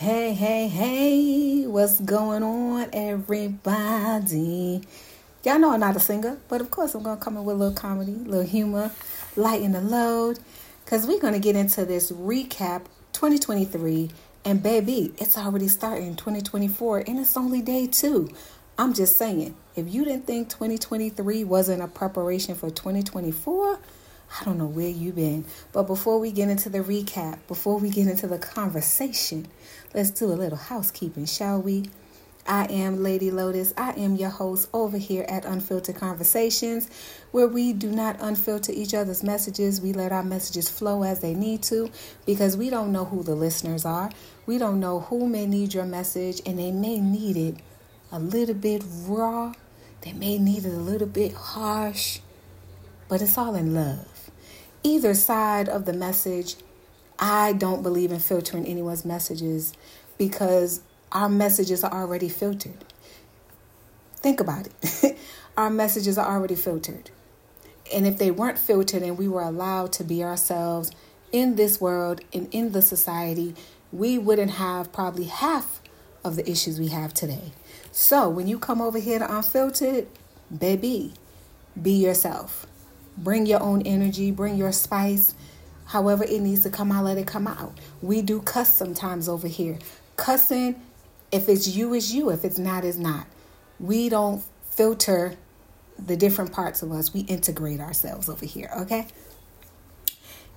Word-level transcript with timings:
Hey, 0.00 0.32
hey, 0.32 0.66
hey, 0.66 1.66
what's 1.66 2.00
going 2.00 2.42
on, 2.42 2.88
everybody? 2.90 4.80
Y'all 5.44 5.58
know 5.58 5.72
I'm 5.72 5.80
not 5.80 5.94
a 5.94 6.00
singer, 6.00 6.38
but 6.48 6.62
of 6.62 6.70
course 6.70 6.94
I'm 6.94 7.02
gonna 7.02 7.20
come 7.20 7.36
in 7.36 7.44
with 7.44 7.56
a 7.56 7.58
little 7.58 7.74
comedy, 7.74 8.14
a 8.14 8.26
little 8.26 8.46
humor, 8.46 8.92
lighten 9.36 9.72
the 9.72 9.82
load, 9.82 10.38
because 10.82 11.06
we're 11.06 11.20
gonna 11.20 11.38
get 11.38 11.54
into 11.54 11.84
this 11.84 12.10
recap 12.10 12.86
2023. 13.12 14.10
And 14.46 14.62
baby, 14.62 15.12
it's 15.18 15.36
already 15.36 15.68
starting 15.68 16.16
2024, 16.16 17.00
and 17.06 17.18
it's 17.18 17.36
only 17.36 17.60
day 17.60 17.86
two. 17.86 18.30
I'm 18.78 18.94
just 18.94 19.18
saying, 19.18 19.54
if 19.76 19.92
you 19.92 20.06
didn't 20.06 20.26
think 20.26 20.48
2023 20.48 21.44
wasn't 21.44 21.82
a 21.82 21.88
preparation 21.88 22.54
for 22.54 22.70
2024, 22.70 23.78
I 24.38 24.44
don't 24.44 24.58
know 24.58 24.66
where 24.66 24.88
you've 24.88 25.16
been. 25.16 25.44
But 25.72 25.84
before 25.84 26.18
we 26.18 26.30
get 26.30 26.48
into 26.48 26.68
the 26.68 26.80
recap, 26.80 27.38
before 27.48 27.78
we 27.78 27.90
get 27.90 28.06
into 28.06 28.26
the 28.26 28.38
conversation, 28.38 29.48
let's 29.92 30.10
do 30.10 30.26
a 30.26 30.34
little 30.34 30.58
housekeeping, 30.58 31.26
shall 31.26 31.60
we? 31.60 31.86
I 32.46 32.64
am 32.66 33.02
Lady 33.02 33.30
Lotus. 33.30 33.74
I 33.76 33.90
am 33.92 34.16
your 34.16 34.30
host 34.30 34.70
over 34.72 34.96
here 34.96 35.26
at 35.28 35.44
Unfiltered 35.44 35.96
Conversations, 35.96 36.88
where 37.32 37.46
we 37.46 37.72
do 37.72 37.90
not 37.90 38.18
unfilter 38.18 38.70
each 38.70 38.94
other's 38.94 39.22
messages. 39.22 39.80
We 39.80 39.92
let 39.92 40.10
our 40.10 40.22
messages 40.22 40.68
flow 40.68 41.02
as 41.02 41.20
they 41.20 41.34
need 41.34 41.62
to 41.64 41.90
because 42.24 42.56
we 42.56 42.70
don't 42.70 42.92
know 42.92 43.04
who 43.04 43.22
the 43.22 43.34
listeners 43.34 43.84
are. 43.84 44.10
We 44.46 44.58
don't 44.58 44.80
know 44.80 45.00
who 45.00 45.28
may 45.28 45.46
need 45.46 45.74
your 45.74 45.84
message, 45.84 46.40
and 46.46 46.58
they 46.58 46.72
may 46.72 46.98
need 46.98 47.36
it 47.36 47.56
a 48.10 48.18
little 48.18 48.54
bit 48.54 48.82
raw, 49.06 49.52
they 50.00 50.12
may 50.12 50.38
need 50.38 50.64
it 50.64 50.72
a 50.72 50.78
little 50.78 51.06
bit 51.06 51.34
harsh, 51.34 52.20
but 53.08 53.22
it's 53.22 53.36
all 53.36 53.54
in 53.54 53.74
love 53.74 54.19
either 54.82 55.14
side 55.14 55.68
of 55.68 55.84
the 55.84 55.92
message, 55.92 56.56
I 57.18 57.52
don't 57.52 57.82
believe 57.82 58.12
in 58.12 58.18
filtering 58.18 58.66
anyone's 58.66 59.04
messages 59.04 59.72
because 60.18 60.80
our 61.12 61.28
messages 61.28 61.84
are 61.84 61.92
already 61.92 62.28
filtered. 62.28 62.84
Think 64.16 64.40
about 64.40 64.68
it. 64.82 65.18
our 65.56 65.70
messages 65.70 66.18
are 66.18 66.34
already 66.34 66.54
filtered. 66.54 67.10
And 67.92 68.06
if 68.06 68.18
they 68.18 68.30
weren't 68.30 68.58
filtered 68.58 69.02
and 69.02 69.18
we 69.18 69.28
were 69.28 69.42
allowed 69.42 69.92
to 69.94 70.04
be 70.04 70.22
ourselves 70.22 70.90
in 71.32 71.56
this 71.56 71.80
world 71.80 72.20
and 72.32 72.48
in 72.52 72.72
the 72.72 72.82
society, 72.82 73.54
we 73.92 74.18
wouldn't 74.18 74.52
have 74.52 74.92
probably 74.92 75.24
half 75.24 75.80
of 76.24 76.36
the 76.36 76.48
issues 76.48 76.78
we 76.78 76.88
have 76.88 77.12
today. 77.14 77.52
So 77.92 78.28
when 78.28 78.46
you 78.46 78.58
come 78.58 78.80
over 78.80 78.98
here 78.98 79.18
to 79.18 79.36
Unfiltered, 79.36 80.06
baby, 80.56 81.14
be 81.80 81.92
yourself. 81.92 82.66
Bring 83.22 83.46
your 83.46 83.62
own 83.62 83.82
energy, 83.82 84.30
bring 84.30 84.56
your 84.56 84.72
spice. 84.72 85.34
However, 85.86 86.24
it 86.24 86.40
needs 86.40 86.62
to 86.62 86.70
come 86.70 86.90
out, 86.90 87.04
let 87.04 87.18
it 87.18 87.26
come 87.26 87.46
out. 87.46 87.78
We 88.00 88.22
do 88.22 88.40
cuss 88.40 88.74
sometimes 88.74 89.28
over 89.28 89.48
here. 89.48 89.78
Cussing, 90.16 90.80
if 91.30 91.48
it's 91.48 91.68
you, 91.68 91.92
is 91.94 92.14
you. 92.14 92.30
If 92.30 92.44
it's 92.44 92.58
not, 92.58 92.84
is 92.84 92.98
not. 92.98 93.26
We 93.78 94.08
don't 94.08 94.42
filter 94.70 95.36
the 95.98 96.16
different 96.16 96.52
parts 96.52 96.82
of 96.82 96.92
us. 96.92 97.12
We 97.12 97.20
integrate 97.20 97.80
ourselves 97.80 98.28
over 98.28 98.46
here, 98.46 98.70
okay? 98.80 99.06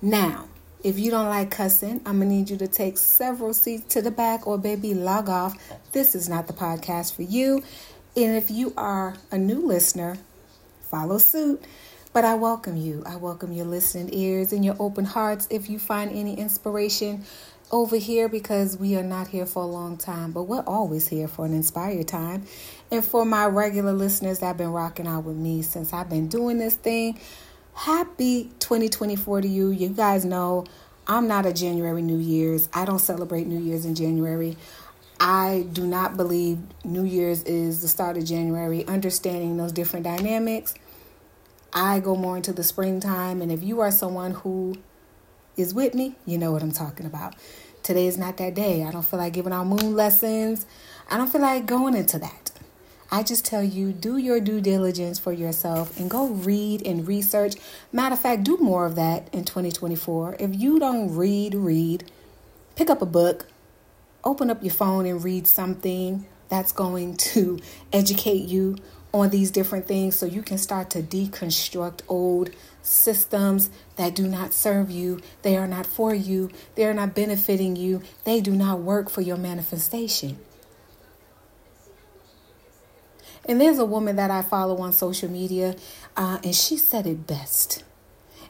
Now, 0.00 0.48
if 0.82 0.98
you 0.98 1.10
don't 1.10 1.28
like 1.28 1.50
cussing, 1.50 2.00
I'm 2.06 2.18
gonna 2.18 2.26
need 2.26 2.50
you 2.50 2.56
to 2.58 2.68
take 2.68 2.98
several 2.98 3.54
seats 3.54 3.94
to 3.94 4.02
the 4.02 4.10
back 4.10 4.46
or 4.46 4.58
baby 4.58 4.94
log 4.94 5.28
off. 5.28 5.56
This 5.92 6.14
is 6.14 6.28
not 6.28 6.46
the 6.46 6.52
podcast 6.52 7.14
for 7.14 7.22
you. 7.22 7.62
And 8.16 8.36
if 8.36 8.50
you 8.50 8.72
are 8.76 9.16
a 9.30 9.38
new 9.38 9.66
listener, 9.66 10.18
follow 10.82 11.18
suit. 11.18 11.64
But 12.14 12.24
I 12.24 12.36
welcome 12.36 12.76
you. 12.76 13.02
I 13.04 13.16
welcome 13.16 13.52
your 13.52 13.66
listening 13.66 14.08
ears 14.14 14.52
and 14.52 14.64
your 14.64 14.76
open 14.78 15.04
hearts 15.04 15.48
if 15.50 15.68
you 15.68 15.80
find 15.80 16.12
any 16.12 16.34
inspiration 16.34 17.24
over 17.72 17.96
here 17.96 18.28
because 18.28 18.78
we 18.78 18.94
are 18.94 19.02
not 19.02 19.26
here 19.26 19.46
for 19.46 19.64
a 19.64 19.66
long 19.66 19.96
time, 19.96 20.30
but 20.30 20.44
we're 20.44 20.62
always 20.62 21.08
here 21.08 21.26
for 21.26 21.44
an 21.44 21.52
inspired 21.52 22.06
time. 22.06 22.44
And 22.92 23.04
for 23.04 23.24
my 23.24 23.46
regular 23.46 23.92
listeners 23.92 24.38
that 24.38 24.46
have 24.46 24.56
been 24.56 24.70
rocking 24.70 25.08
out 25.08 25.24
with 25.24 25.34
me 25.34 25.62
since 25.62 25.92
I've 25.92 26.08
been 26.08 26.28
doing 26.28 26.58
this 26.58 26.76
thing, 26.76 27.18
happy 27.74 28.44
2024 28.60 29.40
to 29.40 29.48
you. 29.48 29.70
You 29.70 29.88
guys 29.88 30.24
know 30.24 30.66
I'm 31.08 31.26
not 31.26 31.46
a 31.46 31.52
January 31.52 32.00
New 32.00 32.18
Year's. 32.18 32.68
I 32.72 32.84
don't 32.84 33.00
celebrate 33.00 33.48
New 33.48 33.58
Year's 33.58 33.84
in 33.84 33.96
January. 33.96 34.56
I 35.18 35.66
do 35.72 35.84
not 35.84 36.16
believe 36.16 36.58
New 36.84 37.04
Year's 37.04 37.42
is 37.42 37.82
the 37.82 37.88
start 37.88 38.16
of 38.16 38.24
January. 38.24 38.86
Understanding 38.86 39.56
those 39.56 39.72
different 39.72 40.04
dynamics 40.04 40.76
I 41.74 41.98
go 41.98 42.14
more 42.14 42.36
into 42.36 42.52
the 42.52 42.62
springtime. 42.62 43.42
And 43.42 43.50
if 43.50 43.62
you 43.62 43.80
are 43.80 43.90
someone 43.90 44.30
who 44.30 44.76
is 45.56 45.74
with 45.74 45.94
me, 45.94 46.14
you 46.24 46.38
know 46.38 46.52
what 46.52 46.62
I'm 46.62 46.72
talking 46.72 47.04
about. 47.04 47.34
Today 47.82 48.06
is 48.06 48.16
not 48.16 48.36
that 48.38 48.54
day. 48.54 48.84
I 48.84 48.90
don't 48.92 49.04
feel 49.04 49.18
like 49.18 49.32
giving 49.32 49.52
out 49.52 49.66
moon 49.66 49.94
lessons. 49.94 50.64
I 51.10 51.16
don't 51.16 51.30
feel 51.30 51.42
like 51.42 51.66
going 51.66 51.94
into 51.94 52.18
that. 52.20 52.52
I 53.10 53.22
just 53.22 53.44
tell 53.44 53.62
you, 53.62 53.92
do 53.92 54.16
your 54.16 54.40
due 54.40 54.60
diligence 54.60 55.18
for 55.18 55.32
yourself 55.32 55.98
and 56.00 56.08
go 56.08 56.28
read 56.28 56.86
and 56.86 57.06
research. 57.06 57.54
Matter 57.92 58.14
of 58.14 58.20
fact, 58.20 58.44
do 58.44 58.56
more 58.56 58.86
of 58.86 58.94
that 58.96 59.28
in 59.32 59.44
2024. 59.44 60.36
If 60.40 60.54
you 60.54 60.78
don't 60.78 61.14
read, 61.14 61.54
read. 61.54 62.10
Pick 62.74 62.90
up 62.90 63.02
a 63.02 63.06
book, 63.06 63.46
open 64.24 64.50
up 64.50 64.62
your 64.62 64.72
phone 64.72 65.06
and 65.06 65.22
read 65.22 65.46
something 65.46 66.26
that's 66.48 66.72
going 66.72 67.16
to 67.16 67.58
educate 67.92 68.48
you 68.48 68.76
on 69.14 69.30
these 69.30 69.52
different 69.52 69.86
things 69.86 70.16
so 70.16 70.26
you 70.26 70.42
can 70.42 70.58
start 70.58 70.90
to 70.90 71.00
deconstruct 71.00 72.00
old 72.08 72.50
systems 72.82 73.70
that 73.94 74.12
do 74.12 74.26
not 74.26 74.52
serve 74.52 74.90
you. 74.90 75.20
They 75.42 75.56
are 75.56 75.68
not 75.68 75.86
for 75.86 76.12
you. 76.12 76.50
They 76.74 76.84
are 76.84 76.92
not 76.92 77.14
benefiting 77.14 77.76
you. 77.76 78.02
They 78.24 78.40
do 78.40 78.50
not 78.50 78.80
work 78.80 79.08
for 79.08 79.20
your 79.20 79.36
manifestation. 79.36 80.38
And 83.46 83.60
there's 83.60 83.78
a 83.78 83.84
woman 83.84 84.16
that 84.16 84.32
I 84.32 84.42
follow 84.42 84.78
on 84.78 84.92
social 84.92 85.30
media, 85.30 85.76
uh, 86.16 86.38
and 86.42 86.54
she 86.54 86.76
said 86.76 87.06
it 87.06 87.26
best. 87.26 87.84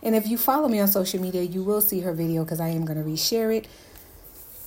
And 0.02 0.14
if 0.14 0.26
you 0.26 0.38
follow 0.38 0.68
me 0.68 0.80
on 0.80 0.88
social 0.88 1.20
media, 1.20 1.42
you 1.42 1.62
will 1.62 1.82
see 1.82 2.00
her 2.00 2.12
video 2.14 2.44
because 2.44 2.60
I 2.60 2.68
am 2.68 2.86
going 2.86 3.02
to 3.02 3.04
reshare 3.04 3.54
it. 3.54 3.68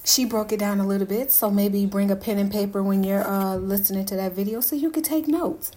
She 0.03 0.25
broke 0.25 0.51
it 0.51 0.59
down 0.59 0.79
a 0.79 0.87
little 0.87 1.07
bit, 1.07 1.31
so 1.31 1.49
maybe 1.49 1.85
bring 1.85 2.11
a 2.11 2.15
pen 2.15 2.37
and 2.37 2.51
paper 2.51 2.83
when 2.83 3.03
you're 3.03 3.27
uh, 3.27 3.55
listening 3.55 4.05
to 4.05 4.15
that 4.15 4.33
video 4.33 4.59
so 4.61 4.75
you 4.75 4.91
can 4.91 5.03
take 5.03 5.27
notes 5.27 5.71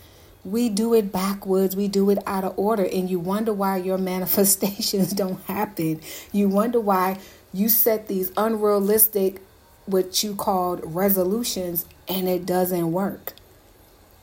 we 0.45 0.69
do 0.69 0.95
it 0.95 1.13
backwards, 1.13 1.77
we 1.77 1.89
do 1.89 2.09
it 2.11 2.19
out 2.27 2.45
of 2.45 2.59
order, 2.59 2.85
and 2.85 3.11
you 3.11 3.19
wonder 3.19 3.53
why 3.53 3.77
your 3.77 3.99
manifestations 4.13 5.13
don't 5.13 5.43
happen. 5.45 6.01
You 6.33 6.49
wonder 6.49 6.81
why 6.81 7.19
you 7.53 7.69
set 7.69 8.09
these 8.09 8.33
unrealistic, 8.37 9.43
what 9.87 10.23
you 10.23 10.35
called 10.35 10.81
resolutions, 10.85 11.85
and 12.09 12.29
it 12.29 12.47
doesn't 12.47 12.93
work. 12.93 13.35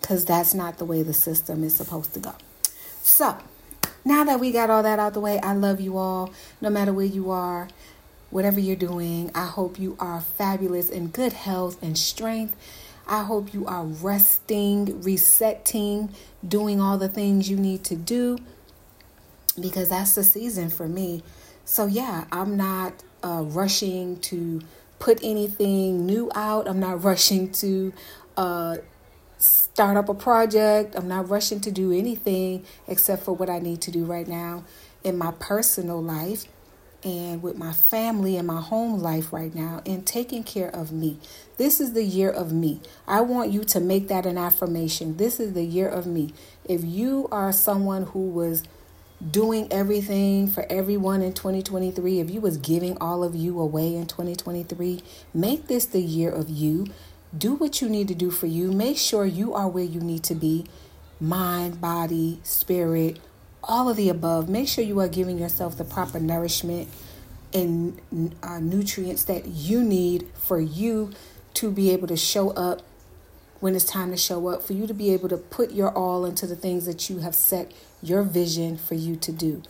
Because 0.02 0.26
that's 0.26 0.54
not 0.54 0.78
the 0.78 0.86
way 0.86 1.04
the 1.04 1.14
system 1.14 1.64
is 1.64 1.76
supposed 1.76 2.14
to 2.14 2.20
go. 2.20 2.36
So, 3.02 3.38
now 4.06 4.24
that 4.24 4.40
we 4.40 4.52
got 4.52 4.70
all 4.70 4.84
that 4.84 5.00
out 5.00 5.14
the 5.14 5.20
way, 5.20 5.40
I 5.40 5.54
love 5.54 5.82
you 5.82 5.98
all, 5.98 6.32
no 6.62 6.70
matter 6.70 6.94
where 6.94 7.06
you 7.06 7.30
are, 7.32 7.68
whatever 8.30 8.60
you're 8.60 8.76
doing. 8.76 9.32
I 9.34 9.46
hope 9.46 9.80
you 9.80 9.96
are 10.00 10.22
fabulous 10.22 10.90
in 10.90 11.08
good 11.08 11.34
health 11.34 11.82
and 11.82 11.98
strength 11.98 12.56
I 13.08 13.24
hope 13.24 13.54
you 13.54 13.66
are 13.66 13.86
resting, 13.86 15.02
resetting, 15.02 16.14
doing 16.46 16.82
all 16.82 16.98
the 16.98 17.08
things 17.08 17.50
you 17.50 17.58
need 17.58 17.84
to 17.86 17.96
do 17.96 18.38
because 19.60 19.90
that's 19.90 20.16
the 20.16 20.24
season 20.24 20.70
for 20.70 20.88
me. 20.88 21.24
So, 21.66 21.86
yeah, 21.86 22.26
I'm 22.32 22.58
not 22.58 23.04
uh, 23.24 23.44
rushing 23.46 24.20
to 24.22 24.62
put 25.00 25.20
anything 25.24 26.06
new 26.06 26.32
out. 26.36 26.68
I'm 26.68 26.80
not 26.80 27.04
rushing 27.04 27.52
to 27.54 27.94
uh, 28.36 28.78
start 29.38 29.98
up 29.98 30.10
a 30.10 30.14
project. 30.14 30.96
I'm 30.96 31.08
not 31.08 31.30
rushing 31.30 31.60
to 31.62 31.72
do 31.72 31.92
anything 31.92 32.66
except 32.88 33.24
for 33.24 33.36
what 33.36 33.50
I 33.50 33.60
need 33.60 33.82
to 33.82 33.92
do 33.92 34.06
right 34.06 34.28
now 34.28 34.64
in 35.04 35.18
my 35.18 35.32
personal 35.40 36.02
life 36.02 36.46
and 37.04 37.42
with 37.42 37.58
my 37.58 37.72
family 37.72 38.38
and 38.38 38.48
my 38.48 38.62
home 38.62 39.00
life 39.00 39.32
right 39.32 39.54
now 39.54 39.82
and 39.86 40.06
taking 40.06 40.44
care 40.44 40.70
of 40.70 40.92
me. 40.92 41.20
This 41.58 41.80
is 41.80 41.94
the 41.94 42.04
year 42.04 42.30
of 42.30 42.52
me. 42.52 42.82
I 43.08 43.22
want 43.22 43.52
you 43.52 43.64
to 43.66 43.80
make 43.80 44.08
that 44.08 44.26
an 44.26 44.38
affirmation. 44.38 45.18
This 45.18 45.40
is 45.40 45.54
the 45.54 45.64
year 45.64 45.88
of 45.88 46.06
me. 46.08 46.34
If 46.66 46.84
you 46.84 47.28
are 47.32 47.52
someone 47.52 48.04
who 48.08 48.30
was 48.30 48.64
doing 49.32 49.72
everything 49.72 50.48
for 50.48 50.66
everyone 50.70 51.22
in 51.22 51.34
2023, 51.34 52.20
if 52.20 52.30
you 52.30 52.42
was 52.42 52.58
giving 52.58 52.98
all 53.00 53.24
of 53.24 53.36
you 53.36 53.60
away 53.60 53.96
in 53.96 54.06
2023, 54.06 55.02
make 55.34 55.68
this 55.68 55.86
the 55.86 56.02
year 56.02 56.32
of 56.32 56.50
you. 56.50 56.88
Do 57.38 57.56
what 57.56 57.82
you 57.82 57.90
need 57.90 58.08
to 58.08 58.16
do 58.16 58.32
for 58.32 58.48
you. 58.48 58.72
Make 58.72 58.98
sure 58.98 59.26
you 59.26 59.54
are 59.54 59.68
where 59.68 59.84
you 59.84 60.00
need 60.00 60.24
to 60.24 60.36
be. 60.36 60.66
Mind, 61.20 61.82
body, 61.82 62.40
spirit, 62.44 63.20
all 63.68 63.90
of 63.90 63.98
the 63.98 64.10
above. 64.10 64.50
Make 64.50 64.68
sure 64.68 64.84
you 64.84 65.00
are 65.00 65.08
giving 65.08 65.38
yourself 65.38 65.78
the 65.78 65.84
proper 65.84 66.20
nourishment 66.20 66.90
and 67.54 68.00
uh, 68.44 68.60
nutrients 68.60 69.24
that 69.26 69.46
you 69.46 69.84
need 69.84 70.28
for 70.36 70.60
you 70.60 71.12
to 71.56 71.72
be 71.72 71.92
able 71.92 72.08
to 72.08 72.18
show 72.18 72.52
up 72.52 72.82
when 73.60 73.76
it's 73.76 73.86
time 73.86 74.12
to 74.12 74.18
show 74.18 74.48
up, 74.48 74.62
for 74.62 74.74
you 74.74 74.86
to 74.86 74.94
be 74.94 75.12
able 75.14 75.28
to 75.30 75.38
put 75.38 75.72
your 75.72 75.92
all 75.92 76.26
into 76.26 76.46
the 76.46 76.56
things 76.56 76.86
that 76.86 77.10
you 77.10 77.20
have 77.20 77.34
set 77.34 77.72
your 78.04 78.22
vision 78.22 78.78
for 78.78 78.94
you 78.94 79.16
to 79.16 79.32
do. 79.32 79.64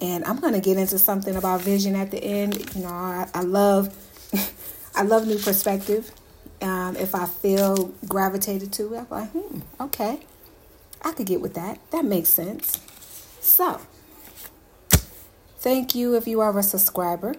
And 0.00 0.24
I'm 0.24 0.38
going 0.38 0.54
to 0.54 0.60
get 0.60 0.76
into 0.76 0.98
something 0.98 1.34
about 1.34 1.60
vision 1.60 1.96
at 1.96 2.10
the 2.10 2.22
end. 2.22 2.74
You 2.74 2.82
know, 2.82 2.88
I, 2.88 3.28
I 3.34 3.42
love. 3.42 3.94
I 4.96 5.02
love 5.02 5.26
new 5.26 5.38
perspective. 5.38 6.12
Um, 6.62 6.96
if 6.96 7.14
I 7.14 7.26
feel 7.26 7.92
gravitated 8.06 8.72
to 8.74 8.94
it, 8.94 8.98
I'm 8.98 9.06
like, 9.10 9.30
hmm, 9.30 9.60
okay, 9.80 10.20
I 11.02 11.12
could 11.12 11.26
get 11.26 11.40
with 11.40 11.54
that. 11.54 11.78
That 11.90 12.04
makes 12.04 12.28
sense. 12.28 12.80
So, 13.44 13.78
thank 15.58 15.94
you 15.94 16.14
if 16.14 16.26
you 16.26 16.40
are 16.40 16.58
a 16.58 16.62
subscriber. 16.62 17.34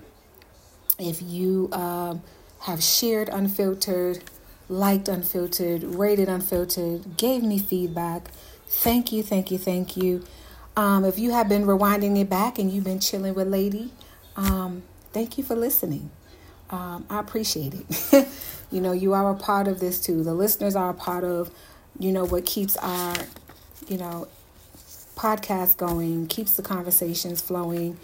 If 0.99 1.19
you 1.19 1.67
um, 1.71 2.21
have 2.59 2.83
shared 2.83 3.27
unfiltered, 3.27 4.23
liked 4.69 5.07
unfiltered, 5.07 5.83
rated 5.83 6.29
unfiltered, 6.29 7.17
gave 7.17 7.41
me 7.41 7.57
feedback, 7.57 8.29
thank 8.67 9.11
you, 9.11 9.23
thank 9.23 9.49
you, 9.49 9.57
thank 9.57 9.97
you. 9.97 10.23
Um, 10.77 11.05
if 11.05 11.17
you 11.17 11.31
have 11.31 11.49
been 11.49 11.63
rewinding 11.65 12.21
it 12.21 12.29
back 12.29 12.59
and 12.59 12.71
you've 12.71 12.83
been 12.83 12.99
chilling 12.99 13.33
with 13.33 13.47
Lady, 13.47 13.91
um, 14.35 14.83
thank 15.11 15.39
you 15.39 15.43
for 15.43 15.55
listening. 15.55 16.11
Um, 16.69 17.07
I 17.09 17.19
appreciate 17.19 17.73
it. 17.73 18.27
you 18.71 18.79
know, 18.79 18.91
you 18.91 19.13
are 19.13 19.31
a 19.31 19.35
part 19.35 19.67
of 19.67 19.79
this 19.79 19.99
too. 19.99 20.23
The 20.23 20.35
listeners 20.35 20.75
are 20.75 20.91
a 20.91 20.93
part 20.93 21.23
of, 21.23 21.49
you 21.97 22.11
know, 22.11 22.25
what 22.25 22.45
keeps 22.45 22.77
our, 22.77 23.15
you 23.87 23.97
know, 23.97 24.27
podcast 25.15 25.77
going, 25.77 26.27
keeps 26.27 26.55
the 26.55 26.61
conversations 26.61 27.41
flowing. 27.41 27.97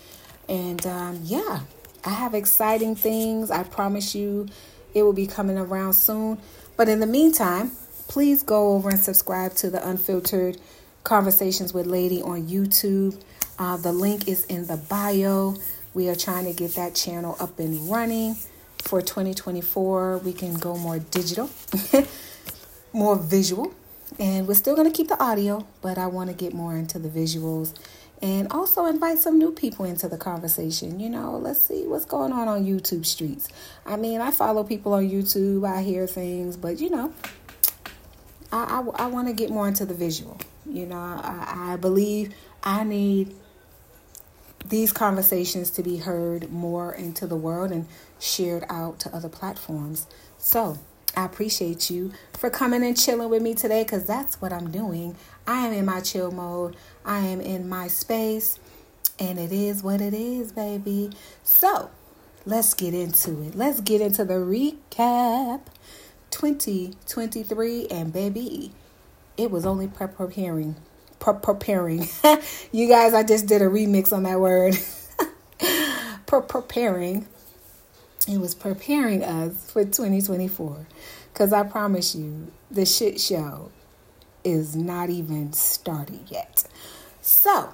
And 0.50 0.86
um, 0.86 1.20
yeah, 1.24 1.62
I 2.04 2.10
have 2.10 2.34
exciting 2.34 2.96
things. 2.96 3.52
I 3.52 3.64
promise 3.64 4.16
you 4.16 4.48
it 4.94 5.04
will 5.04 5.14
be 5.14 5.28
coming 5.28 5.58
around 5.58 5.94
soon. 5.94 6.40
But 6.78 6.90
in 6.90 7.00
the 7.00 7.08
meantime, 7.08 7.72
please 8.08 8.44
go 8.44 8.74
over 8.74 8.90
and 8.90 9.00
subscribe 9.00 9.54
to 9.56 9.70
the 9.70 9.88
Unfiltered 9.88 10.58
Conversations 11.04 11.74
with 11.74 11.86
Lady 11.86 12.22
on 12.22 12.48
YouTube. 12.48 13.22
Uh, 13.60 13.78
the 13.78 13.92
link 13.92 14.28
is 14.28 14.46
in 14.46 14.68
the 14.68 14.78
bio. 14.78 15.56
We 15.94 16.10
are 16.10 16.16
trying 16.16 16.46
to 16.46 16.54
get 16.54 16.76
that 16.76 16.96
channel 16.96 17.36
up 17.40 17.60
and 17.60 17.90
running 17.90 18.36
for 18.80 19.02
2024. 19.02 20.20
We 20.20 20.34
can 20.34 20.56
go 20.56 20.78
more 20.78 21.00
digital, 21.00 21.50
more 22.94 23.18
visual, 23.18 23.74
and 24.20 24.48
we're 24.48 24.54
still 24.54 24.76
going 24.76 24.90
to 24.90 24.96
keep 24.96 25.08
the 25.08 25.22
audio, 25.22 25.66
but 25.82 25.98
I 25.98 26.08
want 26.08 26.30
to 26.30 26.36
get 26.36 26.54
more 26.54 26.76
into 26.76 27.00
the 27.00 27.10
visuals 27.10 27.74
and 28.22 28.48
also 28.52 28.86
invite 28.86 29.18
some 29.18 29.40
new 29.40 29.52
people 29.52 29.86
into 29.86 30.08
the 30.08 30.18
conversation. 30.18 31.00
You 31.00 31.10
know, 31.10 31.38
let's 31.38 31.62
see 31.62 31.88
what's 31.88 32.06
going 32.06 32.32
on 32.32 32.48
on 32.48 32.66
YouTube 32.66 33.06
streets. 33.06 33.50
I 33.86 33.96
mean, 33.96 34.22
I 34.22 34.32
follow 34.32 34.64
people 34.64 34.94
on 34.94 35.10
YouTube, 35.10 35.68
I 35.68 35.82
hear 35.82 36.06
things, 36.08 36.56
but 36.56 36.80
you 36.80 36.90
know, 36.90 37.14
I, 38.52 38.84
I, 38.98 39.04
I 39.04 39.08
want 39.08 39.28
to 39.28 39.34
get 39.34 39.50
more 39.50 39.68
into 39.68 39.86
the 39.86 39.94
visual. 39.94 40.40
You 40.66 40.86
know, 40.86 40.98
I, 40.98 41.74
I 41.74 41.76
believe 41.78 42.34
I 42.64 42.84
need 42.84 43.36
these 44.66 44.94
conversations 44.94 45.72
to 45.72 45.84
be 45.84 45.98
heard 45.98 46.52
more 46.52 46.94
into 46.94 47.26
the 47.26 47.36
world 47.36 47.72
and 47.72 47.88
shared 48.20 48.64
out 48.70 49.00
to 49.00 49.16
other 49.16 49.30
platforms. 49.30 50.06
So 50.38 50.78
I 51.16 51.26
appreciate 51.26 51.90
you 51.90 52.12
for 52.38 52.50
coming 52.50 52.84
and 52.84 52.98
chilling 53.00 53.30
with 53.30 53.42
me 53.42 53.54
today 53.56 53.84
because 53.84 54.06
that's 54.06 54.42
what 54.42 54.54
I'm 54.54 54.72
doing. 54.72 55.16
I 55.48 55.68
am 55.68 55.74
in 55.74 55.86
my 55.86 56.02
chill 56.02 56.32
mode, 56.32 56.76
I 57.06 57.20
am 57.20 57.42
in 57.42 57.70
my 57.70 57.88
space, 57.88 58.60
and 59.20 59.40
it 59.40 59.52
is 59.52 59.84
what 59.84 60.02
it 60.02 60.14
is, 60.14 60.52
baby. 60.54 61.12
So 61.44 61.92
let's 62.46 62.74
get 62.74 62.94
into 62.94 63.42
it. 63.44 63.56
Let's 63.56 63.82
get 63.82 64.02
into 64.02 64.26
the 64.26 64.36
recap 64.36 65.62
2023, 66.32 67.88
and 67.88 68.14
baby, 68.14 68.72
it 69.38 69.52
was 69.52 69.66
only 69.66 69.88
preparing. 69.88 70.76
preparing. 71.20 72.08
you 72.72 72.88
guys, 72.88 73.14
I 73.14 73.24
just 73.24 73.48
did 73.48 73.62
a 73.62 73.68
remix 73.68 74.14
on 74.14 74.24
that 74.24 74.40
word. 74.40 74.78
preparing. 76.28 77.28
It 78.28 78.40
was 78.40 78.54
preparing 78.54 79.24
us 79.24 79.72
for 79.72 79.84
2024. 79.84 80.88
Because 81.34 81.54
I 81.54 81.64
promise 81.64 82.14
you, 82.16 82.52
the 82.70 82.86
shit 82.86 83.20
show 83.20 83.72
is 84.44 84.76
not 84.76 85.10
even 85.10 85.54
started 85.54 86.20
yet. 86.28 86.66
So, 87.22 87.74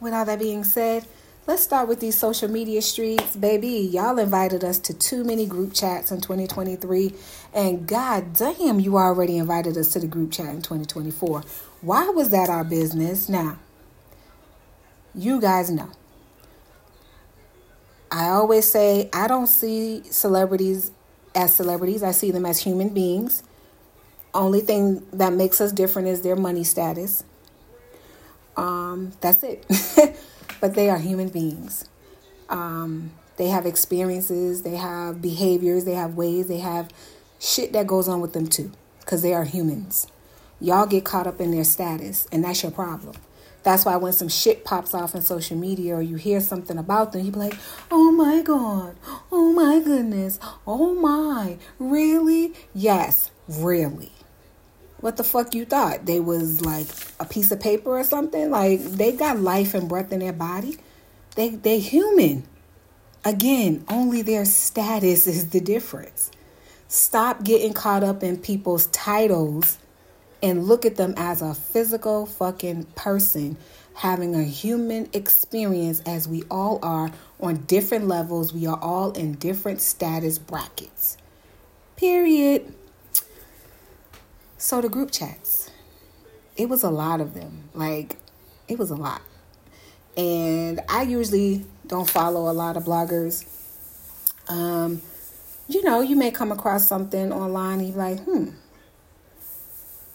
with 0.00 0.12
all 0.12 0.24
that 0.24 0.38
being 0.38 0.64
said, 0.64 1.06
let's 1.46 1.62
start 1.62 1.88
with 1.88 2.00
these 2.00 2.16
social 2.16 2.48
media 2.48 2.82
streets. 2.82 3.36
Baby, 3.36 3.68
y'all 3.68 4.18
invited 4.18 4.64
us 4.64 4.78
to 4.80 4.94
too 4.94 5.24
many 5.24 5.46
group 5.46 5.72
chats 5.74 6.10
in 6.10 6.20
2023. 6.20 7.14
And 7.54 7.86
god 7.86 8.34
damn, 8.34 8.80
you 8.80 8.96
already 8.96 9.38
invited 9.38 9.76
us 9.76 9.92
to 9.92 10.00
the 10.00 10.06
group 10.06 10.32
chat 10.32 10.48
in 10.48 10.62
2024. 10.62 11.42
Why 11.80 12.08
was 12.10 12.30
that 12.30 12.48
our 12.50 12.64
business? 12.64 13.28
Now, 13.28 13.58
you 15.14 15.40
guys 15.40 15.70
know. 15.70 15.90
I 18.10 18.28
always 18.30 18.66
say 18.66 19.10
I 19.12 19.28
don't 19.28 19.46
see 19.46 20.02
celebrities 20.10 20.92
as 21.34 21.54
celebrities, 21.54 22.02
I 22.02 22.12
see 22.12 22.30
them 22.30 22.46
as 22.46 22.60
human 22.60 22.88
beings. 22.88 23.42
Only 24.34 24.60
thing 24.60 25.06
that 25.12 25.32
makes 25.32 25.60
us 25.60 25.72
different 25.72 26.08
is 26.08 26.22
their 26.22 26.36
money 26.36 26.64
status. 26.64 27.24
Um, 28.56 29.12
that's 29.20 29.42
it. 29.42 29.64
but 30.60 30.74
they 30.74 30.90
are 30.90 30.98
human 30.98 31.28
beings. 31.28 31.88
Um, 32.48 33.12
they 33.36 33.48
have 33.48 33.66
experiences, 33.66 34.62
they 34.62 34.76
have 34.76 35.22
behaviors, 35.22 35.84
they 35.84 35.94
have 35.94 36.14
ways, 36.14 36.48
they 36.48 36.58
have 36.58 36.90
shit 37.38 37.72
that 37.72 37.86
goes 37.86 38.08
on 38.08 38.20
with 38.20 38.32
them 38.32 38.48
too, 38.48 38.72
because 39.00 39.22
they 39.22 39.32
are 39.32 39.44
humans. 39.44 40.08
Y'all 40.60 40.86
get 40.86 41.04
caught 41.04 41.26
up 41.26 41.40
in 41.40 41.52
their 41.52 41.62
status, 41.62 42.26
and 42.32 42.42
that's 42.42 42.62
your 42.64 42.72
problem. 42.72 43.14
That's 43.68 43.84
why 43.84 43.96
when 43.96 44.14
some 44.14 44.30
shit 44.30 44.64
pops 44.64 44.94
off 44.94 45.14
in 45.14 45.20
social 45.20 45.54
media 45.54 45.94
or 45.94 46.00
you 46.00 46.16
hear 46.16 46.40
something 46.40 46.78
about 46.78 47.12
them, 47.12 47.22
you 47.26 47.30
be 47.30 47.38
like, 47.38 47.54
oh 47.90 48.10
my 48.10 48.40
God, 48.40 48.96
oh 49.30 49.52
my 49.52 49.78
goodness, 49.78 50.40
oh 50.66 50.94
my, 50.94 51.58
really? 51.78 52.54
Yes, 52.72 53.30
really. 53.46 54.12
What 55.00 55.18
the 55.18 55.22
fuck 55.22 55.54
you 55.54 55.66
thought? 55.66 56.06
They 56.06 56.18
was 56.18 56.62
like 56.64 56.86
a 57.20 57.26
piece 57.26 57.52
of 57.52 57.60
paper 57.60 57.90
or 57.90 58.04
something? 58.04 58.50
Like 58.50 58.80
they 58.82 59.12
got 59.12 59.38
life 59.38 59.74
and 59.74 59.86
breath 59.86 60.12
in 60.12 60.20
their 60.20 60.32
body. 60.32 60.78
They 61.36 61.50
they 61.50 61.78
human. 61.78 62.44
Again, 63.22 63.84
only 63.90 64.22
their 64.22 64.46
status 64.46 65.26
is 65.26 65.50
the 65.50 65.60
difference. 65.60 66.30
Stop 66.88 67.44
getting 67.44 67.74
caught 67.74 68.02
up 68.02 68.22
in 68.22 68.38
people's 68.38 68.86
titles 68.86 69.76
and 70.42 70.64
look 70.64 70.86
at 70.86 70.96
them 70.96 71.14
as 71.16 71.42
a 71.42 71.54
physical 71.54 72.26
fucking 72.26 72.84
person 72.94 73.56
having 73.94 74.36
a 74.36 74.44
human 74.44 75.08
experience 75.12 76.00
as 76.06 76.28
we 76.28 76.44
all 76.50 76.78
are 76.82 77.10
on 77.40 77.56
different 77.66 78.06
levels. 78.06 78.52
We 78.52 78.66
are 78.66 78.78
all 78.80 79.10
in 79.12 79.32
different 79.32 79.80
status 79.80 80.38
brackets. 80.38 81.16
Period. 81.96 82.72
So 84.56 84.80
the 84.80 84.88
group 84.88 85.10
chats, 85.10 85.70
it 86.56 86.68
was 86.68 86.84
a 86.84 86.90
lot 86.90 87.20
of 87.20 87.34
them. 87.34 87.70
Like, 87.74 88.16
it 88.68 88.78
was 88.78 88.90
a 88.90 88.96
lot. 88.96 89.22
And 90.16 90.80
I 90.88 91.02
usually 91.02 91.64
don't 91.86 92.08
follow 92.08 92.50
a 92.50 92.54
lot 92.54 92.76
of 92.76 92.84
bloggers. 92.84 93.46
Um, 94.48 95.02
you 95.68 95.82
know, 95.82 96.00
you 96.00 96.14
may 96.14 96.30
come 96.30 96.52
across 96.52 96.86
something 96.86 97.32
online 97.32 97.80
and 97.80 97.88
you're 97.88 97.98
like, 97.98 98.20
hmm. 98.20 98.50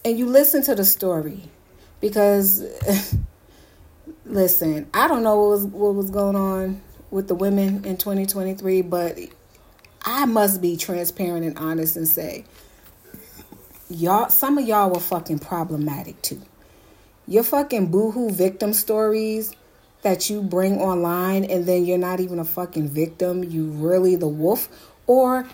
And 0.05 0.19
you 0.19 0.25
listen 0.25 0.63
to 0.63 0.75
the 0.75 0.83
story 0.83 1.43
because, 2.01 2.63
listen, 4.25 4.89
I 4.93 5.07
don't 5.07 5.23
know 5.23 5.39
what 5.39 5.49
was, 5.49 5.65
what 5.65 5.95
was 5.95 6.11
going 6.11 6.35
on 6.35 6.81
with 7.09 7.27
the 7.27 7.35
women 7.35 7.85
in 7.85 7.97
2023, 7.97 8.81
but 8.81 9.17
I 10.05 10.25
must 10.25 10.61
be 10.61 10.75
transparent 10.75 11.45
and 11.45 11.57
honest 11.57 11.95
and 11.95 12.07
say 12.07 12.43
y'all 13.89 14.29
some 14.29 14.57
of 14.57 14.67
y'all 14.67 14.89
were 14.89 14.99
fucking 14.99 15.39
problematic 15.39 16.21
too. 16.21 16.41
Your 17.27 17.43
fucking 17.43 17.87
boohoo 17.87 18.31
victim 18.31 18.73
stories 18.73 19.55
that 20.01 20.29
you 20.29 20.41
bring 20.41 20.79
online 20.79 21.45
and 21.45 21.65
then 21.65 21.85
you're 21.85 21.97
not 21.97 22.19
even 22.19 22.39
a 22.39 22.45
fucking 22.45 22.89
victim, 22.89 23.43
you 23.43 23.65
really 23.71 24.15
the 24.15 24.27
wolf 24.27 24.67
or 25.07 25.47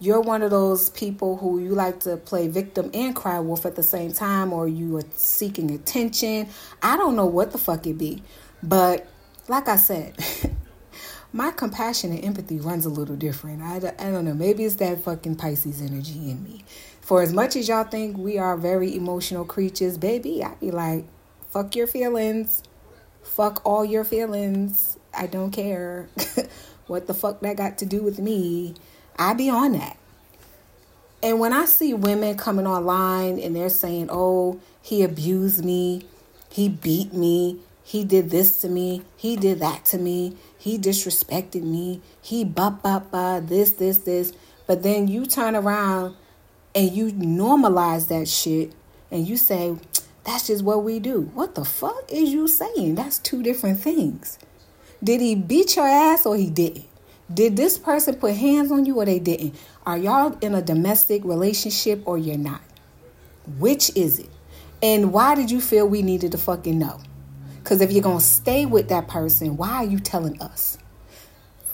you're 0.00 0.20
one 0.20 0.42
of 0.42 0.50
those 0.50 0.90
people 0.90 1.36
who 1.36 1.58
you 1.58 1.70
like 1.70 2.00
to 2.00 2.16
play 2.16 2.48
victim 2.48 2.90
and 2.94 3.14
cry 3.14 3.38
wolf 3.40 3.64
at 3.66 3.76
the 3.76 3.82
same 3.82 4.12
time 4.12 4.52
or 4.52 4.68
you 4.68 4.96
are 4.96 5.04
seeking 5.14 5.70
attention. 5.70 6.48
I 6.82 6.96
don't 6.96 7.16
know 7.16 7.26
what 7.26 7.52
the 7.52 7.58
fuck 7.58 7.86
it 7.86 7.98
be. 7.98 8.22
But 8.62 9.06
like 9.48 9.68
I 9.68 9.76
said, 9.76 10.16
my 11.32 11.50
compassion 11.50 12.12
and 12.12 12.24
empathy 12.24 12.58
runs 12.58 12.86
a 12.86 12.90
little 12.90 13.16
different. 13.16 13.62
I, 13.62 13.76
I 13.76 14.10
don't 14.10 14.24
know. 14.24 14.34
Maybe 14.34 14.64
it's 14.64 14.76
that 14.76 15.02
fucking 15.02 15.36
Pisces 15.36 15.80
energy 15.80 16.30
in 16.30 16.42
me. 16.42 16.64
For 17.00 17.22
as 17.22 17.32
much 17.32 17.54
as 17.54 17.68
y'all 17.68 17.84
think 17.84 18.18
we 18.18 18.38
are 18.38 18.56
very 18.56 18.94
emotional 18.96 19.44
creatures, 19.44 19.96
baby, 19.96 20.42
I 20.42 20.54
be 20.56 20.70
like, 20.70 21.04
fuck 21.50 21.76
your 21.76 21.86
feelings. 21.86 22.62
Fuck 23.22 23.60
all 23.64 23.84
your 23.84 24.04
feelings. 24.04 24.98
I 25.14 25.26
don't 25.26 25.50
care 25.50 26.08
what 26.86 27.06
the 27.06 27.14
fuck 27.14 27.40
that 27.40 27.56
got 27.56 27.78
to 27.78 27.86
do 27.86 28.02
with 28.02 28.18
me. 28.18 28.74
I 29.18 29.34
be 29.34 29.48
on 29.50 29.72
that. 29.72 29.96
And 31.22 31.40
when 31.40 31.52
I 31.52 31.64
see 31.64 31.94
women 31.94 32.36
coming 32.36 32.66
online 32.66 33.38
and 33.38 33.56
they're 33.56 33.68
saying, 33.68 34.08
oh, 34.10 34.60
he 34.82 35.02
abused 35.02 35.64
me, 35.64 36.06
he 36.50 36.68
beat 36.68 37.12
me, 37.12 37.58
he 37.82 38.04
did 38.04 38.30
this 38.30 38.60
to 38.60 38.68
me, 38.68 39.02
he 39.16 39.36
did 39.36 39.60
that 39.60 39.84
to 39.86 39.98
me, 39.98 40.36
he 40.58 40.78
disrespected 40.78 41.62
me, 41.62 42.00
he 42.20 42.44
ba 42.44 42.78
ba 42.82 43.04
ba, 43.10 43.42
this, 43.44 43.70
this, 43.72 43.98
this. 43.98 44.32
But 44.66 44.82
then 44.82 45.08
you 45.08 45.26
turn 45.26 45.56
around 45.56 46.16
and 46.74 46.92
you 46.92 47.12
normalize 47.12 48.08
that 48.08 48.28
shit 48.28 48.72
and 49.10 49.26
you 49.26 49.36
say, 49.36 49.76
that's 50.24 50.48
just 50.48 50.64
what 50.64 50.82
we 50.82 50.98
do. 50.98 51.22
What 51.34 51.54
the 51.54 51.64
fuck 51.64 52.04
is 52.10 52.30
you 52.30 52.48
saying? 52.48 52.96
That's 52.96 53.18
two 53.18 53.42
different 53.42 53.80
things. 53.80 54.38
Did 55.02 55.20
he 55.20 55.34
beat 55.36 55.76
your 55.76 55.86
ass 55.86 56.26
or 56.26 56.36
he 56.36 56.50
didn't? 56.50 56.84
Did 57.32 57.56
this 57.56 57.76
person 57.76 58.14
put 58.14 58.34
hands 58.34 58.70
on 58.70 58.84
you 58.84 58.96
or 58.96 59.04
they 59.04 59.18
didn't? 59.18 59.56
Are 59.84 59.98
y'all 59.98 60.38
in 60.40 60.54
a 60.54 60.62
domestic 60.62 61.24
relationship 61.24 62.02
or 62.06 62.16
you're 62.16 62.38
not? 62.38 62.60
Which 63.58 63.90
is 63.96 64.20
it? 64.20 64.30
And 64.80 65.12
why 65.12 65.34
did 65.34 65.50
you 65.50 65.60
feel 65.60 65.88
we 65.88 66.02
needed 66.02 66.32
to 66.32 66.38
fucking 66.38 66.78
know? 66.78 67.00
Because 67.58 67.80
if 67.80 67.90
you're 67.90 68.02
going 68.02 68.18
to 68.18 68.24
stay 68.24 68.64
with 68.64 68.88
that 68.90 69.08
person, 69.08 69.56
why 69.56 69.70
are 69.70 69.84
you 69.84 69.98
telling 69.98 70.40
us? 70.40 70.78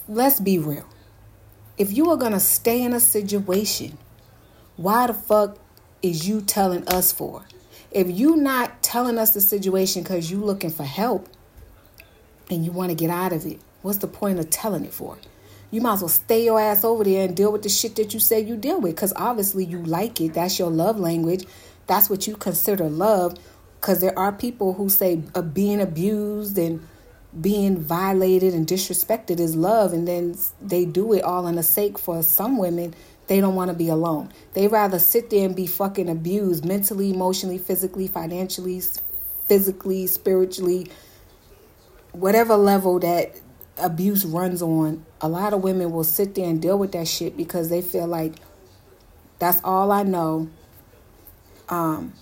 Let's 0.09 0.40
be 0.40 0.59
real. 0.59 0.88
If 1.76 1.92
you 1.92 2.09
are 2.11 2.16
going 2.16 2.32
to 2.32 2.40
stay 2.40 2.82
in 2.82 2.94
a 2.94 3.00
situation, 3.00 3.99
why 4.76 5.06
the 5.06 5.14
fuck 5.14 5.59
is 6.00 6.26
you 6.26 6.40
telling 6.40 6.88
us 6.88 7.12
for? 7.12 7.44
If 7.90 8.11
you 8.11 8.37
not 8.37 8.82
telling 8.82 9.18
us 9.18 9.35
the 9.35 9.42
situation 9.42 10.02
because 10.02 10.30
you 10.30 10.42
looking 10.42 10.71
for 10.71 10.85
help 10.85 11.28
and 12.50 12.64
you 12.64 12.73
want 12.73 12.88
to 12.88 12.94
get 12.94 13.11
out 13.11 13.35
of 13.35 13.44
it, 13.44 13.61
what's 13.82 13.99
the 13.99 14.06
point 14.06 14.38
of 14.38 14.49
telling 14.49 14.87
it 14.87 14.94
for? 14.94 15.18
You 15.73 15.81
might 15.81 15.95
as 15.95 16.02
well 16.02 16.09
stay 16.11 16.45
your 16.45 16.61
ass 16.61 16.85
over 16.85 17.02
there 17.02 17.25
and 17.25 17.35
deal 17.35 17.50
with 17.50 17.62
the 17.62 17.71
shit 17.71 17.97
that 17.97 18.12
you 18.12 18.21
say 18.21 18.41
you 18.41 18.57
deal 18.57 18.79
with 18.79 18.95
because 18.95 19.14
obviously 19.17 19.64
you 19.64 19.83
like 19.83 20.21
it. 20.21 20.35
That's 20.35 20.59
your 20.59 20.71
love 20.71 21.00
language. 21.00 21.47
That's 21.87 22.11
what 22.11 22.26
you 22.26 22.37
consider 22.37 22.91
love. 22.91 23.35
Because 23.81 24.02
there 24.02 24.17
are 24.17 24.33
people 24.33 24.75
who 24.75 24.91
say 24.91 25.23
uh, 25.35 25.41
being 25.41 25.81
abused 25.81 26.59
and 26.59 26.87
being 27.41 27.79
violated 27.79 28.52
and 28.52 28.67
disrespected 28.67 29.41
is 29.41 29.57
love, 29.57 29.95
and 29.95 30.07
then 30.07 30.37
they 30.61 30.85
do 30.85 31.14
it 31.14 31.25
all 31.25 31.47
in 31.47 31.57
a 31.57 31.62
sake 31.62 31.99
for 31.99 32.23
some 32.23 32.59
women 32.59 32.95
they 33.29 33.41
don't 33.41 33.55
want 33.55 33.71
to 33.71 33.76
be 33.76 33.88
alone. 33.88 34.31
They 34.52 34.69
rather 34.69 34.99
sit 34.99 35.31
there 35.31 35.47
and 35.47 35.57
be 35.57 35.67
fucking 35.67 36.11
abused 36.11 36.67
mentally, 36.67 37.11
emotionally, 37.11 37.57
physically, 37.57 38.07
financially, 38.07 38.83
physically, 39.49 40.07
spiritually, 40.07 40.91
whatever 42.12 42.57
level 42.57 42.99
that 42.99 43.35
abuse 43.79 44.26
runs 44.26 44.61
on. 44.61 45.07
A 45.23 45.29
lot 45.29 45.55
of 45.55 45.62
women 45.62 45.93
will 45.93 46.05
sit 46.05 46.35
there 46.35 46.49
and 46.49 46.61
deal 46.61 46.76
with 46.76 46.93
that 46.93 47.07
shit 47.07 47.37
because 47.37 47.71
they 47.71 47.81
feel 47.81 48.09
like 48.09 48.35
that's 49.38 49.61
all 49.62 49.93
I 49.93 50.02
know. 50.02 50.50
Um, 51.69 52.12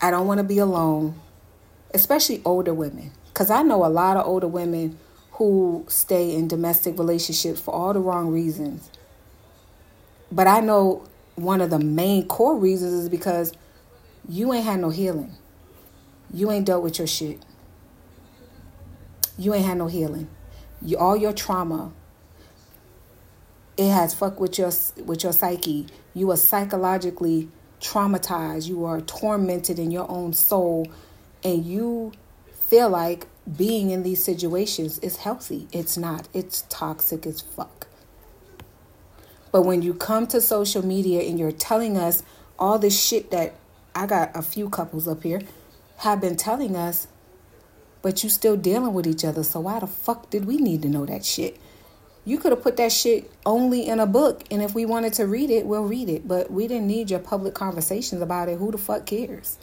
I 0.00 0.10
don't 0.10 0.26
want 0.26 0.38
to 0.38 0.44
be 0.44 0.58
alone, 0.58 1.20
especially 1.92 2.40
older 2.44 2.72
women. 2.72 3.12
Because 3.26 3.50
I 3.50 3.62
know 3.62 3.84
a 3.84 3.88
lot 3.88 4.16
of 4.16 4.26
older 4.26 4.48
women 4.48 4.98
who 5.32 5.84
stay 5.88 6.34
in 6.34 6.48
domestic 6.48 6.98
relationships 6.98 7.60
for 7.60 7.74
all 7.74 7.92
the 7.92 8.00
wrong 8.00 8.28
reasons. 8.28 8.90
But 10.32 10.46
I 10.46 10.60
know 10.60 11.06
one 11.34 11.60
of 11.60 11.70
the 11.70 11.78
main 11.78 12.26
core 12.26 12.56
reasons 12.56 12.94
is 12.94 13.08
because 13.08 13.52
you 14.28 14.52
ain't 14.52 14.64
had 14.64 14.80
no 14.80 14.90
healing. 14.90 15.32
You 16.32 16.50
ain't 16.50 16.66
dealt 16.66 16.82
with 16.82 16.98
your 16.98 17.06
shit. 17.06 17.42
You 19.36 19.54
ain't 19.54 19.64
had 19.64 19.78
no 19.78 19.86
healing. 19.86 20.28
You, 20.82 20.98
all 20.98 21.16
your 21.16 21.32
trauma, 21.32 21.92
it 23.76 23.90
has 23.90 24.14
fucked 24.14 24.40
with 24.40 24.58
your 24.58 24.72
with 25.04 25.22
your 25.22 25.32
psyche. 25.32 25.86
You 26.14 26.30
are 26.30 26.36
psychologically 26.36 27.48
traumatized. 27.80 28.68
You 28.68 28.84
are 28.84 29.00
tormented 29.00 29.78
in 29.78 29.90
your 29.90 30.10
own 30.10 30.32
soul, 30.32 30.86
and 31.42 31.64
you 31.64 32.12
feel 32.66 32.88
like 32.88 33.26
being 33.56 33.90
in 33.90 34.02
these 34.02 34.22
situations 34.22 34.98
is 35.00 35.16
healthy. 35.18 35.66
It's 35.72 35.96
not. 35.96 36.28
It's 36.32 36.64
toxic 36.68 37.26
as 37.26 37.40
fuck. 37.40 37.88
But 39.52 39.62
when 39.62 39.82
you 39.82 39.94
come 39.94 40.26
to 40.28 40.40
social 40.40 40.84
media 40.84 41.22
and 41.22 41.38
you're 41.38 41.52
telling 41.52 41.96
us 41.96 42.22
all 42.58 42.78
this 42.78 42.98
shit 42.98 43.30
that 43.30 43.54
I 43.94 44.06
got 44.06 44.30
a 44.36 44.42
few 44.42 44.68
couples 44.68 45.08
up 45.08 45.22
here 45.22 45.40
have 45.98 46.20
been 46.20 46.36
telling 46.36 46.76
us, 46.76 47.08
but 48.02 48.22
you 48.22 48.30
still 48.30 48.56
dealing 48.56 48.94
with 48.94 49.06
each 49.06 49.24
other. 49.24 49.42
So 49.42 49.60
why 49.60 49.80
the 49.80 49.86
fuck 49.86 50.30
did 50.30 50.44
we 50.44 50.56
need 50.56 50.82
to 50.82 50.88
know 50.88 51.06
that 51.06 51.24
shit? 51.24 51.58
You 52.24 52.38
could 52.38 52.52
have 52.52 52.62
put 52.62 52.76
that 52.76 52.92
shit 52.92 53.30
only 53.46 53.86
in 53.86 53.98
a 53.98 54.06
book, 54.06 54.44
and 54.50 54.62
if 54.62 54.74
we 54.74 54.84
wanted 54.84 55.14
to 55.14 55.26
read 55.26 55.50
it, 55.50 55.66
we'll 55.66 55.84
read 55.84 56.08
it. 56.08 56.28
But 56.28 56.50
we 56.50 56.68
didn't 56.68 56.86
need 56.86 57.10
your 57.10 57.20
public 57.20 57.54
conversations 57.54 58.20
about 58.20 58.48
it. 58.48 58.58
Who 58.58 58.70
the 58.70 58.78
fuck 58.78 59.06
cares? 59.06 59.58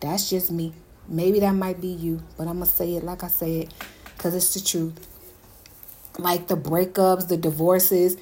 That's 0.00 0.28
just 0.28 0.50
me. 0.50 0.74
Maybe 1.08 1.40
that 1.40 1.52
might 1.52 1.80
be 1.80 1.88
you, 1.88 2.22
but 2.36 2.46
I'm 2.46 2.54
gonna 2.54 2.66
say 2.66 2.94
it 2.94 3.04
like 3.04 3.24
I 3.24 3.28
said, 3.28 3.72
because 4.16 4.34
it's 4.34 4.54
the 4.54 4.60
truth. 4.60 5.06
Like 6.18 6.48
the 6.48 6.56
breakups, 6.56 7.28
the 7.28 7.36
divorces, 7.36 8.16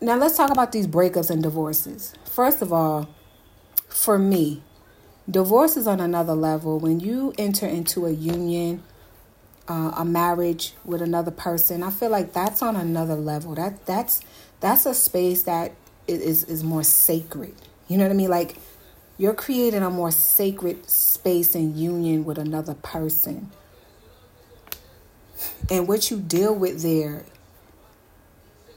now 0.00 0.16
let's 0.16 0.36
talk 0.36 0.50
about 0.50 0.72
these 0.72 0.86
breakups 0.86 1.30
and 1.30 1.42
divorces. 1.42 2.14
First 2.24 2.60
of 2.60 2.72
all, 2.72 3.08
for 3.88 4.18
me, 4.18 4.62
divorce 5.30 5.76
is 5.76 5.86
on 5.86 6.00
another 6.00 6.34
level. 6.34 6.78
When 6.78 7.00
you 7.00 7.34
enter 7.38 7.66
into 7.66 8.06
a 8.06 8.10
union, 8.10 8.82
uh, 9.68 9.92
a 9.96 10.04
marriage 10.04 10.74
with 10.84 11.02
another 11.02 11.30
person, 11.30 11.82
I 11.82 11.90
feel 11.90 12.10
like 12.10 12.32
that's 12.32 12.62
on 12.62 12.76
another 12.76 13.16
level. 13.16 13.54
That 13.54 13.84
that's 13.86 14.20
that's 14.60 14.86
a 14.86 14.94
space 14.94 15.42
that 15.44 15.72
is 16.06 16.44
is 16.44 16.62
more 16.62 16.82
sacred. 16.82 17.54
You 17.88 17.98
know 17.98 18.04
what 18.04 18.12
I 18.12 18.16
mean? 18.16 18.30
Like 18.30 18.56
you're 19.18 19.34
creating 19.34 19.82
a 19.82 19.90
more 19.90 20.10
sacred 20.10 20.88
space 20.88 21.54
and 21.54 21.76
union 21.76 22.24
with 22.24 22.38
another 22.38 22.74
person. 22.74 23.50
And 25.70 25.88
what 25.88 26.10
you 26.10 26.20
deal 26.20 26.54
with 26.54 26.82
there 26.82 27.24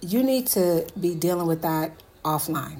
you 0.02 0.24
need 0.24 0.48
to 0.48 0.88
be 1.00 1.16
dealing 1.16 1.48
with 1.48 1.62
that 1.62 1.92
offline. 2.24 2.80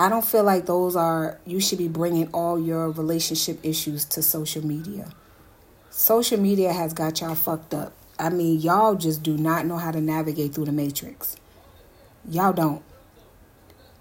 I 0.00 0.08
don't 0.08 0.24
feel 0.24 0.44
like 0.44 0.66
those 0.66 0.94
are, 0.94 1.40
you 1.44 1.60
should 1.60 1.78
be 1.78 1.88
bringing 1.88 2.28
all 2.28 2.60
your 2.60 2.90
relationship 2.90 3.58
issues 3.64 4.04
to 4.06 4.22
social 4.22 4.64
media. 4.64 5.10
Social 5.90 6.38
media 6.38 6.72
has 6.72 6.92
got 6.92 7.20
y'all 7.20 7.34
fucked 7.34 7.74
up. 7.74 7.92
I 8.18 8.30
mean, 8.30 8.60
y'all 8.60 8.94
just 8.94 9.22
do 9.22 9.36
not 9.36 9.66
know 9.66 9.76
how 9.76 9.90
to 9.90 10.00
navigate 10.00 10.54
through 10.54 10.66
the 10.66 10.72
matrix. 10.72 11.36
Y'all 12.28 12.52
don't. 12.52 12.82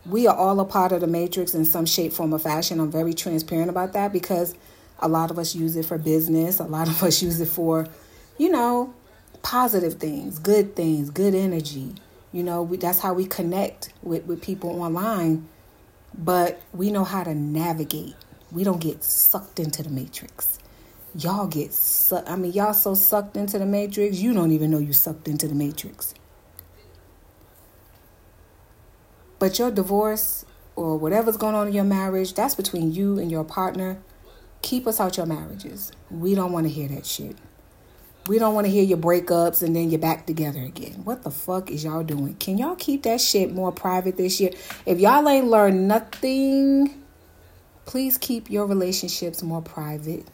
We 0.05 0.27
are 0.27 0.35
all 0.35 0.59
a 0.59 0.65
part 0.65 0.91
of 0.91 1.01
the 1.01 1.07
matrix 1.07 1.55
in 1.55 1.65
some 1.65 1.85
shape, 1.85 2.13
form, 2.13 2.33
or 2.33 2.39
fashion. 2.39 2.79
I'm 2.79 2.91
very 2.91 3.13
transparent 3.13 3.69
about 3.69 3.93
that 3.93 4.13
because 4.13 4.55
a 4.99 5.07
lot 5.07 5.31
of 5.31 5.39
us 5.39 5.55
use 5.55 5.75
it 5.75 5.85
for 5.85 5.97
business, 5.97 6.59
a 6.59 6.63
lot 6.63 6.87
of 6.87 7.01
us 7.03 7.21
use 7.21 7.41
it 7.41 7.47
for, 7.47 7.87
you 8.37 8.49
know, 8.49 8.93
positive 9.41 9.95
things, 9.95 10.39
good 10.39 10.75
things, 10.75 11.09
good 11.09 11.33
energy. 11.33 11.95
You 12.31 12.43
know, 12.43 12.61
we, 12.61 12.77
that's 12.77 12.99
how 12.99 13.13
we 13.13 13.25
connect 13.25 13.93
with, 14.03 14.25
with 14.25 14.41
people 14.41 14.81
online. 14.81 15.47
But 16.17 16.61
we 16.73 16.89
know 16.89 17.03
how 17.03 17.23
to 17.23 17.35
navigate. 17.35 18.15
We 18.51 18.63
don't 18.63 18.81
get 18.81 19.03
sucked 19.03 19.59
into 19.59 19.83
the 19.83 19.89
matrix. 19.89 20.57
Y'all 21.15 21.47
get 21.47 21.73
sucked. 21.73 22.29
I 22.29 22.35
mean, 22.35 22.53
y'all 22.53 22.73
so 22.73 22.95
sucked 22.95 23.37
into 23.37 23.59
the 23.59 23.65
matrix, 23.65 24.17
you 24.17 24.33
don't 24.33 24.51
even 24.51 24.71
know 24.71 24.79
you 24.79 24.93
sucked 24.93 25.27
into 25.27 25.47
the 25.47 25.55
matrix. 25.55 26.13
But 29.39 29.59
your 29.59 29.69
divorce 29.69 30.45
or 30.75 30.97
whatever's 30.97 31.37
going 31.37 31.55
on 31.55 31.67
in 31.67 31.73
your 31.73 31.83
marriage, 31.83 32.33
that's 32.33 32.55
between 32.55 32.91
you 32.91 33.19
and 33.19 33.31
your 33.31 33.43
partner. 33.43 34.01
Keep 34.61 34.87
us 34.87 34.99
out 34.99 35.17
your 35.17 35.25
marriages. 35.25 35.91
We 36.09 36.33
don't 36.33 36.51
want 36.51 36.65
to 36.65 36.73
hear 36.73 36.87
that 36.89 37.05
shit. 37.05 37.37
We 38.27 38.39
don't 38.39 38.53
want 38.53 38.65
to 38.65 38.71
hear 38.71 38.83
your 38.83 38.97
breakups 38.97 39.63
and 39.63 39.75
then 39.75 39.89
you're 39.89 39.99
back 39.99 40.25
together 40.25 40.61
again. 40.61 41.05
What 41.05 41.23
the 41.23 41.31
fuck 41.31 41.71
is 41.71 41.83
y'all 41.83 42.03
doing? 42.03 42.35
Can 42.35 42.57
y'all 42.57 42.75
keep 42.75 43.03
that 43.03 43.21
shit 43.21 43.53
more 43.53 43.71
private 43.71 44.17
this 44.17 44.39
year? 44.41 44.51
If 44.85 44.99
y'all 44.99 45.27
ain't 45.29 45.47
learned 45.47 45.87
nothing, 45.87 47.03
please 47.85 48.17
keep 48.17 48.49
your 48.49 48.65
relationships 48.65 49.41
more 49.41 49.61
private. 49.61 50.27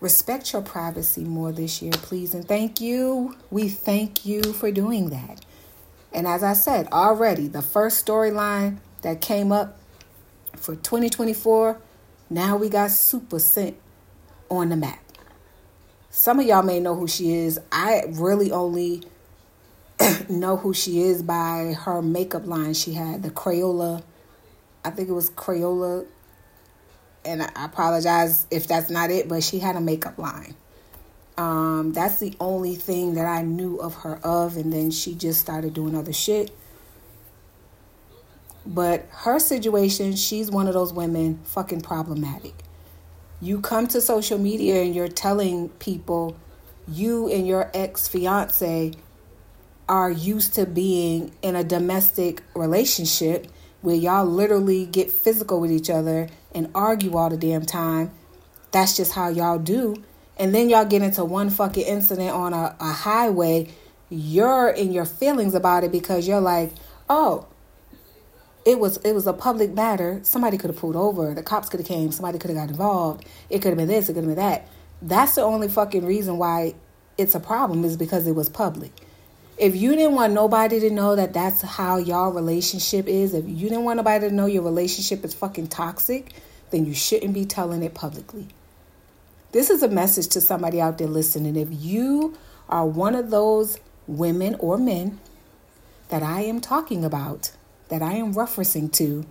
Respect 0.00 0.52
your 0.52 0.62
privacy 0.62 1.24
more 1.24 1.52
this 1.52 1.80
year, 1.80 1.92
please. 1.92 2.34
And 2.34 2.46
thank 2.46 2.80
you. 2.80 3.36
We 3.50 3.68
thank 3.68 4.26
you 4.26 4.42
for 4.42 4.70
doing 4.70 5.10
that. 5.10 5.44
And 6.12 6.26
as 6.26 6.42
I 6.42 6.54
said 6.54 6.88
already, 6.92 7.48
the 7.48 7.62
first 7.62 8.04
storyline 8.04 8.78
that 9.02 9.20
came 9.20 9.52
up 9.52 9.78
for 10.56 10.74
2024, 10.74 11.80
now 12.28 12.56
we 12.56 12.68
got 12.68 12.90
Supa 12.90 13.40
Cent 13.40 13.76
on 14.50 14.68
the 14.68 14.76
map. 14.76 14.98
Some 16.12 16.40
of 16.40 16.46
y'all 16.46 16.64
may 16.64 16.80
know 16.80 16.96
who 16.96 17.06
she 17.06 17.32
is. 17.32 17.60
I 17.70 18.02
really 18.08 18.50
only 18.50 19.04
know 20.28 20.56
who 20.56 20.74
she 20.74 21.02
is 21.02 21.22
by 21.22 21.76
her 21.84 22.02
makeup 22.02 22.48
line 22.48 22.74
she 22.74 22.94
had, 22.94 23.22
the 23.22 23.30
Crayola. 23.30 24.02
I 24.84 24.90
think 24.90 25.08
it 25.08 25.12
was 25.12 25.30
Crayola. 25.30 26.06
And 27.24 27.42
I 27.42 27.64
apologize 27.64 28.48
if 28.50 28.66
that's 28.66 28.90
not 28.90 29.12
it, 29.12 29.28
but 29.28 29.44
she 29.44 29.60
had 29.60 29.76
a 29.76 29.80
makeup 29.80 30.18
line. 30.18 30.56
Um, 31.38 31.92
that's 31.92 32.18
the 32.18 32.34
only 32.40 32.74
thing 32.74 33.14
that 33.14 33.26
I 33.26 33.42
knew 33.42 33.76
of 33.76 33.94
her 33.96 34.16
of, 34.24 34.56
and 34.56 34.72
then 34.72 34.90
she 34.90 35.14
just 35.14 35.40
started 35.40 35.74
doing 35.74 35.94
other 35.94 36.12
shit. 36.12 36.50
But 38.66 39.06
her 39.10 39.38
situation, 39.38 40.16
she's 40.16 40.50
one 40.50 40.66
of 40.66 40.74
those 40.74 40.92
women 40.92 41.38
fucking 41.44 41.82
problematic 41.82 42.54
you 43.40 43.60
come 43.60 43.86
to 43.88 44.00
social 44.00 44.38
media 44.38 44.82
and 44.82 44.94
you're 44.94 45.08
telling 45.08 45.68
people 45.70 46.36
you 46.86 47.30
and 47.30 47.46
your 47.46 47.70
ex 47.72 48.08
fiance 48.08 48.92
are 49.88 50.10
used 50.10 50.54
to 50.54 50.66
being 50.66 51.32
in 51.42 51.56
a 51.56 51.64
domestic 51.64 52.42
relationship 52.54 53.46
where 53.80 53.96
y'all 53.96 54.26
literally 54.26 54.86
get 54.86 55.10
physical 55.10 55.60
with 55.60 55.72
each 55.72 55.90
other 55.90 56.28
and 56.54 56.70
argue 56.74 57.16
all 57.16 57.30
the 57.30 57.36
damn 57.36 57.64
time. 57.64 58.10
That's 58.72 58.96
just 58.96 59.12
how 59.12 59.28
y'all 59.28 59.58
do. 59.58 59.96
And 60.36 60.54
then 60.54 60.68
y'all 60.68 60.84
get 60.84 61.02
into 61.02 61.24
one 61.24 61.50
fucking 61.50 61.84
incident 61.84 62.30
on 62.30 62.52
a, 62.52 62.76
a 62.78 62.92
highway. 62.92 63.68
You're 64.10 64.68
in 64.68 64.92
your 64.92 65.04
feelings 65.04 65.54
about 65.54 65.82
it 65.82 65.92
because 65.92 66.28
you're 66.28 66.40
like, 66.40 66.72
oh, 67.08 67.46
it 68.64 68.78
was 68.78 68.98
it 68.98 69.12
was 69.12 69.26
a 69.26 69.32
public 69.32 69.72
matter. 69.72 70.20
Somebody 70.22 70.58
could 70.58 70.70
have 70.70 70.78
pulled 70.78 70.96
over. 70.96 71.34
The 71.34 71.42
cops 71.42 71.68
could 71.68 71.80
have 71.80 71.86
came. 71.86 72.12
Somebody 72.12 72.38
could 72.38 72.50
have 72.50 72.58
got 72.58 72.68
involved. 72.68 73.24
It 73.48 73.60
could 73.62 73.68
have 73.68 73.78
been 73.78 73.88
this. 73.88 74.08
It 74.08 74.14
could 74.14 74.24
have 74.24 74.34
been 74.34 74.44
that. 74.44 74.68
That's 75.02 75.34
the 75.34 75.42
only 75.42 75.68
fucking 75.68 76.04
reason 76.04 76.36
why 76.36 76.74
it's 77.16 77.34
a 77.34 77.40
problem 77.40 77.84
is 77.84 77.96
because 77.96 78.26
it 78.26 78.34
was 78.34 78.48
public. 78.48 78.92
If 79.56 79.76
you 79.76 79.94
didn't 79.94 80.14
want 80.14 80.32
nobody 80.32 80.80
to 80.80 80.90
know 80.90 81.16
that 81.16 81.32
that's 81.34 81.60
how 81.60 81.98
y'all 81.98 82.32
relationship 82.32 83.06
is, 83.06 83.34
if 83.34 83.46
you 83.46 83.68
didn't 83.68 83.84
want 83.84 83.98
nobody 83.98 84.28
to 84.28 84.34
know 84.34 84.46
your 84.46 84.62
relationship 84.62 85.24
is 85.24 85.34
fucking 85.34 85.68
toxic, 85.68 86.32
then 86.70 86.86
you 86.86 86.94
shouldn't 86.94 87.34
be 87.34 87.44
telling 87.44 87.82
it 87.82 87.94
publicly. 87.94 88.48
This 89.52 89.68
is 89.68 89.82
a 89.82 89.88
message 89.88 90.28
to 90.28 90.40
somebody 90.40 90.80
out 90.80 90.98
there 90.98 91.08
listening. 91.08 91.56
If 91.56 91.68
you 91.70 92.38
are 92.68 92.86
one 92.86 93.14
of 93.14 93.30
those 93.30 93.78
women 94.06 94.54
or 94.60 94.78
men 94.78 95.18
that 96.08 96.22
I 96.22 96.42
am 96.42 96.60
talking 96.60 97.04
about, 97.04 97.52
that 97.90 98.02
I 98.02 98.14
am 98.14 98.34
referencing 98.34 98.92
to, 98.94 99.26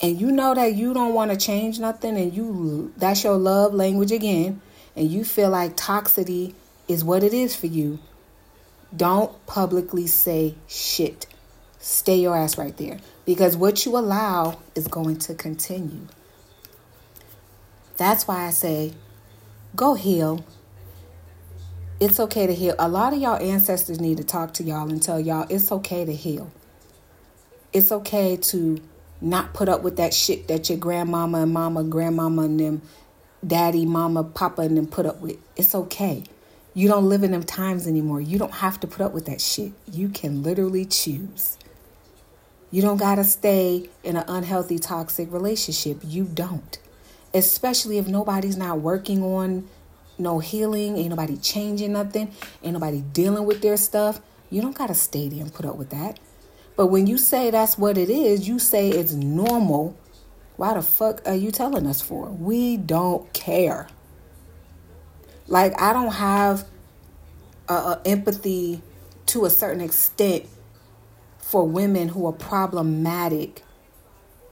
and 0.00 0.20
you 0.20 0.30
know 0.30 0.54
that 0.54 0.74
you 0.74 0.92
don't 0.92 1.14
want 1.14 1.30
to 1.30 1.36
change 1.36 1.78
nothing 1.78 2.16
and 2.16 2.32
you 2.32 2.92
that's 2.96 3.24
your 3.24 3.36
love 3.36 3.72
language 3.74 4.12
again. 4.12 4.60
And 4.94 5.10
you 5.10 5.24
feel 5.24 5.50
like 5.50 5.76
toxicity 5.76 6.54
is 6.88 7.04
what 7.04 7.22
it 7.22 7.34
is 7.34 7.54
for 7.54 7.66
you. 7.66 7.98
Don't 8.94 9.44
publicly 9.46 10.06
say 10.06 10.54
shit. 10.68 11.26
Stay 11.78 12.16
your 12.20 12.36
ass 12.36 12.56
right 12.56 12.76
there. 12.76 12.98
Because 13.24 13.56
what 13.56 13.84
you 13.84 13.96
allow 13.96 14.58
is 14.74 14.88
going 14.88 15.18
to 15.18 15.34
continue. 15.34 16.06
That's 17.96 18.28
why 18.28 18.46
i 18.46 18.50
say 18.50 18.92
go 19.74 19.94
heal 19.94 20.44
it's 21.98 22.20
okay 22.20 22.46
to 22.46 22.54
heal. 22.54 22.74
A 22.78 22.88
lot 22.88 23.12
of 23.12 23.20
y'all 23.20 23.40
ancestors 23.40 24.00
need 24.00 24.18
to 24.18 24.24
talk 24.24 24.54
to 24.54 24.62
y'all 24.62 24.88
and 24.90 25.02
tell 25.02 25.18
y'all 25.18 25.46
it's 25.48 25.72
okay 25.72 26.04
to 26.04 26.12
heal. 26.12 26.50
It's 27.72 27.90
okay 27.90 28.36
to 28.36 28.80
not 29.20 29.54
put 29.54 29.68
up 29.68 29.82
with 29.82 29.96
that 29.96 30.12
shit 30.12 30.48
that 30.48 30.68
your 30.68 30.78
grandmama 30.78 31.42
and 31.42 31.52
mama, 31.52 31.84
grandmama 31.84 32.42
and 32.42 32.60
them, 32.60 32.82
daddy, 33.46 33.86
mama, 33.86 34.24
papa 34.24 34.62
and 34.62 34.76
them 34.76 34.86
put 34.86 35.06
up 35.06 35.20
with. 35.20 35.36
It's 35.56 35.74
okay. 35.74 36.24
You 36.74 36.88
don't 36.88 37.08
live 37.08 37.22
in 37.22 37.30
them 37.30 37.42
times 37.42 37.86
anymore. 37.86 38.20
You 38.20 38.38
don't 38.38 38.52
have 38.52 38.78
to 38.80 38.86
put 38.86 39.00
up 39.00 39.14
with 39.14 39.24
that 39.26 39.40
shit. 39.40 39.72
You 39.90 40.10
can 40.10 40.42
literally 40.42 40.84
choose. 40.84 41.56
You 42.70 42.82
don't 42.82 42.98
got 42.98 43.14
to 43.14 43.24
stay 43.24 43.88
in 44.04 44.16
an 44.16 44.24
unhealthy, 44.28 44.78
toxic 44.78 45.32
relationship. 45.32 46.00
You 46.04 46.24
don't. 46.24 46.78
Especially 47.32 47.96
if 47.96 48.06
nobody's 48.06 48.58
not 48.58 48.80
working 48.80 49.22
on 49.22 49.66
no 50.18 50.38
healing, 50.38 50.96
ain't 50.96 51.10
nobody 51.10 51.36
changing 51.36 51.92
nothing, 51.92 52.32
ain't 52.62 52.72
nobody 52.72 53.02
dealing 53.12 53.44
with 53.44 53.62
their 53.62 53.76
stuff. 53.76 54.20
You 54.50 54.62
don't 54.62 54.76
got 54.76 54.88
to 54.88 54.94
stay 54.94 55.28
there 55.28 55.40
and 55.40 55.52
put 55.52 55.66
up 55.66 55.76
with 55.76 55.90
that. 55.90 56.18
But 56.76 56.88
when 56.88 57.06
you 57.06 57.18
say 57.18 57.50
that's 57.50 57.78
what 57.78 57.98
it 57.98 58.10
is, 58.10 58.46
you 58.46 58.58
say 58.58 58.90
it's 58.90 59.12
normal. 59.12 59.96
Why 60.56 60.74
the 60.74 60.82
fuck 60.82 61.26
are 61.26 61.34
you 61.34 61.50
telling 61.50 61.86
us 61.86 62.00
for? 62.00 62.28
We 62.28 62.76
don't 62.76 63.30
care. 63.32 63.88
Like, 65.46 65.80
I 65.80 65.92
don't 65.92 66.12
have 66.12 66.66
a, 67.68 67.74
a 67.74 68.02
empathy 68.04 68.82
to 69.26 69.44
a 69.44 69.50
certain 69.50 69.80
extent 69.80 70.46
for 71.38 71.66
women 71.66 72.08
who 72.08 72.26
are 72.26 72.32
problematic 72.32 73.62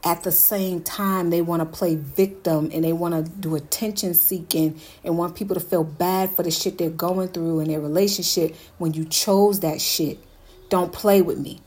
at 0.05 0.23
the 0.23 0.33
same 0.33 0.83
time 0.83 1.31
they 1.31 1.41
want 1.41 1.61
to 1.61 1.67
play 1.67 1.97
victim 1.97 2.71
and 2.73 2.85
they 2.85 2.93
want 2.93 3.15
to 3.15 3.31
do 3.41 3.57
attention 3.57 4.13
seeking 4.13 4.79
and 5.03 5.17
want 5.17 5.35
people 5.35 5.55
to 5.55 5.61
feel 5.61 5.83
bad 5.83 6.31
for 6.31 6.43
the 6.43 6.51
shit 6.51 6.77
they're 6.77 6.91
going 6.91 7.29
through 7.29 7.61
in 7.61 7.69
their 7.69 7.81
relationship 7.81 8.55
when 8.79 8.93
you 8.93 9.05
chose 9.07 9.61
that 9.61 9.81
shit. 9.81 10.19
Don't 10.69 10.93
play 10.93 11.23
with 11.23 11.39
me. 11.39 11.61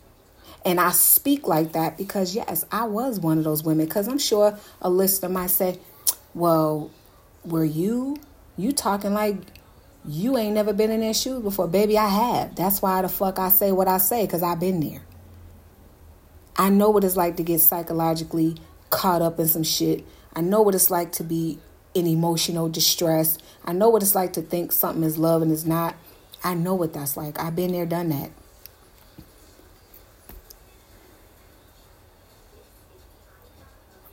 And 0.63 0.79
I 0.79 0.91
speak 0.91 1.47
like 1.47 1.73
that 1.73 1.97
because, 1.97 2.35
yes, 2.35 2.65
I 2.71 2.85
was 2.85 3.19
one 3.19 3.37
of 3.37 3.43
those 3.43 3.63
women. 3.63 3.85
Because 3.85 4.07
I'm 4.07 4.17
sure 4.19 4.57
a 4.81 4.89
listener 4.89 5.29
might 5.29 5.49
say, 5.49 5.79
well, 6.33 6.91
were 7.45 7.63
you, 7.63 8.17
you 8.57 8.73
talking 8.73 9.13
like 9.13 9.37
you 10.05 10.37
ain't 10.37 10.53
never 10.53 10.73
been 10.73 10.91
in 10.91 10.99
their 10.99 11.13
shoes 11.13 11.41
before? 11.41 11.67
Baby, 11.67 11.97
I 11.97 12.07
have. 12.07 12.55
That's 12.55 12.81
why 12.81 13.01
the 13.01 13.09
fuck 13.09 13.39
I 13.39 13.49
say 13.49 13.71
what 13.71 13.87
I 13.87 13.97
say 13.97 14.25
because 14.25 14.43
I've 14.43 14.59
been 14.59 14.81
there. 14.81 15.06
I 16.57 16.69
know 16.69 16.89
what 16.89 17.03
it's 17.03 17.15
like 17.15 17.37
to 17.37 17.43
get 17.43 17.59
psychologically 17.59 18.57
caught 18.89 19.21
up 19.21 19.39
in 19.39 19.47
some 19.47 19.63
shit. 19.63 20.05
I 20.33 20.41
know 20.41 20.61
what 20.61 20.75
it's 20.75 20.89
like 20.89 21.11
to 21.13 21.23
be 21.23 21.59
in 21.93 22.07
emotional 22.07 22.69
distress. 22.69 23.37
I 23.63 23.73
know 23.73 23.89
what 23.89 24.01
it's 24.01 24.15
like 24.15 24.33
to 24.33 24.41
think 24.41 24.71
something 24.71 25.03
is 25.03 25.17
love 25.17 25.41
and 25.41 25.51
it's 25.51 25.65
not. 25.65 25.95
I 26.43 26.53
know 26.53 26.75
what 26.75 26.93
that's 26.93 27.17
like. 27.17 27.39
I've 27.39 27.55
been 27.55 27.71
there, 27.71 27.85
done 27.85 28.09
that. 28.09 28.31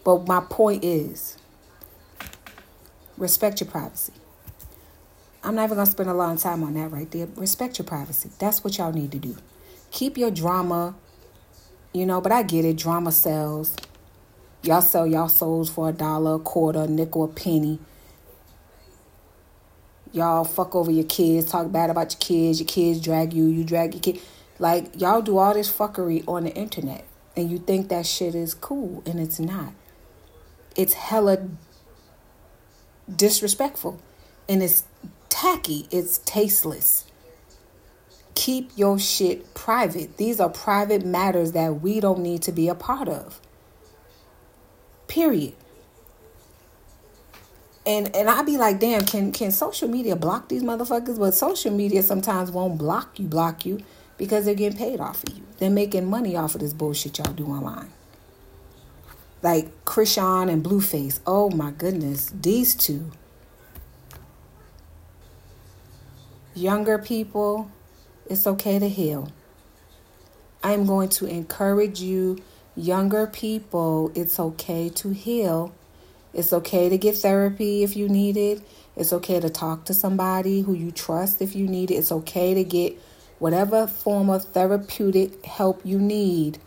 But 0.05 0.27
my 0.27 0.41
point 0.41 0.85
is 0.85 1.39
respect 3.17 3.61
your 3.61 3.71
privacy. 3.71 4.13
I'm 5.43 5.55
not 5.55 5.65
even 5.65 5.77
going 5.77 5.87
to 5.87 5.93
spend 5.93 6.09
a 6.09 6.15
lot 6.15 6.35
of 6.35 6.41
time 6.41 6.63
on 6.63 6.75
that 6.75 6.91
right 6.91 7.11
there. 7.11 7.27
Respect 7.37 7.79
your 7.79 7.87
privacy. 7.87 8.31
That's 8.39 8.65
what 8.65 8.79
y'all 8.79 8.93
need 8.93 9.13
to 9.13 9.19
do. 9.19 9.37
Keep 9.91 10.17
your 10.17 10.31
drama 10.31 10.95
you 11.95 12.05
know, 12.05 12.21
but 12.21 12.33
I 12.33 12.43
get 12.43 12.65
it. 12.65 12.77
Drama 12.77 13.13
sells. 13.13 13.77
Y'all 14.63 14.83
sell 14.83 15.07
y'all 15.07 15.29
souls 15.29 15.71
for 15.71 15.89
a 15.89 15.93
dollar, 15.93 16.35
a 16.35 16.39
quarter, 16.39 16.81
a 16.81 16.87
nickel, 16.89 17.25
a 17.25 17.29
penny. 17.29 17.79
Y'all 20.13 20.45
fuck 20.45 20.75
over 20.75 20.91
your 20.91 21.05
kids, 21.05 21.51
talk 21.51 21.71
bad 21.71 21.91
about 21.91 22.13
your 22.13 22.21
kids. 22.21 22.61
Your 22.61 22.67
kids 22.67 23.01
drag 23.01 23.33
you, 23.33 23.47
you 23.47 23.65
drag 23.65 23.95
your 23.95 24.01
kid. 24.01 24.21
Like, 24.59 25.01
y'all 25.01 25.23
do 25.23 25.39
all 25.39 25.55
this 25.55 25.73
fuckery 25.73 26.25
on 26.27 26.45
the 26.45 26.55
internet. 26.55 27.05
And 27.37 27.51
you 27.51 27.59
think 27.59 27.89
that 27.89 28.07
shit 28.07 28.35
is 28.35 28.55
cool, 28.55 29.03
and 29.07 29.19
it's 29.19 29.41
not. 29.41 29.73
It's 30.77 30.95
hella 30.95 31.49
disrespectful. 33.15 34.01
And 34.49 34.63
it's 34.63 34.85
tacky. 35.29 35.89
It's 35.91 36.19
tasteless 36.19 37.07
keep 38.35 38.71
your 38.77 38.99
shit 38.99 39.55
private. 39.55 40.17
These 40.17 40.41
are 40.41 40.49
private 40.49 41.05
matters 41.05 41.53
that 41.53 41.81
we 41.81 42.01
don't 42.01 42.21
need 42.21 42.43
to 42.43 42.53
be 42.53 42.69
a 42.69 42.75
part 42.75 43.09
of. 43.09 43.41
Period. 45.09 45.55
And 47.87 48.15
and 48.17 48.31
I'd 48.31 48.47
be 48.47 48.57
like, 48.57 48.81
damn, 48.81 49.05
can 49.05 49.31
can 49.33 49.51
social 49.51 49.89
media 49.89 50.17
block 50.17 50.49
these 50.49 50.63
motherfuckers? 50.63 51.19
But 51.19 51.33
social 51.35 51.71
media 51.71 52.03
sometimes 52.03 52.51
won't 52.51 52.79
block 52.79 53.19
you, 53.19 53.27
block 53.27 53.67
you 53.67 53.81
because 54.17 54.45
they're 54.45 54.55
getting 54.55 54.79
paid 54.79 55.01
off 55.01 55.23
of 55.25 55.37
you. 55.37 55.43
They're 55.59 55.71
making 55.71 56.09
money 56.09 56.37
off 56.37 56.55
of 56.55 56.61
this 56.61 56.73
bullshit 56.73 57.19
y'all 57.19 57.33
do 57.33 57.47
online. 57.47 57.93
Like 59.43 59.85
Chrisean 59.85 60.51
and 60.51 60.65
Blueface. 60.65 61.21
Oh 61.27 61.51
my 61.51 61.71
goodness, 61.71 62.33
these 62.41 62.75
two. 62.75 63.13
Younger 66.55 66.99
people, 66.99 67.71
it's 68.27 68.47
okay 68.47 68.79
to 68.79 68.89
heal. 68.89 69.33
I'm 70.63 70.87
going 70.87 71.11
to 71.11 71.27
encourage 71.27 72.01
you, 72.01 72.39
younger 72.75 73.27
people, 73.27 74.11
it's 74.15 74.41
okay 74.41 74.89
to 74.89 75.11
heal. 75.11 75.75
It's 76.33 76.53
okay 76.53 76.89
to 76.89 76.99
get 76.99 77.17
therapy 77.17 77.85
if 77.85 77.97
you 77.97 78.09
need 78.09 78.37
it. 78.37 78.61
It's 78.97 79.13
okay 79.13 79.41
to 79.41 79.51
talk 79.51 79.85
to 79.85 79.95
somebody 79.95 80.63
who 80.63 80.73
you 80.73 80.91
trust 80.91 81.43
if 81.43 81.55
you 81.55 81.67
need 81.67 81.91
it. 81.91 81.95
It's 81.95 82.11
okay 82.11 82.55
to 82.55 82.65
get 82.65 82.99
whatever 83.39 83.87
form 83.87 84.31
of 84.31 84.45
therapeutic 84.45 85.45
help 85.45 85.83
you 85.85 85.99
need 85.99 86.59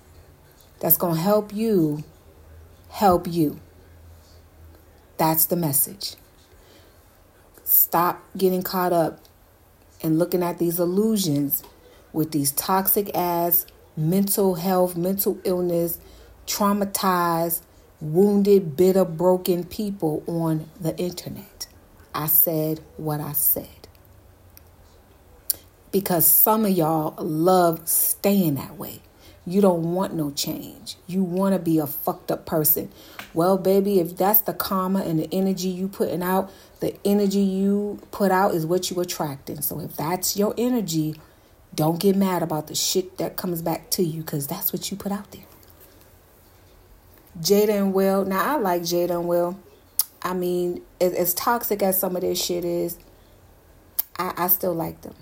that's 0.80 0.98
going 0.98 1.16
to 1.16 1.22
help 1.22 1.54
you 1.54 2.04
help 2.90 3.28
you. 3.28 3.60
That's 5.18 5.46
the 5.46 5.56
message. 5.56 6.16
Stop 7.64 8.24
getting 8.38 8.62
caught 8.62 8.94
up 8.94 9.20
and 10.02 10.20
looking 10.20 10.44
at 10.44 10.58
these 10.60 10.80
illusions 10.80 11.64
with 12.14 12.32
these 12.32 12.52
toxic 12.52 13.16
ass 13.16 13.66
mental 13.96 14.56
health, 14.56 14.96
mental 14.96 15.40
illness, 15.44 16.00
traumatized, 16.46 17.62
wounded, 18.00 18.76
bitter, 18.76 19.04
broken 19.04 19.64
people 19.64 20.24
on 20.28 20.70
the 20.80 20.96
internet. 20.98 21.68
I 22.14 22.28
said 22.28 22.80
what 22.98 23.20
I 23.20 23.34
said. 23.34 23.68
Because 25.92 26.26
some 26.26 26.66
of 26.66 26.72
y'all 26.72 27.16
love 27.24 27.88
staying 27.88 28.56
that 28.56 28.78
way. 28.78 29.02
You 29.46 29.62
don't 29.62 29.94
want 29.94 30.14
no 30.14 30.32
change. 30.32 30.98
You 31.08 31.24
want 31.24 31.54
to 31.54 31.60
be 31.60 31.80
a 31.80 31.88
fucked 31.88 32.32
up 32.32 32.46
person. 32.46 32.92
Well, 33.34 33.58
baby, 33.58 34.00
if 34.00 34.18
that's 34.18 34.42
the 34.42 34.54
karma 34.54 35.04
and 35.04 35.20
the 35.20 35.30
energy 35.32 35.70
you 35.70 35.88
putting 35.88 36.22
out, 36.22 36.52
The 36.80 36.96
energy 37.04 37.40
you 37.40 38.00
put 38.12 38.32
out 38.32 38.54
is 38.54 38.66
what 38.66 38.90
you 38.90 39.00
attracting. 39.00 39.62
So 39.62 39.80
if 39.80 39.96
that's 39.96 40.38
your 40.38 40.54
energy, 40.58 41.16
don't 41.74 42.00
get 42.00 42.16
mad 42.16 42.44
about 42.44 42.68
the 42.68 42.76
shit 42.76 43.18
that 43.18 43.36
comes 43.36 43.62
back 43.62 43.90
to 43.92 44.04
you 44.04 44.22
because 44.22 44.48
that's 44.48 44.72
what 44.72 44.90
you 44.92 44.98
put 44.98 45.12
out 45.12 45.32
there. 45.32 45.44
Jada 47.40 47.78
and 47.78 47.94
Will. 47.94 48.26
Now 48.26 48.56
I 48.56 48.60
like 48.60 48.82
Jada 48.84 49.12
and 49.12 49.28
Will. 49.28 49.60
I 50.22 50.34
mean, 50.34 50.82
as, 51.00 51.14
as 51.14 51.34
toxic 51.34 51.82
as 51.82 52.00
some 52.00 52.16
of 52.16 52.22
this 52.22 52.44
shit 52.44 52.66
is, 52.66 52.98
I, 54.18 54.34
I 54.38 54.48
still 54.48 54.74
like 54.74 55.02
them. 55.02 55.16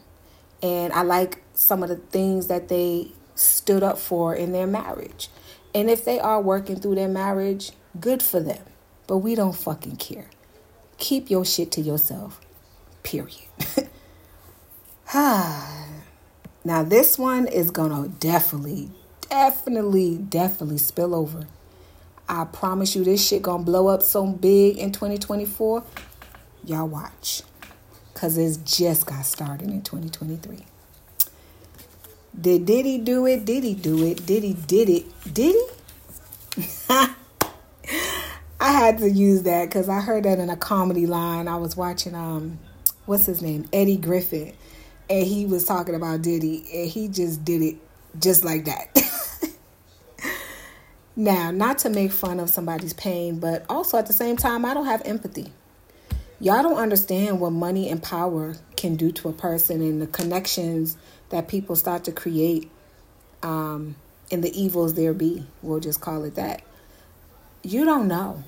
And 0.61 0.93
I 0.93 1.01
like 1.01 1.43
some 1.53 1.83
of 1.83 1.89
the 1.89 1.97
things 1.97 2.47
that 2.47 2.69
they 2.69 3.11
stood 3.35 3.83
up 3.83 3.97
for 3.97 4.33
in 4.33 4.51
their 4.51 4.67
marriage. 4.67 5.29
And 5.73 5.89
if 5.89 6.05
they 6.05 6.19
are 6.19 6.41
working 6.41 6.77
through 6.77 6.95
their 6.95 7.09
marriage, 7.09 7.71
good 7.99 8.23
for 8.23 8.39
them. 8.39 8.63
But 9.07 9.17
we 9.17 9.35
don't 9.35 9.55
fucking 9.55 9.97
care. 9.97 10.27
Keep 10.97 11.29
your 11.29 11.45
shit 11.45 11.71
to 11.73 11.81
yourself. 11.81 12.41
Period. 13.03 13.31
Ah. 15.17 15.85
now, 16.65 16.81
this 16.83 17.17
one 17.17 17.47
is 17.47 17.69
going 17.71 17.91
to 17.91 18.09
definitely, 18.17 18.89
definitely, 19.29 20.17
definitely 20.17 20.79
spill 20.79 21.13
over. 21.13 21.45
I 22.27 22.45
promise 22.45 22.95
you, 22.95 23.03
this 23.03 23.25
shit 23.25 23.43
going 23.43 23.59
to 23.61 23.65
blow 23.65 23.87
up 23.87 24.01
so 24.01 24.25
big 24.25 24.77
in 24.77 24.91
2024. 24.91 25.83
Y'all 26.65 26.87
watch. 26.87 27.43
Because 28.13 28.37
it's 28.37 28.57
just 28.57 29.05
got 29.05 29.25
started 29.25 29.69
in 29.69 29.83
2023. 29.83 30.65
Did 32.39 32.65
Diddy 32.65 32.97
do 32.97 33.25
it? 33.27 33.45
Did 33.45 33.63
he 33.63 33.75
do 33.75 34.05
it? 34.05 34.25
Did 34.25 34.43
he 34.43 34.53
did 34.53 34.89
it? 34.89 35.33
Did 35.33 35.55
he? 36.57 37.07
Had 38.75 38.97
to 38.97 39.09
use 39.09 39.43
that 39.43 39.69
because 39.69 39.87
I 39.87 40.01
heard 40.01 40.25
that 40.25 40.37
in 40.37 40.49
a 40.49 40.57
comedy 40.57 41.05
line. 41.05 41.47
I 41.47 41.55
was 41.55 41.77
watching 41.77 42.13
um 42.13 42.59
what's 43.05 43.25
his 43.25 43.41
name? 43.41 43.69
Eddie 43.71 43.95
Griffin. 43.95 44.51
And 45.09 45.25
he 45.25 45.45
was 45.45 45.63
talking 45.63 45.95
about 45.95 46.21
Diddy 46.21 46.65
and 46.73 46.89
he 46.89 47.07
just 47.07 47.45
did 47.45 47.61
it 47.61 47.77
just 48.19 48.43
like 48.43 48.65
that. 48.65 49.57
now, 51.15 51.51
not 51.51 51.77
to 51.79 51.89
make 51.89 52.11
fun 52.11 52.41
of 52.41 52.49
somebody's 52.49 52.91
pain, 52.91 53.39
but 53.39 53.65
also 53.69 53.97
at 53.97 54.07
the 54.07 54.13
same 54.13 54.35
time 54.35 54.65
I 54.65 54.73
don't 54.73 54.87
have 54.87 55.01
empathy. 55.05 55.53
Y'all 56.41 56.61
don't 56.61 56.77
understand 56.77 57.39
what 57.39 57.51
money 57.51 57.89
and 57.89 58.03
power 58.03 58.57
can 58.75 58.97
do 58.97 59.09
to 59.13 59.29
a 59.29 59.33
person 59.33 59.81
and 59.81 60.01
the 60.01 60.07
connections 60.07 60.97
that 61.29 61.47
people 61.47 61.77
start 61.77 62.03
to 62.03 62.11
create 62.11 62.69
um, 63.41 63.95
and 64.29 64.43
the 64.43 64.51
evils 64.51 64.95
there 64.95 65.13
be. 65.13 65.47
We'll 65.61 65.79
just 65.79 66.01
call 66.01 66.25
it 66.25 66.35
that. 66.35 66.61
You 67.63 67.85
don't 67.85 68.09
know. 68.09 68.43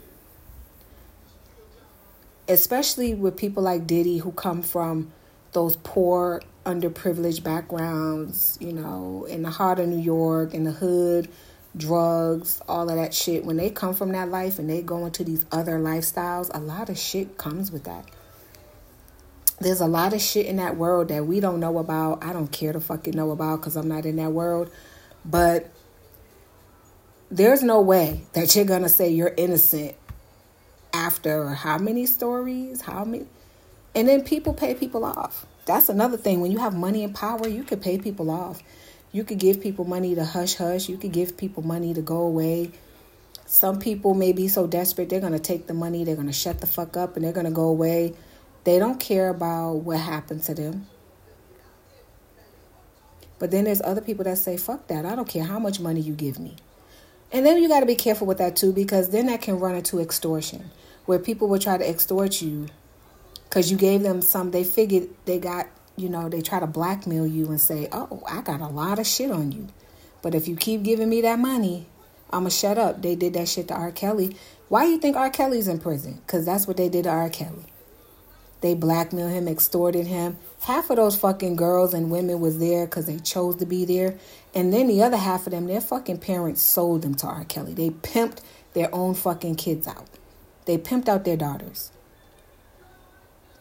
Especially 2.47 3.13
with 3.13 3.35
people 3.35 3.63
like 3.63 3.87
Diddy 3.87 4.17
who 4.17 4.31
come 4.31 4.61
from 4.61 5.11
those 5.51 5.75
poor, 5.77 6.41
underprivileged 6.65 7.43
backgrounds, 7.43 8.57
you 8.61 8.73
know, 8.73 9.25
in 9.29 9.41
the 9.43 9.49
heart 9.49 9.79
of 9.79 9.87
New 9.87 9.99
York, 9.99 10.53
in 10.53 10.63
the 10.63 10.71
hood, 10.71 11.29
drugs, 11.75 12.61
all 12.67 12.89
of 12.89 12.95
that 12.95 13.13
shit. 13.13 13.43
When 13.43 13.57
they 13.57 13.69
come 13.69 13.93
from 13.93 14.11
that 14.13 14.29
life 14.29 14.59
and 14.59 14.69
they 14.69 14.81
go 14.81 15.05
into 15.05 15.23
these 15.23 15.45
other 15.51 15.79
lifestyles, 15.79 16.49
a 16.53 16.59
lot 16.59 16.89
of 16.89 16.97
shit 16.97 17.37
comes 17.37 17.71
with 17.71 17.83
that 17.85 18.09
there's 19.59 19.81
a 19.81 19.87
lot 19.87 20.13
of 20.13 20.21
shit 20.21 20.45
in 20.45 20.57
that 20.57 20.77
world 20.77 21.07
that 21.07 21.25
we 21.25 21.39
don't 21.39 21.59
know 21.59 21.77
about. 21.79 22.23
I 22.23 22.31
don't 22.33 22.51
care 22.51 22.73
to 22.73 22.79
fucking 22.79 23.15
know 23.15 23.31
about 23.31 23.57
because 23.57 23.75
I'm 23.75 23.87
not 23.87 24.05
in 24.05 24.17
that 24.17 24.31
world. 24.31 24.69
But 25.25 25.71
there's 27.31 27.63
no 27.63 27.81
way 27.81 28.21
that 28.33 28.55
you're 28.55 28.65
going 28.65 28.83
to 28.83 28.89
say 28.89 29.09
you're 29.09 29.33
innocent 29.35 29.95
after 30.97 31.49
how 31.49 31.77
many 31.77 32.05
stories? 32.05 32.81
How 32.81 33.05
many? 33.05 33.25
And 33.95 34.07
then 34.07 34.21
people 34.23 34.53
pay 34.53 34.75
people 34.75 35.05
off. 35.05 35.45
That's 35.65 35.89
another 35.89 36.17
thing. 36.17 36.41
When 36.41 36.51
you 36.51 36.59
have 36.59 36.75
money 36.75 37.03
and 37.03 37.13
power, 37.13 37.47
you 37.47 37.63
could 37.63 37.81
pay 37.81 37.97
people 37.97 38.29
off. 38.31 38.63
You 39.11 39.23
could 39.23 39.39
give 39.39 39.61
people 39.61 39.85
money 39.85 40.15
to 40.15 40.25
hush 40.25 40.55
hush. 40.55 40.89
You 40.89 40.97
could 40.97 41.11
give 41.11 41.37
people 41.37 41.63
money 41.63 41.93
to 41.93 42.01
go 42.01 42.17
away. 42.17 42.71
Some 43.45 43.79
people 43.79 44.13
may 44.13 44.33
be 44.33 44.47
so 44.49 44.67
desperate, 44.67 45.09
they're 45.09 45.21
going 45.21 45.31
to 45.31 45.39
take 45.39 45.67
the 45.67 45.73
money, 45.73 46.03
they're 46.03 46.15
going 46.15 46.27
to 46.27 46.33
shut 46.33 46.59
the 46.59 46.67
fuck 46.67 46.97
up, 46.97 47.15
and 47.15 47.23
they're 47.23 47.31
going 47.31 47.45
to 47.45 47.51
go 47.51 47.69
away 47.69 48.13
they 48.67 48.79
don't 48.79 48.99
care 48.99 49.29
about 49.29 49.75
what 49.75 49.97
happened 49.97 50.43
to 50.43 50.53
them. 50.53 50.87
But 53.39 53.49
then 53.49 53.63
there's 53.63 53.81
other 53.81 54.01
people 54.01 54.25
that 54.25 54.37
say, 54.39 54.57
fuck 54.57 54.87
that. 54.87 55.05
I 55.05 55.15
don't 55.15 55.29
care 55.29 55.45
how 55.45 55.57
much 55.57 55.79
money 55.79 56.01
you 56.01 56.11
give 56.11 56.37
me. 56.37 56.57
And 57.31 57.45
then 57.45 57.63
you 57.63 57.69
got 57.69 57.79
to 57.79 57.85
be 57.85 57.95
careful 57.95 58.27
with 58.27 58.39
that 58.39 58.57
too, 58.57 58.73
because 58.73 59.11
then 59.11 59.27
that 59.27 59.41
can 59.41 59.57
run 59.57 59.75
into 59.75 60.01
extortion, 60.01 60.69
where 61.07 61.17
people 61.17 61.47
will 61.47 61.57
try 61.57 61.77
to 61.77 61.89
extort 61.89 62.41
you 62.41 62.67
because 63.45 63.71
you 63.71 63.77
gave 63.77 64.03
them 64.03 64.21
some, 64.21 64.51
they 64.51 64.63
figured 64.63 65.09
they 65.25 65.39
got, 65.39 65.67
you 65.95 66.09
know, 66.09 66.29
they 66.29 66.41
try 66.41 66.59
to 66.59 66.67
blackmail 66.67 67.25
you 67.25 67.47
and 67.47 67.59
say, 67.59 67.87
oh, 67.91 68.21
I 68.29 68.41
got 68.41 68.61
a 68.61 68.67
lot 68.67 68.99
of 68.99 69.07
shit 69.07 69.31
on 69.31 69.51
you. 69.51 69.69
But 70.21 70.35
if 70.35 70.47
you 70.47 70.55
keep 70.55 70.83
giving 70.83 71.09
me 71.09 71.21
that 71.21 71.39
money, 71.39 71.87
I'm 72.29 72.41
going 72.41 72.51
to 72.51 72.55
shut 72.55 72.77
up. 72.77 73.01
They 73.01 73.15
did 73.15 73.33
that 73.33 73.47
shit 73.47 73.69
to 73.69 73.73
R. 73.73 73.91
Kelly. 73.91 74.35
Why 74.67 74.85
you 74.85 74.99
think 74.99 75.15
R. 75.15 75.29
Kelly's 75.29 75.69
in 75.69 75.79
prison? 75.79 76.15
Because 76.25 76.45
that's 76.45 76.67
what 76.67 76.75
they 76.75 76.89
did 76.89 77.03
to 77.05 77.09
R. 77.09 77.29
Kelly. 77.29 77.65
They 78.59 78.73
blackmailed 78.73 79.31
him, 79.31 79.47
extorted 79.47 80.07
him. 80.07 80.37
Half 80.61 80.89
of 80.89 80.97
those 80.97 81.15
fucking 81.15 81.55
girls 81.55 81.93
and 81.93 82.11
women 82.11 82.41
was 82.41 82.59
there 82.59 82.85
because 82.85 83.05
they 83.05 83.19
chose 83.19 83.55
to 83.57 83.65
be 83.65 83.85
there. 83.85 84.17
And 84.53 84.73
then 84.73 84.87
the 84.87 85.03
other 85.03 85.15
half 85.15 85.47
of 85.47 85.51
them, 85.51 85.67
their 85.67 85.79
fucking 85.79 86.17
parents 86.17 86.61
sold 86.61 87.03
them 87.03 87.15
to 87.15 87.27
R. 87.27 87.45
Kelly. 87.45 87.73
They 87.73 87.91
pimped 87.91 88.39
their 88.73 88.93
own 88.93 89.13
fucking 89.13 89.55
kids 89.55 89.87
out. 89.87 90.07
They 90.67 90.77
pimped 90.77 91.07
out 91.07 91.23
their 91.23 91.37
daughters. 91.37 91.91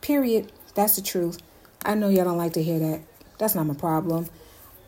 Period. 0.01 0.51
That's 0.75 0.97
the 0.97 1.03
truth. 1.03 1.39
I 1.85 1.95
know 1.95 2.09
y'all 2.09 2.25
don't 2.25 2.37
like 2.37 2.53
to 2.55 2.63
hear 2.63 2.81
that. 2.81 3.01
That's 3.39 3.55
not 3.55 3.67
my 3.67 3.75
problem. 3.75 4.29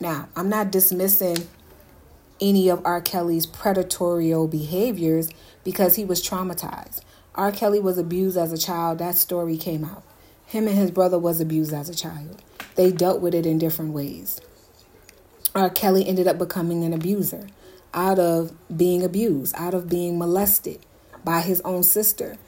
Now, 0.00 0.28
I'm 0.34 0.48
not 0.48 0.72
dismissing 0.72 1.46
any 2.40 2.68
of 2.68 2.84
R. 2.84 3.00
Kelly's 3.00 3.46
predatory 3.46 4.34
behaviors 4.48 5.30
because 5.62 5.94
he 5.94 6.04
was 6.04 6.20
traumatized. 6.20 7.02
R. 7.36 7.52
Kelly 7.52 7.78
was 7.78 7.98
abused 7.98 8.36
as 8.36 8.52
a 8.52 8.58
child. 8.58 8.98
That 8.98 9.14
story 9.14 9.56
came 9.56 9.84
out. 9.84 10.02
Him 10.44 10.66
and 10.66 10.76
his 10.76 10.90
brother 10.90 11.20
was 11.20 11.40
abused 11.40 11.72
as 11.72 11.88
a 11.88 11.94
child. 11.94 12.42
They 12.74 12.90
dealt 12.90 13.20
with 13.20 13.34
it 13.34 13.46
in 13.46 13.58
different 13.58 13.92
ways. 13.92 14.40
R. 15.54 15.70
Kelly 15.70 16.04
ended 16.04 16.26
up 16.26 16.36
becoming 16.36 16.82
an 16.82 16.92
abuser 16.92 17.46
out 17.94 18.18
of 18.18 18.52
being 18.76 19.04
abused, 19.04 19.54
out 19.56 19.72
of 19.72 19.88
being 19.88 20.18
molested 20.18 20.80
by 21.28 21.42
his 21.42 21.60
own 21.60 21.82
sister. 21.82 22.38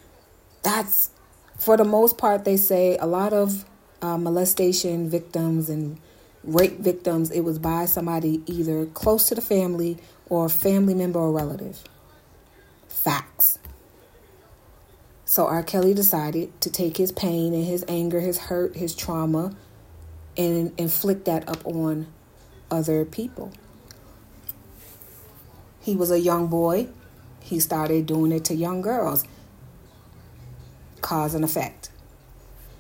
That's, 0.63 1.11
for 1.59 1.77
the 1.77 1.85
most 1.85 2.17
part, 2.17 2.47
they 2.47 2.57
say 2.57 2.97
a 2.97 3.07
lot 3.07 3.35
of 3.35 3.67
uh, 4.01 4.17
molestation 4.17 5.11
victims 5.11 5.69
and 5.69 6.01
rape 6.45 6.79
victims, 6.79 7.31
it 7.31 7.43
was 7.43 7.59
by 7.59 7.85
somebody 7.85 8.43
either 8.47 8.87
close 8.87 9.29
to 9.29 9.35
the 9.35 9.43
family 9.43 9.99
or 10.31 10.49
family 10.49 10.95
member 10.95 11.19
or 11.19 11.31
relative. 11.31 11.85
Facts. 12.89 13.59
So 15.27 15.47
R. 15.47 15.63
Kelly 15.63 15.93
decided 15.93 16.59
to 16.63 16.71
take 16.71 16.97
his 16.97 17.13
pain 17.13 17.53
and 17.53 17.67
his 17.67 17.85
anger, 17.87 18.21
his 18.21 18.39
hurt, 18.39 18.77
his 18.77 18.95
trauma, 18.95 19.55
and 20.39 20.73
inflict 20.81 21.27
that 21.27 21.47
up 21.47 21.67
on 21.67 22.07
other 22.71 23.05
people. 23.05 23.53
He 25.83 25.95
was 25.95 26.11
a 26.11 26.19
young 26.19 26.47
boy. 26.47 26.89
He 27.41 27.61
started 27.61 28.07
doing 28.07 28.33
it 28.33 28.45
to 28.47 28.55
young 28.55 28.83
girls. 28.83 29.25
Cause 31.01 31.35
and 31.35 31.45
effect. 31.45 31.91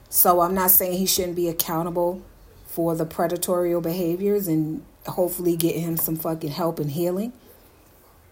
So 0.08 0.40
I'm 0.40 0.54
not 0.54 0.70
saying 0.70 0.98
he 0.98 1.06
shouldn't 1.06 1.36
be 1.36 1.48
accountable 1.48 2.22
for 2.66 2.94
the 2.94 3.06
predatory 3.06 3.78
behaviors 3.80 4.46
and 4.46 4.84
hopefully 5.06 5.56
get 5.56 5.76
him 5.76 5.96
some 5.96 6.16
fucking 6.16 6.50
help 6.50 6.78
and 6.78 6.90
healing. 6.90 7.32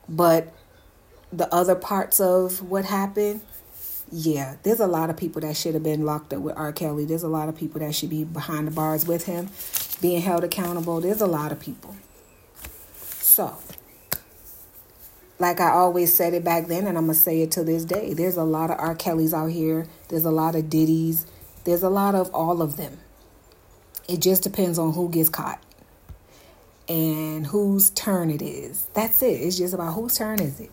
But 0.08 0.52
the 1.32 1.52
other 1.54 1.74
parts 1.74 2.20
of 2.20 2.62
what 2.62 2.84
happened, 2.84 3.42
yeah, 4.10 4.56
there's 4.62 4.80
a 4.80 4.86
lot 4.86 5.10
of 5.10 5.16
people 5.16 5.42
that 5.42 5.56
should 5.56 5.74
have 5.74 5.82
been 5.82 6.04
locked 6.04 6.32
up 6.32 6.40
with 6.40 6.56
R. 6.56 6.72
Kelly. 6.72 7.04
There's 7.04 7.22
a 7.22 7.28
lot 7.28 7.48
of 7.48 7.56
people 7.56 7.80
that 7.80 7.94
should 7.94 8.10
be 8.10 8.24
behind 8.24 8.66
the 8.66 8.70
bars 8.70 9.06
with 9.06 9.26
him, 9.26 9.50
being 10.00 10.22
held 10.22 10.44
accountable. 10.44 11.00
There's 11.00 11.20
a 11.20 11.26
lot 11.26 11.52
of 11.52 11.60
people. 11.60 11.96
So, 13.20 13.56
like 15.38 15.61
I 15.61 15.70
always 15.70 16.12
said 16.12 16.35
it 16.35 16.44
back 16.44 16.66
then, 16.66 16.87
and 16.87 16.98
I'm 16.98 17.07
to 17.09 17.14
say 17.14 17.42
it 17.42 17.51
to 17.53 17.64
this 17.64 17.85
day 17.85 18.12
there's 18.14 18.37
a 18.37 18.44
lot 18.44 18.70
of 18.70 18.79
R. 18.79 18.94
Kellys 18.94 19.33
out 19.33 19.51
here, 19.51 19.87
there's 20.09 20.24
a 20.24 20.31
lot 20.31 20.55
of 20.55 20.68
Diddy's, 20.68 21.27
there's 21.64 21.83
a 21.83 21.90
lot 21.90 22.14
of 22.14 22.33
all 22.35 22.62
of 22.62 22.77
them. 22.77 22.98
It 24.09 24.20
just 24.20 24.42
depends 24.42 24.79
on 24.79 24.94
who 24.94 25.11
gets 25.11 25.29
caught 25.29 25.62
and 26.88 27.46
whose 27.46 27.90
turn 27.90 28.31
it 28.31 28.40
is. 28.40 28.87
That's 28.94 29.22
it. 29.22 29.40
It's 29.40 29.59
just 29.59 29.74
about 29.74 29.92
whose 29.92 30.16
turn 30.16 30.40
is 30.40 30.61
it. 30.61 30.70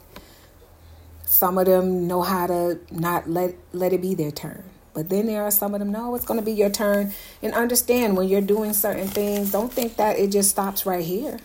Some 1.25 1.57
of 1.57 1.65
them 1.65 2.07
know 2.07 2.21
how 2.21 2.47
to 2.47 2.79
not 2.91 3.29
let 3.29 3.55
let 3.73 3.91
it 3.91 4.01
be 4.01 4.15
their 4.15 4.31
turn. 4.31 4.63
But 4.93 5.09
then 5.09 5.25
there 5.27 5.43
are 5.43 5.51
some 5.51 5.73
of 5.73 5.79
them, 5.79 5.91
no, 5.91 6.15
it's 6.15 6.23
going 6.23 6.39
to 6.39 6.45
be 6.45 6.53
your 6.53 6.69
turn. 6.69 7.11
And 7.41 7.53
understand 7.53 8.15
when 8.15 8.29
you're 8.29 8.39
doing 8.39 8.71
certain 8.71 9.09
things, 9.09 9.51
don't 9.51 9.71
think 9.71 9.97
that 9.97 10.17
it 10.17 10.31
just 10.31 10.49
stops 10.49 10.85
right 10.85 11.03
here. 11.03 11.39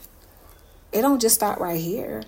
It 0.93 1.03
don't 1.03 1.21
just 1.21 1.35
stop 1.35 1.59
right 1.59 1.81
here. 1.81 2.23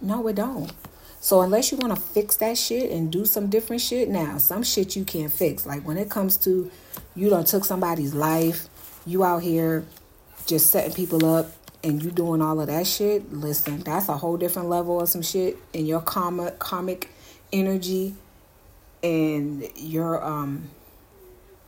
No, 0.00 0.26
it 0.28 0.36
don't. 0.36 0.72
So 1.20 1.42
unless 1.42 1.70
you 1.70 1.76
want 1.76 1.94
to 1.94 2.00
fix 2.00 2.36
that 2.36 2.56
shit 2.56 2.90
and 2.90 3.12
do 3.12 3.26
some 3.26 3.48
different 3.48 3.82
shit, 3.82 4.08
now 4.08 4.38
some 4.38 4.62
shit 4.62 4.96
you 4.96 5.04
can't 5.04 5.30
fix. 5.30 5.66
Like 5.66 5.86
when 5.86 5.98
it 5.98 6.08
comes 6.08 6.38
to 6.38 6.70
you 7.14 7.28
don't 7.28 7.46
took 7.46 7.64
somebody's 7.64 8.14
life, 8.14 8.68
you 9.06 9.22
out 9.22 9.42
here 9.42 9.84
just 10.46 10.70
setting 10.70 10.94
people 10.94 11.24
up 11.26 11.52
and 11.84 12.02
you 12.02 12.10
doing 12.10 12.40
all 12.40 12.60
of 12.60 12.68
that 12.68 12.86
shit. 12.86 13.32
Listen, 13.32 13.80
that's 13.80 14.08
a 14.08 14.16
whole 14.16 14.38
different 14.38 14.68
level 14.68 15.00
of 15.00 15.08
some 15.08 15.22
shit 15.22 15.58
in 15.74 15.84
your 15.84 16.00
karma, 16.00 16.52
karmic 16.52 17.10
energy 17.52 18.14
and 19.02 19.66
your 19.76 20.22
um 20.24 20.70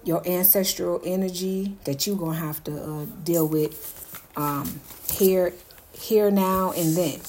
your 0.05 0.27
ancestral 0.27 1.01
energy 1.05 1.77
that 1.85 2.07
you're 2.07 2.17
gonna 2.17 2.39
have 2.39 2.63
to 2.65 2.83
uh, 2.83 3.05
deal 3.25 3.47
with 3.47 4.21
um 4.37 4.81
here 5.11 5.53
here 5.93 6.31
now 6.31 6.73
and 6.73 6.97
then 6.97 7.21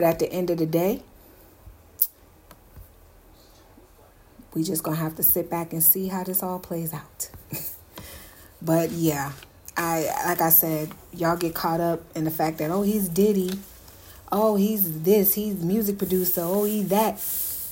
but 0.00 0.06
at 0.06 0.18
the 0.18 0.32
end 0.32 0.48
of 0.48 0.56
the 0.56 0.64
day, 0.64 1.02
we 4.54 4.62
just 4.62 4.82
gonna 4.82 4.96
have 4.96 5.14
to 5.16 5.22
sit 5.22 5.50
back 5.50 5.74
and 5.74 5.82
see 5.82 6.08
how 6.08 6.24
this 6.24 6.42
all 6.42 6.58
plays 6.58 6.94
out. 6.94 7.28
but 8.62 8.90
yeah, 8.92 9.32
I 9.76 10.10
like 10.24 10.40
I 10.40 10.48
said, 10.48 10.90
y'all 11.12 11.36
get 11.36 11.54
caught 11.54 11.82
up 11.82 12.00
in 12.16 12.24
the 12.24 12.30
fact 12.30 12.56
that 12.58 12.70
oh 12.70 12.80
he's 12.80 13.10
Diddy, 13.10 13.58
oh 14.32 14.56
he's 14.56 15.02
this, 15.02 15.34
he's 15.34 15.62
music 15.62 15.98
producer, 15.98 16.40
oh 16.44 16.64
he 16.64 16.82
that, 16.84 17.16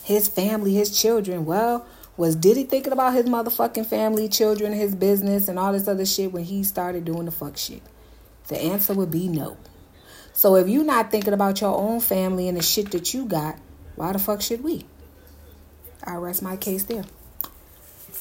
his 0.04 0.28
family, 0.28 0.74
his 0.74 1.00
children. 1.00 1.46
Well, 1.46 1.86
was 2.18 2.36
Diddy 2.36 2.64
thinking 2.64 2.92
about 2.92 3.14
his 3.14 3.24
motherfucking 3.24 3.86
family, 3.86 4.28
children, 4.28 4.74
his 4.74 4.94
business, 4.94 5.48
and 5.48 5.58
all 5.58 5.72
this 5.72 5.88
other 5.88 6.04
shit 6.04 6.30
when 6.30 6.44
he 6.44 6.62
started 6.62 7.06
doing 7.06 7.24
the 7.24 7.30
fuck 7.30 7.56
shit? 7.56 7.80
The 8.48 8.60
answer 8.60 8.92
would 8.92 9.10
be 9.10 9.28
no. 9.28 9.56
So 10.38 10.54
if 10.54 10.68
you're 10.68 10.84
not 10.84 11.10
thinking 11.10 11.32
about 11.32 11.60
your 11.60 11.76
own 11.76 11.98
family 11.98 12.46
and 12.46 12.56
the 12.56 12.62
shit 12.62 12.92
that 12.92 13.12
you 13.12 13.24
got, 13.24 13.58
why 13.96 14.12
the 14.12 14.20
fuck 14.20 14.40
should 14.40 14.62
we? 14.62 14.86
I 16.04 16.14
rest 16.14 16.42
my 16.42 16.56
case 16.56 16.84
there. 16.84 17.02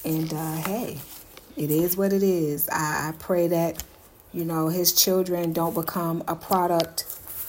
And 0.03 0.33
uh, 0.33 0.55
hey, 0.55 0.97
it 1.55 1.69
is 1.69 1.95
what 1.95 2.13
it 2.13 2.23
is. 2.23 2.69
I, 2.69 3.09
I 3.09 3.13
pray 3.19 3.49
that, 3.49 3.83
you 4.33 4.45
know, 4.45 4.69
his 4.69 4.93
children 4.93 5.53
don't 5.53 5.75
become 5.75 6.23
a 6.27 6.35
product 6.35 7.05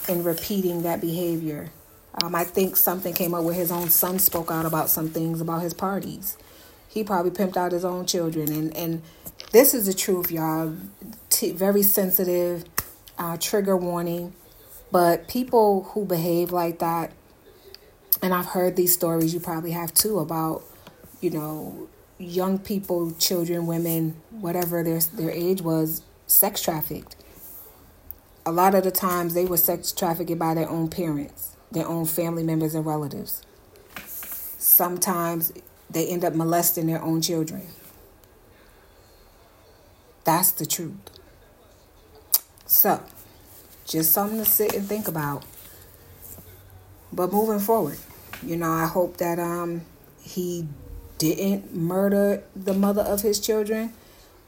in 0.07 0.23
repeating 0.23 0.83
that 0.83 1.01
behavior. 1.01 1.71
Um, 2.21 2.35
I 2.35 2.43
think 2.43 2.75
something 2.75 3.15
came 3.15 3.33
up 3.33 3.43
where 3.43 3.55
his 3.55 3.71
own 3.71 3.89
son 3.89 4.19
spoke 4.19 4.51
out 4.51 4.67
about 4.67 4.91
some 4.91 5.09
things 5.09 5.41
about 5.41 5.63
his 5.63 5.73
parties. 5.73 6.37
He 6.87 7.03
probably 7.03 7.31
pimped 7.31 7.57
out 7.57 7.71
his 7.71 7.83
own 7.83 8.05
children. 8.05 8.51
And, 8.51 8.77
and 8.77 9.01
this 9.51 9.73
is 9.73 9.87
the 9.87 9.95
truth, 9.95 10.29
y'all. 10.29 10.75
T- 11.31 11.53
very 11.53 11.81
sensitive, 11.81 12.65
uh, 13.17 13.35
trigger 13.37 13.75
warning. 13.75 14.35
But 14.91 15.27
people 15.27 15.83
who 15.93 16.05
behave 16.05 16.51
like 16.51 16.79
that, 16.79 17.11
and 18.21 18.33
I've 18.33 18.47
heard 18.47 18.75
these 18.75 18.93
stories, 18.93 19.33
you 19.33 19.39
probably 19.39 19.71
have 19.71 19.93
too, 19.93 20.19
about, 20.19 20.63
you 21.21 21.29
know, 21.29 21.87
young 22.17 22.59
people, 22.59 23.11
children, 23.13 23.67
women, 23.67 24.21
whatever 24.31 24.83
their, 24.83 24.99
their 24.99 25.31
age 25.31 25.61
was, 25.61 26.01
sex 26.27 26.61
trafficked. 26.61 27.15
A 28.45 28.51
lot 28.51 28.73
of 28.73 28.83
the 28.83 28.91
times 28.91 29.33
they 29.33 29.45
were 29.45 29.57
sex 29.57 29.91
trafficked 29.91 30.37
by 30.39 30.53
their 30.53 30.69
own 30.69 30.89
parents, 30.89 31.55
their 31.71 31.87
own 31.87 32.05
family 32.05 32.43
members 32.43 32.73
and 32.73 32.85
relatives. 32.85 33.43
Sometimes 34.57 35.53
they 35.89 36.07
end 36.07 36.25
up 36.25 36.33
molesting 36.33 36.87
their 36.87 37.01
own 37.01 37.21
children. 37.21 37.67
That's 40.23 40.51
the 40.51 40.65
truth. 40.65 40.95
So, 42.65 43.03
just 43.89 44.11
something 44.11 44.37
to 44.37 44.45
sit 44.45 44.73
and 44.75 44.87
think 44.87 45.07
about. 45.07 45.43
But 47.11 47.33
moving 47.33 47.59
forward, 47.59 47.97
you 48.45 48.55
know, 48.55 48.71
I 48.71 48.85
hope 48.85 49.17
that 49.17 49.39
um 49.39 49.81
he 50.21 50.67
didn't 51.17 51.75
murder 51.75 52.43
the 52.55 52.73
mother 52.73 53.01
of 53.01 53.21
his 53.21 53.39
children. 53.39 53.93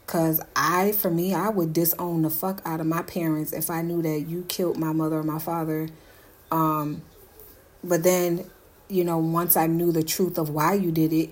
Cause 0.06 0.40
I, 0.54 0.92
for 0.92 1.10
me, 1.10 1.32
I 1.32 1.48
would 1.48 1.72
disown 1.72 2.22
the 2.22 2.30
fuck 2.30 2.60
out 2.64 2.80
of 2.80 2.86
my 2.86 3.02
parents 3.02 3.52
if 3.52 3.70
I 3.70 3.82
knew 3.82 4.02
that 4.02 4.20
you 4.20 4.44
killed 4.48 4.76
my 4.76 4.92
mother 4.92 5.16
or 5.16 5.22
my 5.22 5.38
father. 5.38 5.88
Um, 6.50 7.02
but 7.82 8.02
then, 8.02 8.44
you 8.88 9.04
know, 9.04 9.18
once 9.18 9.56
I 9.56 9.68
knew 9.68 9.90
the 9.90 10.02
truth 10.02 10.38
of 10.38 10.50
why 10.50 10.74
you 10.74 10.92
did 10.92 11.12
it, 11.12 11.30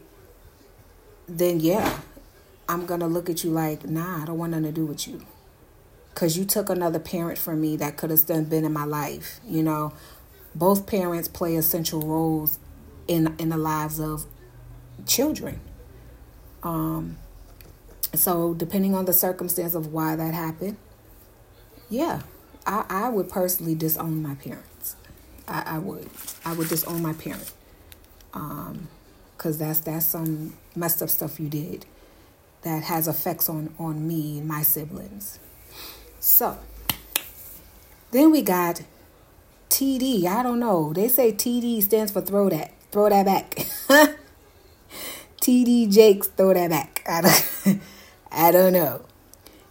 then 1.29 1.61
yeah, 1.61 2.01
I'm 2.68 2.87
gonna 2.87 3.09
look 3.09 3.29
at 3.29 3.44
you 3.44 3.51
like, 3.51 3.87
nah, 3.87 4.23
I 4.23 4.27
don't 4.27 4.38
want 4.38 4.53
nothing 4.53 4.66
to 4.66 4.73
do 4.73 4.87
with 4.87 5.07
you 5.07 5.27
because 6.20 6.37
you 6.37 6.44
took 6.44 6.68
another 6.68 6.98
parent 6.98 7.38
from 7.38 7.62
me 7.62 7.76
that 7.76 7.96
could 7.96 8.11
have 8.11 8.18
still 8.18 8.44
been 8.44 8.62
in 8.62 8.74
my 8.74 8.85
life. 8.85 9.40
You 9.42 9.62
know, 9.62 9.94
both 10.54 10.87
parents 10.87 11.28
play 11.28 11.56
essential 11.56 12.02
roles 12.02 12.59
in 13.09 13.35
in 13.38 13.48
the 13.48 13.56
lives 13.56 13.98
of 13.98 14.26
children. 15.06 15.62
Um, 16.62 17.16
so 18.12 18.52
depending 18.52 18.94
on 18.94 19.06
the 19.06 19.14
circumstance 19.14 19.74
of 19.74 19.94
why 19.94 20.14
that 20.14 20.35
happened, 20.35 20.76
yeah, 21.88 22.20
I, 22.66 22.85
I 22.90 23.09
would 23.09 23.30
personally 23.30 23.74
disown 23.74 24.20
my 24.20 24.35
parents. 24.35 24.96
I, 25.48 25.62
I 25.64 25.78
would. 25.78 26.11
I 26.44 26.52
would 26.52 26.68
disown 26.68 27.00
my 27.00 27.14
parent. 27.14 27.50
Um, 28.35 28.88
cause 29.38 29.56
that's 29.56 29.80
that's 29.80 30.04
some 30.04 30.52
messed 30.76 31.00
up 31.00 31.09
stuff 31.09 31.40
you 31.40 31.48
did 31.48 31.87
that 32.61 32.83
has 32.83 33.09
effects 33.09 33.48
on 33.48 33.74
on 33.78 34.06
me 34.06 34.40
and 34.40 34.46
my 34.46 34.61
siblings. 34.61 35.38
So, 36.20 36.59
then 38.11 38.30
we 38.30 38.42
got 38.42 38.83
TD. 39.70 40.26
I 40.26 40.42
don't 40.42 40.61
know. 40.61 40.92
They 40.92 41.09
say 41.09 41.33
TD 41.33 41.83
stands 41.83 42.12
for 42.12 42.20
throw 42.20 42.50
that. 42.50 42.72
Throw 42.92 43.09
that 43.09 43.24
back. 43.24 43.54
TD 45.40 45.90
Jakes, 45.90 46.26
throw 46.26 46.52
that 46.52 46.68
back. 46.68 47.02
I 47.09 47.20
don't, 47.22 47.80
I 48.30 48.52
don't 48.52 48.74
know. 48.74 49.06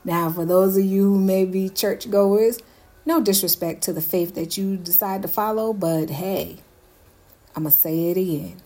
Now, 0.04 0.32
for 0.32 0.44
those 0.44 0.76
of 0.76 0.84
you 0.84 1.04
who 1.04 1.20
may 1.20 1.46
be 1.46 1.70
churchgoers, 1.70 2.58
no 3.06 3.22
disrespect 3.22 3.84
to 3.84 3.94
the 3.94 4.02
faith 4.02 4.34
that 4.34 4.58
you 4.58 4.76
decide 4.76 5.22
to 5.22 5.28
follow, 5.28 5.72
but 5.72 6.10
hey, 6.10 6.58
I'm 7.56 7.64
going 7.64 7.72
to 7.72 7.78
say 7.78 8.10
it 8.10 8.18
again. 8.18 8.62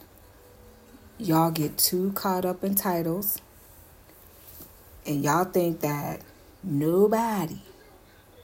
Y'all 1.17 1.51
get 1.51 1.77
too 1.77 2.13
caught 2.13 2.45
up 2.45 2.63
in 2.63 2.75
titles, 2.75 3.39
and 5.05 5.21
y'all 5.21 5.43
think 5.43 5.81
that 5.81 6.21
nobody 6.63 7.59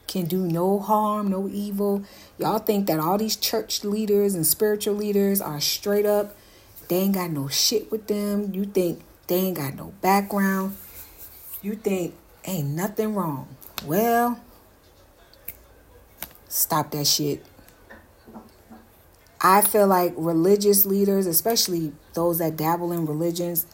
can 0.10 0.26
do 0.26 0.40
no 0.40 0.80
harm, 0.80 1.30
no 1.30 1.48
evil. 1.48 2.04
Y'all 2.38 2.60
think 2.60 2.88
that 2.88 3.00
all 3.00 3.18
these 3.18 3.38
church 3.38 3.84
leaders 3.84 4.34
and 4.34 4.46
spiritual 4.46 4.96
leaders 4.96 5.40
are 5.40 5.62
straight 5.62 6.06
up, 6.06 6.36
they 6.90 6.98
ain't 6.98 7.14
got 7.14 7.30
no 7.30 7.48
shit 7.48 7.92
with 7.92 8.08
them. 8.08 8.52
You 8.54 8.66
think 8.66 9.02
they 9.28 9.36
ain't 9.36 9.58
got 9.58 9.76
no 9.76 9.94
background. 10.02 10.76
You 11.62 11.76
think 11.76 12.16
ain't 12.44 12.70
nothing 12.70 13.14
wrong. 13.14 13.56
Well, 13.86 14.42
stop 16.48 16.92
that 16.92 17.06
shit. 17.06 17.46
I 19.40 19.62
feel 19.62 19.88
like 19.88 20.14
religious 20.18 20.86
leaders, 20.86 21.28
especially 21.28 21.94
those 22.14 22.40
that 22.40 22.58
dabble 22.58 22.92
in 22.92 23.06
religions, 23.06 23.68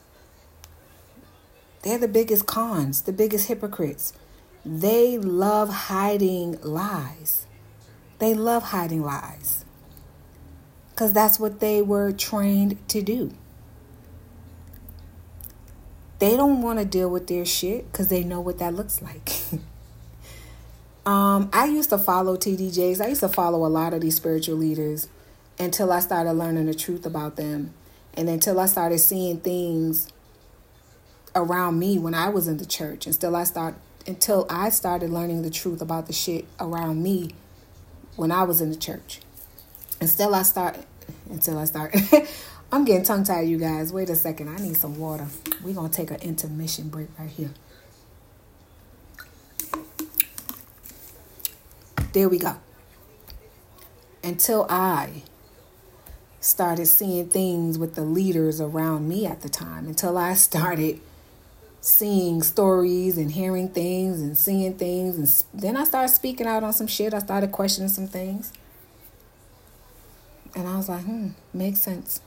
they're 1.82 1.98
the 1.98 2.08
biggest 2.08 2.46
cons, 2.46 3.04
the 3.04 3.14
biggest 3.14 3.48
hypocrites. 3.48 4.14
They 4.66 5.20
love 5.20 5.70
hiding 5.70 6.60
lies. 6.64 7.46
They 8.18 8.34
love 8.34 8.64
hiding 8.64 9.04
lies. 9.04 9.64
Because 10.90 11.14
that's 11.14 11.40
what 11.40 11.60
they 11.60 11.84
were 11.84 12.12
trained 12.12 12.88
to 12.90 13.04
do. 13.04 13.32
They 16.18 16.36
don't 16.36 16.62
want 16.62 16.80
to 16.80 16.86
deal 16.86 17.10
with 17.10 17.28
their 17.28 17.46
shit 17.46 17.92
because 17.92 18.08
they 18.08 18.24
know 18.24 18.40
what 18.40 18.58
that 18.58 18.74
looks 18.74 19.02
like. 19.02 19.34
um, 21.06 21.50
I 21.54 21.66
used 21.66 21.90
to 21.92 21.98
follow 21.98 22.36
TDJs. 22.36 23.02
I 23.02 23.10
used 23.10 23.20
to 23.20 23.30
follow 23.30 23.66
a 23.66 23.70
lot 23.70 23.94
of 23.94 24.02
these 24.02 24.16
spiritual 24.16 24.56
leaders 24.56 25.10
until 25.60 25.92
I 25.92 26.00
started 26.00 26.34
learning 26.34 26.66
the 26.66 26.74
truth 26.74 27.06
about 27.06 27.36
them. 27.36 27.74
And 28.16 28.30
until 28.30 28.60
I 28.60 28.66
started 28.66 29.00
seeing 29.00 29.42
things 29.42 30.08
around 31.36 31.78
me 31.78 32.00
when 32.00 32.14
I 32.16 32.30
was 32.30 32.48
in 32.48 32.58
the 32.58 32.66
church. 32.66 33.06
And 33.06 33.14
still 33.14 33.36
I 33.36 33.44
start 33.44 33.76
until 34.08 34.46
I 34.50 34.70
started 34.70 35.10
learning 35.10 35.42
the 35.42 35.50
truth 35.50 35.82
about 35.82 36.08
the 36.08 36.14
shit 36.14 36.46
around 36.60 37.02
me 37.02 37.32
when 38.16 38.32
I 38.32 38.44
was 38.44 38.62
in 38.62 38.70
the 38.70 38.76
church. 38.76 39.20
Until 40.00 40.36
I 40.36 40.44
start, 40.44 40.78
until 41.30 41.58
I 41.58 41.66
start, 41.66 41.96
I'm 42.72 42.86
getting 42.86 43.04
tongue 43.04 43.24
tied, 43.24 43.48
you 43.48 43.58
guys. 43.58 43.94
Wait 43.94 44.10
a 44.10 44.16
second, 44.16 44.50
I 44.50 44.58
need 44.58 44.78
some 44.78 44.98
water. 44.98 45.28
We're 45.64 45.74
gonna 45.74 45.90
take 45.90 46.12
an 46.12 46.22
intermission 46.22 46.90
break 46.90 47.08
right 47.18 47.30
here. 47.30 47.52
There 52.14 52.30
we 52.30 52.38
go. 52.38 52.56
Until 54.24 54.66
I 54.70 55.24
started 56.40 56.86
seeing 56.86 57.28
things 57.28 57.78
with 57.78 57.96
the 57.96 58.04
leaders 58.04 58.62
around 58.62 59.08
me 59.08 59.26
at 59.26 59.42
the 59.42 59.50
time, 59.50 59.88
until 59.88 60.18
I 60.18 60.34
started 60.36 61.02
seeing 61.86 62.42
stories 62.42 63.16
and 63.16 63.32
hearing 63.32 63.70
things 63.70 64.20
and 64.20 64.36
seeing 64.36 64.74
things 64.74 65.18
and 65.18 65.62
then 65.62 65.78
I 65.78 65.84
started 65.84 66.12
speaking 66.12 66.48
out 66.48 66.64
on 66.64 66.74
some 66.74 66.88
shit. 66.88 67.14
I 67.14 67.20
started 67.20 67.52
questioning 67.52 67.90
some 67.90 68.08
things. 68.08 68.52
And 70.56 70.68
I 70.68 70.78
was 70.78 70.90
like, 70.90 71.04
hmm, 71.04 71.30
makes 71.54 71.80
sense. 71.80 72.22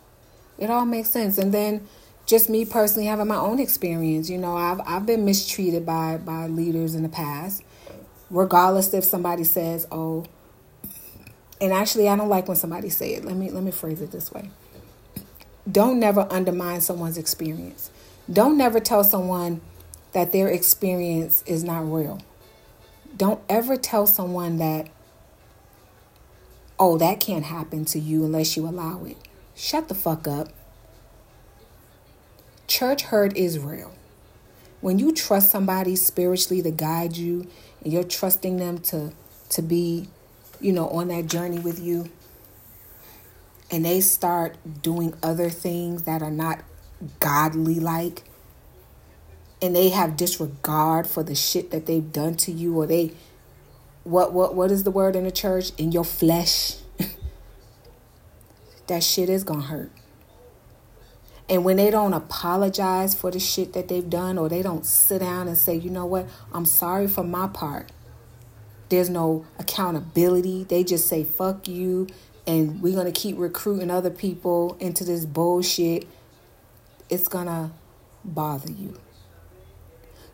It 0.59 0.71
all 0.71 0.85
makes 0.85 1.11
sense. 1.11 1.39
And 1.39 1.53
then 1.53 1.89
just 2.25 2.49
me 2.49 2.67
personally 2.67 3.09
having 3.09 3.27
my 3.27 3.37
own 3.37 3.59
experience, 3.59 4.31
you 4.31 4.39
know, 4.39 4.57
I've 4.57 4.81
I've 4.87 5.07
been 5.07 5.25
mistreated 5.25 5.85
by 5.85 6.19
by 6.19 6.47
leaders 6.47 6.95
in 6.95 7.03
the 7.03 7.09
past. 7.09 7.65
Regardless 8.31 8.95
if 8.95 9.03
somebody 9.03 9.43
says, 9.43 9.89
"Oh," 9.91 10.27
and 11.61 11.73
actually 11.73 12.09
I 12.09 12.15
don't 12.15 12.29
like 12.29 12.47
when 12.47 12.57
somebody 12.57 12.91
say 12.91 13.15
it. 13.15 13.25
Let 13.25 13.35
me 13.35 13.51
let 13.51 13.65
me 13.65 13.71
phrase 13.73 14.03
it 14.03 14.13
this 14.13 14.31
way. 14.31 14.51
Don't 15.71 15.99
never 15.99 16.29
undermine 16.31 16.81
someone's 16.81 17.19
experience. 17.19 17.91
Don't 18.31 18.59
never 18.59 18.79
tell 18.79 19.05
someone 19.05 19.61
that 20.13 20.33
their 20.33 20.49
experience 20.49 21.43
is 21.47 21.65
not 21.65 21.81
real. 21.91 22.21
Don't 23.17 23.41
ever 23.49 23.77
tell 23.77 24.07
someone 24.07 24.59
that 24.59 24.89
oh, 26.79 26.97
that 26.99 27.19
can't 27.21 27.45
happen 27.45 27.85
to 27.85 27.99
you 27.99 28.25
unless 28.25 28.57
you 28.57 28.67
allow 28.67 29.05
it. 29.05 29.17
Shut 29.55 29.89
the 29.89 29.95
fuck 29.95 30.29
up. 30.29 30.49
Church 32.69 33.03
hurt 33.03 33.37
is 33.37 33.59
real. 33.59 33.93
When 34.81 34.99
you 34.99 35.13
trust 35.13 35.51
somebody 35.51 35.97
spiritually 35.97 36.63
to 36.63 36.71
guide 36.71 37.17
you 37.17 37.49
and 37.83 37.93
you're 37.93 38.05
trusting 38.05 38.59
them 38.59 38.79
to 38.79 39.13
to 39.51 39.63
be, 39.63 40.09
you 40.61 40.73
know, 40.73 40.89
on 40.91 41.09
that 41.09 41.27
journey 41.27 41.59
with 41.59 41.81
you 41.81 42.11
and 43.71 43.85
they 43.85 44.01
start 44.01 44.57
doing 44.83 45.15
other 45.23 45.51
things 45.51 46.03
that 46.03 46.23
are 46.23 46.31
not 46.31 46.61
godly 47.21 47.79
like 47.79 48.25
and 49.61 49.75
they 49.75 49.89
have 49.89 50.17
disregard 50.17 51.07
for 51.07 51.23
the 51.23 51.35
shit 51.35 51.71
that 51.71 51.87
they've 51.87 52.13
done 52.13 52.35
to 52.37 52.53
you 52.53 52.79
or 52.79 52.87
they 52.87 53.13
what 54.05 54.33
what 54.33 54.55
what 54.55 54.71
is 54.71 54.85
the 54.85 54.91
word 54.91 55.17
in 55.17 55.25
the 55.25 55.31
church? 55.31 55.73
In 55.79 55.93
your 55.93 56.05
flesh. 56.05 56.77
That 58.87 59.05
shit 59.05 59.29
is 59.29 59.45
gonna 59.45 59.65
hurt. 59.65 59.93
And 61.47 61.63
when 61.63 61.77
they 61.77 61.91
don't 61.91 62.15
apologize 62.15 63.15
for 63.15 63.31
the 63.31 63.39
shit 63.39 63.75
that 63.75 63.89
they've 63.89 64.09
done 64.09 64.39
or 64.39 64.49
they 64.49 64.63
don't 64.63 64.87
sit 64.87 65.19
down 65.19 65.47
and 65.47 65.59
say 65.59 65.75
you 65.75 65.91
know 65.91 66.07
what? 66.07 66.27
I'm 66.55 66.65
sorry 66.65 67.07
for 67.07 67.23
my 67.23 67.49
part. 67.49 67.93
There's 68.89 69.11
no 69.11 69.45
accountability. 69.59 70.65
They 70.65 70.85
just 70.85 71.07
say 71.07 71.23
fuck 71.23 71.69
you 71.69 72.07
and 72.47 72.81
we're 72.81 72.97
gonna 72.97 73.13
keep 73.13 73.37
recruiting 73.39 73.91
other 73.91 74.09
people 74.09 74.79
into 74.81 75.05
this 75.05 75.27
bullshit 75.27 76.09
it's 77.09 77.29
gonna 77.29 77.73
bother 78.25 78.71
you 78.71 78.99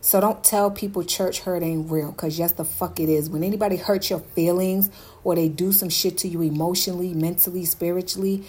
so 0.04 0.20
don't 0.20 0.44
tell 0.44 0.70
people 0.70 1.02
church 1.02 1.40
hurt 1.40 1.62
ain't 1.62 1.90
real, 1.90 2.12
because 2.12 2.38
yes, 2.38 2.52
the 2.52 2.64
fuck 2.66 3.00
it 3.00 3.08
is. 3.08 3.30
When 3.30 3.42
anybody 3.42 3.76
hurts 3.76 4.10
your 4.10 4.18
feelings 4.18 4.90
or 5.24 5.34
they 5.34 5.48
do 5.48 5.72
some 5.72 5.88
shit 5.88 6.18
to 6.18 6.28
you 6.28 6.42
emotionally, 6.42 7.14
mentally, 7.14 7.64
spiritually, 7.64 8.44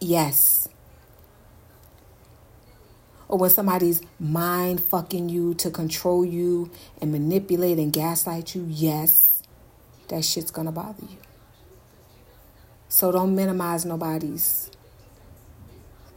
yes. 0.00 0.68
Or 3.28 3.38
when 3.38 3.50
somebody's 3.50 4.02
mind 4.18 4.82
fucking 4.82 5.28
you 5.28 5.54
to 5.54 5.70
control 5.70 6.24
you 6.24 6.68
and 7.00 7.12
manipulate 7.12 7.78
and 7.78 7.92
gaslight 7.92 8.56
you, 8.56 8.66
yes, 8.68 9.44
that 10.08 10.24
shit's 10.24 10.50
gonna 10.50 10.72
bother 10.72 11.04
you. 11.08 11.18
So 12.88 13.12
don't 13.12 13.36
minimize 13.36 13.84
nobody's 13.84 14.68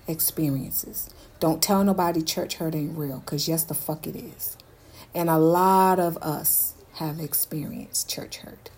experiences. 0.08 1.12
Don't 1.42 1.60
tell 1.60 1.84
nobody 1.84 2.22
church 2.22 2.58
hurt 2.58 2.76
ain't 2.76 2.96
real, 2.96 3.18
because 3.20 3.48
yes, 3.48 3.64
the 3.64 3.74
fuck 3.74 4.06
it 4.06 4.16
is. 4.16 4.56
And 5.16 5.28
a 5.28 5.40
lot 5.40 6.00
of 6.00 6.16
us 6.18 6.76
have 6.94 7.20
experienced 7.20 8.08
church 8.08 8.38
hurt. 8.38 8.70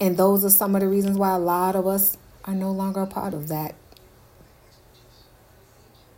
And 0.00 0.16
those 0.16 0.44
are 0.44 0.50
some 0.50 0.74
of 0.74 0.80
the 0.80 0.88
reasons 0.88 1.16
why 1.16 1.30
a 1.30 1.38
lot 1.38 1.76
of 1.76 1.86
us 1.86 2.16
are 2.44 2.56
no 2.56 2.72
longer 2.72 3.02
a 3.02 3.06
part 3.06 3.34
of 3.34 3.46
that 3.48 3.76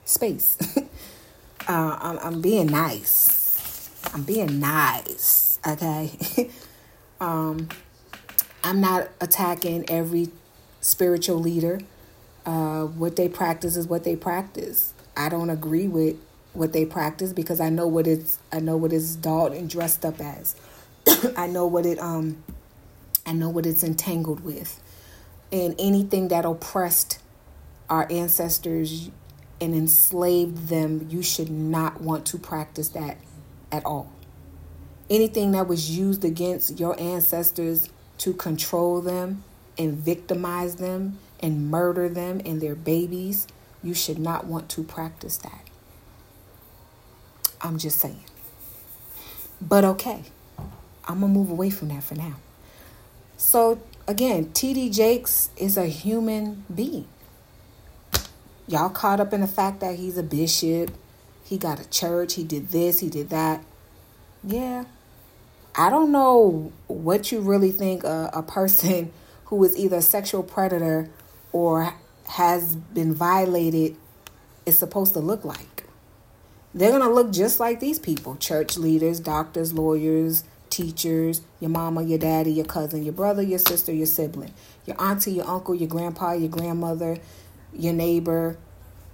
space. 0.07 0.57
uh, 1.69 1.99
I'm, 2.01 2.19
I'm 2.21 2.41
being 2.41 2.69
nice. 2.69 3.91
I'm 4.15 4.23
being 4.23 4.59
nice, 4.59 5.59
okay? 5.69 6.51
um, 7.21 7.69
I'm 8.65 8.81
not 8.81 9.11
attacking 9.21 9.85
every 9.91 10.31
spiritual 10.81 11.41
leader. 11.41 11.81
Uh, 12.47 12.85
what 12.85 13.17
they 13.17 13.29
practice 13.29 13.77
is 13.77 13.89
what 13.89 14.05
they 14.05 14.15
practice. 14.15 14.95
I 15.17 15.29
don't 15.29 15.51
agree 15.51 15.89
with 15.89 16.17
what 16.53 16.73
they 16.73 16.85
practice 16.85 17.33
because 17.33 17.61
I 17.61 17.71
know 17.71 17.89
what 17.89 18.07
it's 18.07 18.39
I 18.53 18.61
know 18.61 18.77
what 18.77 18.93
it's 18.93 19.17
dolled 19.17 19.53
and 19.53 19.69
dressed 19.69 20.05
up 20.05 20.21
as. 20.21 20.55
I 21.37 21.49
know 21.49 21.67
what 21.67 21.85
it 21.85 21.99
um 21.99 22.43
I 23.27 23.33
know 23.33 23.51
what 23.51 23.67
it's 23.67 23.83
entangled 23.83 24.41
with. 24.45 24.81
And 25.51 25.75
anything 25.79 26.29
that 26.29 26.45
oppressed 26.45 27.19
our 27.91 28.11
ancestors 28.11 29.11
and 29.61 29.75
enslaved 29.75 30.69
them, 30.69 31.09
you 31.11 31.23
should 31.23 31.51
not 31.51 32.01
want 32.01 32.27
to 32.27 32.39
practice 32.39 32.89
that 32.91 33.17
at 33.73 33.85
all. 33.85 34.13
Anything 35.11 35.53
that 35.53 35.67
was 35.67 35.97
used 35.97 36.25
against 36.25 36.79
your 36.79 36.99
ancestors 37.01 37.89
to 38.19 38.33
control 38.33 39.01
them 39.01 39.43
and 39.79 39.95
victimize 39.95 40.77
them 40.77 41.19
and 41.41 41.71
murder 41.71 42.09
them 42.09 42.41
and 42.45 42.61
their 42.61 42.75
babies, 42.75 43.47
you 43.83 43.95
should 43.95 44.19
not 44.19 44.47
want 44.47 44.69
to 44.71 44.83
practice 44.83 45.37
that. 45.39 45.63
I'm 47.61 47.79
just 47.79 47.99
saying. 47.99 48.25
But 49.61 49.85
okay, 49.85 50.25
I'm 51.07 51.21
going 51.21 51.33
to 51.33 51.39
move 51.39 51.51
away 51.51 51.71
from 51.71 51.89
that 51.89 52.03
for 52.03 52.15
now. 52.15 52.37
So, 53.37 53.81
again, 54.07 54.47
TD 54.47 54.95
Jakes 54.95 55.51
is 55.57 55.77
a 55.77 55.87
human 55.87 56.65
being. 56.75 57.09
Y'all 58.69 58.91
caught 58.91 59.21
up 59.21 59.33
in 59.33 59.41
the 59.41 59.47
fact 59.47 59.81
that 59.81 59.97
he's 59.97 60.19
a 60.19 60.23
bishop, 60.23 60.91
he 61.45 61.57
got 61.57 61.79
a 61.79 61.89
church, 61.89 62.35
he 62.35 62.43
did 62.43 62.71
this, 62.71 62.99
he 62.99 63.09
did 63.09 63.31
that. 63.31 63.63
Yeah. 64.43 64.85
I 65.77 65.91
don't 65.91 66.11
know 66.11 66.73
what 66.87 67.31
you 67.31 67.41
really 67.41 67.71
think 67.71 68.03
a, 68.03 68.31
a 68.33 68.43
person 68.43 69.13
who 69.47 69.63
is 69.63 69.77
either 69.77 69.99
a 69.99 70.03
sexual 70.03 70.43
predator 70.43 71.09
or 71.57 71.95
has 72.27 72.77
been 72.77 73.15
violated 73.15 73.97
is 74.67 74.79
supposed 74.79 75.15
to 75.15 75.21
look 75.21 75.43
like. 75.43 75.85
They're 76.75 76.91
going 76.91 77.01
to 77.01 77.09
look 77.09 77.33
just 77.33 77.59
like 77.59 77.81
these 77.81 77.99
people 77.99 78.37
church 78.37 78.77
leaders, 78.77 79.21
doctors, 79.21 79.73
lawyers, 79.73 80.45
teachers, 80.69 81.41
your 81.59 81.71
mama, 81.71 82.03
your 82.03 82.19
daddy, 82.19 82.53
your 82.53 82.67
cousin, 82.67 83.03
your 83.03 83.15
brother, 83.15 83.41
your 83.41 83.59
sister, 83.59 83.91
your 83.91 84.05
sibling, 84.05 84.53
your 84.85 85.01
auntie, 85.01 85.33
your 85.33 85.49
uncle, 85.49 85.75
your 85.75 85.89
grandpa, 85.89 86.33
your 86.33 86.51
grandmother, 86.51 87.17
your 87.73 87.95
neighbor, 87.95 88.59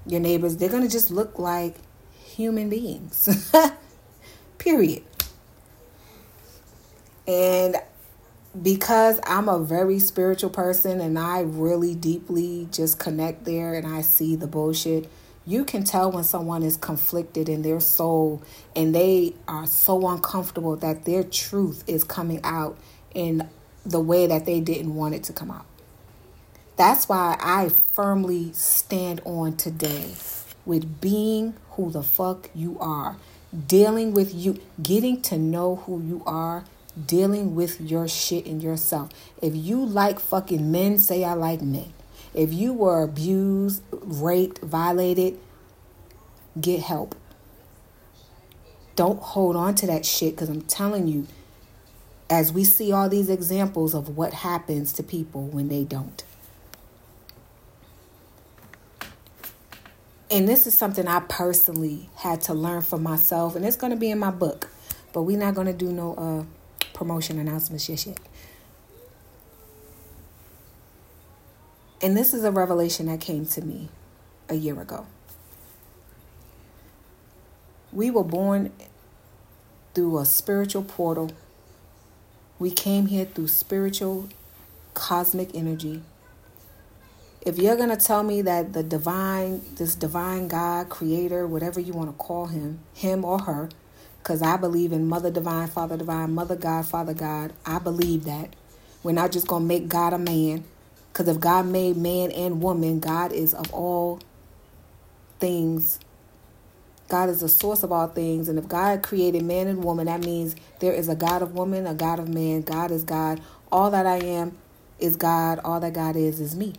your 0.04 0.18
neighbors. 0.18 0.56
They're 0.56 0.68
going 0.68 0.82
to 0.82 0.90
just 0.90 1.12
look 1.12 1.38
like 1.38 1.76
human 2.24 2.68
beings. 2.68 3.52
Period. 4.58 5.04
And 7.28 7.76
because 8.60 9.20
I'm 9.24 9.48
a 9.48 9.58
very 9.58 9.98
spiritual 9.98 10.50
person 10.50 11.00
and 11.00 11.18
I 11.18 11.40
really 11.40 11.94
deeply 11.94 12.68
just 12.70 12.98
connect 12.98 13.44
there 13.44 13.74
and 13.74 13.86
I 13.86 14.02
see 14.02 14.36
the 14.36 14.46
bullshit 14.46 15.08
you 15.44 15.64
can 15.64 15.82
tell 15.84 16.12
when 16.12 16.24
someone 16.24 16.62
is 16.62 16.76
conflicted 16.76 17.48
in 17.48 17.62
their 17.62 17.80
soul 17.80 18.42
and 18.76 18.94
they 18.94 19.34
are 19.48 19.66
so 19.66 20.08
uncomfortable 20.08 20.76
that 20.76 21.04
their 21.04 21.24
truth 21.24 21.82
is 21.86 22.04
coming 22.04 22.40
out 22.44 22.78
in 23.14 23.48
the 23.84 24.00
way 24.00 24.26
that 24.26 24.46
they 24.46 24.60
didn't 24.60 24.94
want 24.94 25.14
it 25.14 25.24
to 25.24 25.32
come 25.32 25.50
out. 25.50 25.66
That's 26.76 27.08
why 27.08 27.36
I 27.40 27.70
firmly 27.92 28.52
stand 28.52 29.20
on 29.24 29.56
today 29.56 30.14
with 30.64 31.00
being 31.00 31.54
who 31.70 31.90
the 31.90 32.02
fuck 32.02 32.48
you 32.54 32.78
are, 32.78 33.16
dealing 33.66 34.14
with 34.14 34.32
you, 34.32 34.60
getting 34.80 35.20
to 35.22 35.36
know 35.36 35.76
who 35.76 36.00
you 36.00 36.22
are, 36.24 36.64
dealing 37.06 37.54
with 37.54 37.80
your 37.80 38.06
shit 38.08 38.46
and 38.46 38.62
yourself. 38.62 39.10
If 39.40 39.54
you 39.54 39.84
like 39.84 40.20
fucking 40.20 40.70
men, 40.70 40.98
say 40.98 41.24
I 41.24 41.32
like 41.34 41.62
men. 41.62 41.92
If 42.34 42.52
you 42.52 42.72
were 42.72 43.02
abused, 43.02 43.82
raped, 43.90 44.60
violated, 44.60 45.38
get 46.60 46.80
help. 46.80 47.14
Don't 48.94 49.20
hold 49.20 49.56
on 49.56 49.74
to 49.76 49.86
that 49.86 50.04
shit 50.04 50.34
because 50.34 50.48
I'm 50.48 50.62
telling 50.62 51.08
you, 51.08 51.26
as 52.28 52.52
we 52.52 52.64
see 52.64 52.92
all 52.92 53.08
these 53.08 53.28
examples 53.28 53.94
of 53.94 54.16
what 54.16 54.32
happens 54.32 54.92
to 54.94 55.02
people 55.02 55.46
when 55.46 55.68
they 55.68 55.84
don't. 55.84 56.24
And 60.30 60.48
this 60.48 60.66
is 60.66 60.72
something 60.72 61.06
I 61.06 61.20
personally 61.20 62.08
had 62.16 62.40
to 62.42 62.54
learn 62.54 62.80
for 62.80 62.96
myself, 62.96 63.54
and 63.54 63.66
it's 63.66 63.76
going 63.76 63.90
to 63.90 63.98
be 63.98 64.10
in 64.10 64.18
my 64.18 64.30
book, 64.30 64.70
but 65.12 65.22
we're 65.22 65.38
not 65.38 65.54
going 65.54 65.66
to 65.66 65.74
do 65.74 65.92
no 65.92 66.14
uh, 66.14 66.44
promotion 67.02 67.40
announcements 67.40 67.88
just 67.88 68.06
yet. 68.06 68.20
And 72.00 72.16
this 72.16 72.32
is 72.32 72.44
a 72.44 72.52
revelation 72.52 73.06
that 73.06 73.20
came 73.20 73.46
to 73.46 73.62
me 73.62 73.88
a 74.48 74.54
year 74.54 74.80
ago. 74.80 75.06
We 77.92 78.10
were 78.10 78.24
born 78.24 78.72
through 79.94 80.18
a 80.18 80.24
spiritual 80.24 80.84
portal. 80.84 81.32
We 82.58 82.70
came 82.70 83.06
here 83.06 83.24
through 83.24 83.48
spiritual 83.48 84.28
cosmic 84.94 85.54
energy. 85.54 86.02
if 87.44 87.58
you're 87.58 87.76
going 87.76 87.88
to 87.88 87.96
tell 87.96 88.22
me 88.22 88.42
that 88.42 88.72
the 88.72 88.82
divine, 88.82 89.62
this 89.76 89.94
divine 89.94 90.48
God, 90.48 90.88
creator, 90.88 91.46
whatever 91.46 91.80
you 91.80 91.92
want 91.92 92.10
to 92.10 92.16
call 92.16 92.46
him, 92.46 92.80
him 92.94 93.24
or 93.24 93.40
her, 93.40 93.68
because 94.22 94.40
I 94.40 94.56
believe 94.56 94.92
in 94.92 95.08
Mother 95.08 95.32
Divine, 95.32 95.66
Father 95.66 95.96
Divine, 95.96 96.32
Mother 96.32 96.54
God, 96.54 96.86
Father 96.86 97.12
God, 97.12 97.52
I 97.66 97.80
believe 97.80 98.24
that. 98.24 98.54
We're 99.02 99.12
not 99.12 99.32
just 99.32 99.48
going 99.48 99.62
to 99.62 99.66
make 99.66 99.88
God 99.88 100.12
a 100.12 100.18
man. 100.18 100.62
Because 101.12 101.26
if 101.26 101.40
God 101.40 101.66
made 101.66 101.96
man 101.96 102.30
and 102.30 102.62
woman, 102.62 103.00
God 103.00 103.32
is 103.32 103.52
of 103.52 103.74
all 103.74 104.20
things. 105.40 105.98
God 107.08 107.30
is 107.30 107.40
the 107.40 107.48
source 107.48 107.82
of 107.82 107.90
all 107.90 108.06
things. 108.06 108.48
And 108.48 108.60
if 108.60 108.68
God 108.68 109.02
created 109.02 109.42
man 109.42 109.66
and 109.66 109.82
woman, 109.82 110.06
that 110.06 110.20
means 110.20 110.54
there 110.78 110.92
is 110.92 111.08
a 111.08 111.16
God 111.16 111.42
of 111.42 111.54
woman, 111.54 111.84
a 111.84 111.94
God 111.94 112.20
of 112.20 112.28
man. 112.28 112.62
God 112.62 112.92
is 112.92 113.02
God. 113.02 113.40
All 113.72 113.90
that 113.90 114.06
I 114.06 114.18
am 114.18 114.56
is 115.00 115.16
God. 115.16 115.58
All 115.64 115.80
that 115.80 115.94
God 115.94 116.14
is 116.14 116.38
is 116.38 116.54
me. 116.54 116.74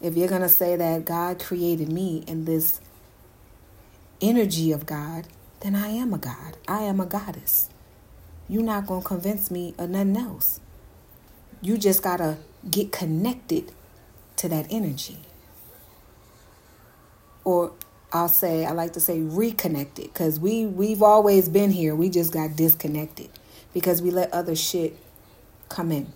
If 0.00 0.16
you're 0.16 0.28
going 0.28 0.42
to 0.42 0.48
say 0.48 0.74
that 0.74 1.04
God 1.04 1.38
created 1.38 1.92
me 1.92 2.24
in 2.26 2.44
this 2.44 2.80
energy 4.20 4.72
of 4.72 4.84
God, 4.84 5.28
then 5.62 5.76
I 5.76 5.88
am 5.88 6.12
a 6.12 6.18
God. 6.18 6.56
I 6.66 6.82
am 6.82 7.00
a 7.00 7.06
goddess. 7.06 7.70
You're 8.48 8.64
not 8.64 8.86
going 8.86 9.02
to 9.02 9.06
convince 9.06 9.50
me 9.50 9.74
of 9.78 9.90
nothing 9.90 10.16
else. 10.16 10.60
You 11.60 11.78
just 11.78 12.02
got 12.02 12.16
to 12.16 12.38
get 12.68 12.90
connected 12.90 13.72
to 14.36 14.48
that 14.48 14.66
energy. 14.70 15.18
Or 17.44 17.72
I'll 18.12 18.28
say, 18.28 18.66
I 18.66 18.72
like 18.72 18.92
to 18.94 19.00
say 19.00 19.20
reconnected 19.20 20.12
because 20.12 20.40
we, 20.40 20.66
we've 20.66 21.02
always 21.02 21.48
been 21.48 21.70
here. 21.70 21.94
We 21.94 22.10
just 22.10 22.32
got 22.32 22.56
disconnected 22.56 23.30
because 23.72 24.02
we 24.02 24.10
let 24.10 24.32
other 24.32 24.56
shit 24.56 24.98
come 25.68 25.92
in. 25.92 26.12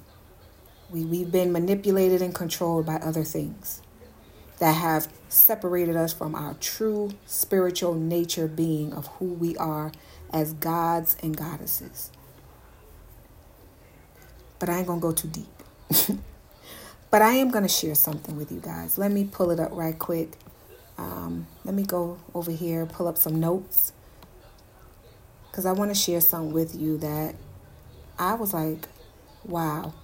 We, 0.90 1.05
we've 1.05 1.30
been 1.30 1.53
manipulated 1.53 2.20
and 2.20 2.34
controlled 2.34 2.86
by 2.86 2.97
other 2.97 3.24
things 3.24 3.80
that 4.59 4.72
have 4.72 5.09
separated 5.29 5.97
us 5.97 6.12
from 6.12 6.35
our 6.35 6.55
true 6.55 7.12
spiritual 7.27 7.95
nature 7.95 8.49
being 8.49 8.93
of 8.93 9.07
who 9.18 9.27
we 9.27 9.57
are 9.57 9.93
as 10.33 10.53
gods 10.55 11.16
and 11.22 11.37
goddesses. 11.37 12.11
But 14.59 14.68
I 14.68 14.79
ain't 14.79 14.87
going 14.87 15.01
to 15.01 15.03
go 15.03 15.12
too 15.12 15.29
deep. 15.29 16.18
but 17.11 17.22
I 17.22 17.33
am 17.33 17.51
going 17.51 17.64
to 17.64 17.68
share 17.68 17.95
something 17.95 18.37
with 18.37 18.51
you 18.51 18.61
guys. 18.61 18.99
Let 18.99 19.11
me 19.11 19.24
pull 19.24 19.51
it 19.51 19.61
up 19.61 19.70
right 19.72 19.99
quick. 19.99 20.33
Um, 20.99 21.47
let 21.64 21.74
me 21.74 21.83
go 21.83 22.18
over 22.35 22.51
here, 22.51 22.87
pull 22.87 23.07
up 23.07 23.18
some 23.18 23.39
notes. 23.39 23.93
Because 25.51 25.66
I 25.66 25.72
want 25.72 25.91
to 25.91 25.95
share 25.95 26.20
something 26.20 26.53
with 26.53 26.74
you 26.74 26.99
that 26.99 27.35
I 28.18 28.35
was 28.35 28.55
like, 28.55 28.89
wow. 29.45 29.95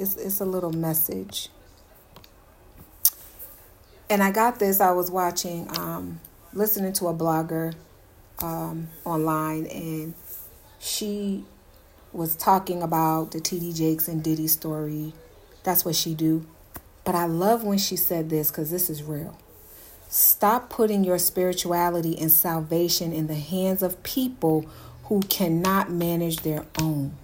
It's, 0.00 0.16
it's 0.16 0.40
a 0.40 0.46
little 0.46 0.72
message. 0.72 1.50
And 4.08 4.22
I 4.22 4.30
got 4.30 4.58
this, 4.58 4.80
I 4.80 4.92
was 4.92 5.10
watching, 5.10 5.68
um, 5.78 6.20
listening 6.54 6.94
to 6.94 7.08
a 7.08 7.14
blogger 7.14 7.74
um, 8.38 8.88
online, 9.04 9.66
and 9.66 10.14
she 10.78 11.44
was 12.14 12.34
talking 12.34 12.82
about 12.82 13.32
the 13.32 13.40
TD 13.40 13.76
Jakes 13.76 14.08
and 14.08 14.24
Diddy 14.24 14.48
story. 14.48 15.12
That's 15.64 15.84
what 15.84 15.94
she 15.94 16.14
do. 16.14 16.46
But 17.04 17.14
I 17.14 17.26
love 17.26 17.62
when 17.62 17.76
she 17.76 17.96
said 17.96 18.30
this 18.30 18.50
because 18.50 18.70
this 18.70 18.88
is 18.88 19.02
real. 19.02 19.36
Stop 20.08 20.70
putting 20.70 21.04
your 21.04 21.18
spirituality 21.18 22.18
and 22.18 22.32
salvation 22.32 23.12
in 23.12 23.26
the 23.26 23.34
hands 23.34 23.82
of 23.82 24.02
people 24.02 24.64
who 25.04 25.20
cannot 25.20 25.90
manage 25.90 26.38
their 26.38 26.64
own. 26.80 27.16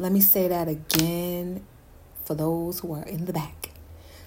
Let 0.00 0.12
me 0.12 0.20
say 0.20 0.46
that 0.46 0.68
again 0.68 1.66
for 2.24 2.36
those 2.36 2.80
who 2.80 2.92
are 2.94 3.02
in 3.02 3.24
the 3.24 3.32
back. 3.32 3.70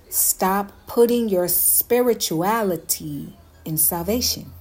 Stop 0.09 0.73
putting 0.85 1.29
your 1.29 1.47
spirituality 1.47 3.37
and 3.65 3.79
salvation 3.79 4.51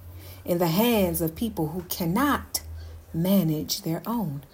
in 0.45 0.59
the 0.59 0.69
hands 0.69 1.21
of 1.21 1.35
people 1.35 1.69
who 1.69 1.83
cannot 1.83 2.63
manage 3.13 3.83
their 3.83 4.03
own. 4.07 4.45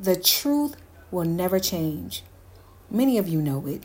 The 0.00 0.16
truth 0.16 0.74
will 1.12 1.26
never 1.26 1.60
change. 1.60 2.24
Many 2.90 3.16
of 3.16 3.28
you 3.28 3.40
know 3.40 3.64
it. 3.68 3.84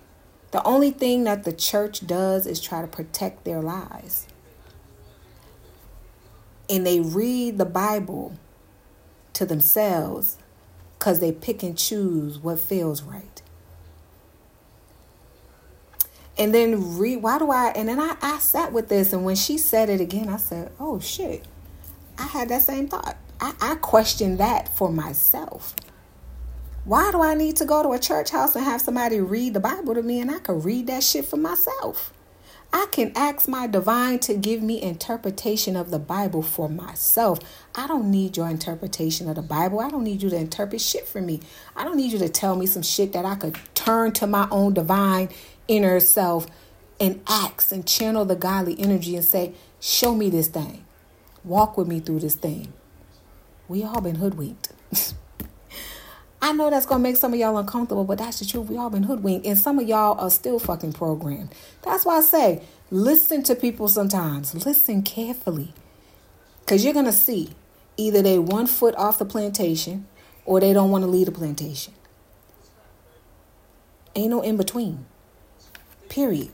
The 0.50 0.64
only 0.64 0.90
thing 0.90 1.26
that 1.26 1.44
the 1.44 1.54
church 1.54 2.08
does 2.08 2.48
is 2.48 2.60
try 2.60 2.82
to 2.82 2.88
protect 2.88 3.44
their 3.44 3.62
lies. 3.62 4.26
And 6.68 6.88
they 6.88 7.02
read 7.02 7.60
the 7.60 7.66
Bible 7.66 8.34
to 9.34 9.46
themselves 9.46 10.38
because 10.98 11.20
they 11.20 11.32
pick 11.32 11.64
and 11.64 11.78
choose 11.78 12.40
what 12.40 12.60
feels 12.60 13.02
right. 13.04 13.42
And 16.38 16.54
then 16.54 16.98
read, 16.98 17.18
why 17.18 17.40
do 17.40 17.50
I, 17.50 17.70
and 17.76 17.88
then 17.88 18.00
I, 18.00 18.18
I 18.22 18.40
sat 18.40 18.74
with 18.74 18.90
this, 18.90 19.14
and 19.14 19.24
when 19.24 19.36
she 19.36 19.58
said 19.58 19.90
it 19.90 20.02
again, 20.02 20.28
I 20.28 20.38
said, 20.38 20.72
oh 20.80 21.00
shit, 21.00 21.46
I 22.18 22.24
had 22.24 22.50
that 22.50 22.62
same 22.62 22.88
thought. 22.88 23.18
I, 23.40 23.54
I 23.62 23.76
questioned 23.76 24.38
that 24.40 24.68
for 24.76 24.92
myself. 24.92 25.76
Why 26.84 27.12
do 27.12 27.22
I 27.22 27.34
need 27.34 27.56
to 27.58 27.66
go 27.66 27.82
to 27.84 27.94
a 27.94 28.00
church 28.00 28.30
house 28.30 28.56
and 28.56 28.64
have 28.64 28.82
somebody 28.82 29.20
read 29.20 29.54
the 29.54 29.60
Bible 29.60 29.96
to 29.96 30.04
me 30.04 30.22
and 30.22 30.30
I 30.30 30.40
can 30.40 30.62
read 30.62 30.88
that 30.88 31.04
shit 31.04 31.26
for 31.26 31.38
myself? 31.38 32.14
I 32.74 32.88
can 32.92 33.12
ask 33.16 33.48
my 33.48 33.68
divine 33.68 34.20
to 34.20 34.36
give 34.36 34.62
me 34.62 34.82
interpretation 34.82 35.76
of 35.76 35.92
the 35.92 36.00
Bible 36.00 36.42
for 36.42 36.68
myself. 36.70 37.40
I 37.74 37.88
don't 37.88 38.12
need 38.12 38.38
your 38.38 38.50
interpretation 38.50 39.30
of 39.30 39.36
the 39.36 39.42
Bible. 39.42 39.80
I 39.80 39.90
don't 39.90 40.04
need 40.04 40.22
you 40.22 40.30
to 40.30 40.36
interpret 40.36 40.82
shit 40.82 41.08
for 41.08 41.22
me. 41.22 41.42
I 41.76 41.84
don't 41.84 41.98
need 41.98 42.12
you 42.12 42.20
to 42.20 42.30
tell 42.30 42.56
me 42.56 42.66
some 42.66 42.82
shit 42.84 43.14
that 43.14 43.26
I 43.26 43.36
could 43.36 43.58
turn 43.76 44.12
to 44.14 44.28
my 44.28 44.48
own 44.52 44.74
divine 44.74 45.30
inner 45.68 46.00
self 46.00 46.48
and 47.00 47.22
ask 47.28 47.72
and 47.72 47.86
channel 47.88 48.26
the 48.26 48.36
godly 48.36 48.80
energy 48.80 49.16
and 49.16 49.26
say, 49.26 49.54
Show 49.80 50.16
me 50.16 50.30
this 50.30 50.48
thing. 50.48 50.86
Walk 51.44 51.78
with 51.78 51.88
me 51.88 52.00
through 52.00 52.22
this 52.22 52.36
thing. 52.36 52.74
We 53.68 53.84
all 53.84 54.02
been 54.02 54.16
hoodwinked. 54.16 54.70
I 56.46 56.52
know 56.52 56.70
that's 56.70 56.86
gonna 56.86 57.02
make 57.02 57.16
some 57.16 57.34
of 57.34 57.40
y'all 57.40 57.58
uncomfortable, 57.58 58.04
but 58.04 58.20
that's 58.20 58.38
the 58.38 58.46
truth. 58.46 58.70
We 58.70 58.78
all 58.78 58.92
been 58.92 59.02
hoodwinked, 59.02 59.48
and 59.48 59.58
some 59.58 59.80
of 59.80 59.88
y'all 59.88 60.16
are 60.20 60.30
still 60.30 60.60
fucking 60.60 60.94
programmed. 60.94 61.50
That's 61.82 62.06
why 62.06 62.18
I 62.18 62.22
say, 62.22 62.62
listen 62.92 63.42
to 63.46 63.56
people 63.56 63.88
sometimes. 63.88 64.64
Listen 64.64 65.02
carefully, 65.02 65.74
cause 66.68 66.86
you're 66.86 66.94
gonna 66.94 67.12
see 67.12 67.56
either 67.98 68.22
they 68.22 68.38
one 68.38 68.68
foot 68.68 68.94
off 68.94 69.18
the 69.18 69.26
plantation, 69.26 70.06
or 70.46 70.60
they 70.60 70.72
don't 70.72 70.92
want 70.92 71.04
to 71.04 71.08
leave 71.08 71.26
the 71.26 71.32
plantation. 71.32 71.94
Ain't 74.14 74.30
no 74.30 74.42
in 74.44 74.56
between. 74.56 75.08
Period. 76.10 76.52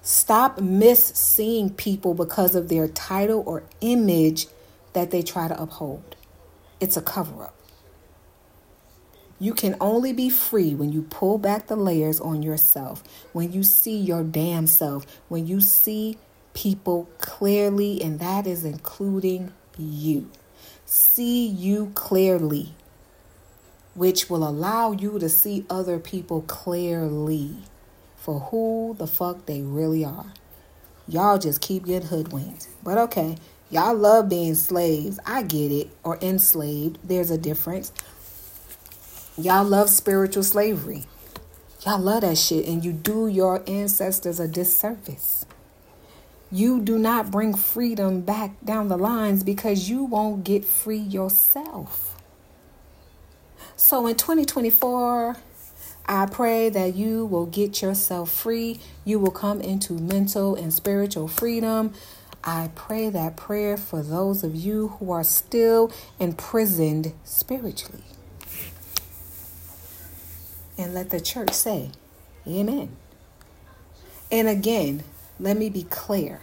Stop 0.00 0.56
misseeing 0.56 1.76
people 1.76 2.14
because 2.14 2.54
of 2.54 2.70
their 2.70 2.88
title 2.88 3.42
or 3.44 3.62
image 3.82 4.46
that 4.94 5.10
they 5.10 5.20
try 5.20 5.48
to 5.48 5.62
uphold. 5.62 6.16
It's 6.80 6.96
a 6.96 7.02
cover 7.02 7.42
up. 7.42 7.54
You 9.40 9.52
can 9.54 9.76
only 9.80 10.12
be 10.12 10.30
free 10.30 10.74
when 10.74 10.92
you 10.92 11.02
pull 11.02 11.38
back 11.38 11.66
the 11.66 11.76
layers 11.76 12.20
on 12.20 12.42
yourself, 12.42 13.02
when 13.32 13.52
you 13.52 13.62
see 13.62 13.96
your 13.96 14.22
damn 14.22 14.66
self, 14.66 15.06
when 15.28 15.46
you 15.46 15.60
see 15.60 16.18
people 16.54 17.08
clearly, 17.18 18.00
and 18.02 18.20
that 18.20 18.46
is 18.46 18.64
including 18.64 19.52
you. 19.76 20.30
See 20.86 21.46
you 21.46 21.90
clearly, 21.94 22.74
which 23.94 24.30
will 24.30 24.46
allow 24.46 24.92
you 24.92 25.18
to 25.18 25.28
see 25.28 25.66
other 25.68 25.98
people 25.98 26.42
clearly 26.42 27.56
for 28.16 28.40
who 28.40 28.94
the 28.98 29.06
fuck 29.06 29.46
they 29.46 29.62
really 29.62 30.04
are. 30.04 30.32
Y'all 31.06 31.38
just 31.38 31.60
keep 31.60 31.84
getting 31.84 32.08
hoodwinked. 32.08 32.68
But 32.82 32.96
okay, 32.96 33.36
y'all 33.70 33.94
love 33.94 34.28
being 34.30 34.54
slaves. 34.54 35.18
I 35.26 35.42
get 35.42 35.70
it. 35.70 35.90
Or 36.02 36.18
enslaved. 36.22 36.98
There's 37.04 37.30
a 37.30 37.36
difference. 37.36 37.92
Y'all 39.36 39.64
love 39.64 39.90
spiritual 39.90 40.44
slavery. 40.44 41.06
Y'all 41.84 41.98
love 41.98 42.20
that 42.20 42.38
shit, 42.38 42.68
and 42.68 42.84
you 42.84 42.92
do 42.92 43.26
your 43.26 43.64
ancestors 43.68 44.38
a 44.38 44.46
disservice. 44.46 45.44
You 46.52 46.80
do 46.80 46.96
not 46.98 47.32
bring 47.32 47.52
freedom 47.52 48.20
back 48.20 48.52
down 48.64 48.86
the 48.86 48.96
lines 48.96 49.42
because 49.42 49.90
you 49.90 50.04
won't 50.04 50.44
get 50.44 50.64
free 50.64 51.00
yourself. 51.00 52.16
So 53.74 54.06
in 54.06 54.14
2024, 54.14 55.36
I 56.06 56.26
pray 56.26 56.68
that 56.68 56.94
you 56.94 57.26
will 57.26 57.46
get 57.46 57.82
yourself 57.82 58.30
free. 58.30 58.78
You 59.04 59.18
will 59.18 59.32
come 59.32 59.60
into 59.60 59.94
mental 59.94 60.54
and 60.54 60.72
spiritual 60.72 61.26
freedom. 61.26 61.92
I 62.44 62.70
pray 62.76 63.08
that 63.08 63.36
prayer 63.36 63.76
for 63.76 64.00
those 64.00 64.44
of 64.44 64.54
you 64.54 64.88
who 65.00 65.10
are 65.10 65.24
still 65.24 65.90
imprisoned 66.20 67.14
spiritually. 67.24 68.13
And 70.76 70.94
let 70.94 71.10
the 71.10 71.20
church 71.20 71.52
say, 71.52 71.90
Amen. 72.46 72.96
And 74.30 74.48
again, 74.48 75.04
let 75.38 75.56
me 75.56 75.70
be 75.70 75.84
clear. 75.84 76.40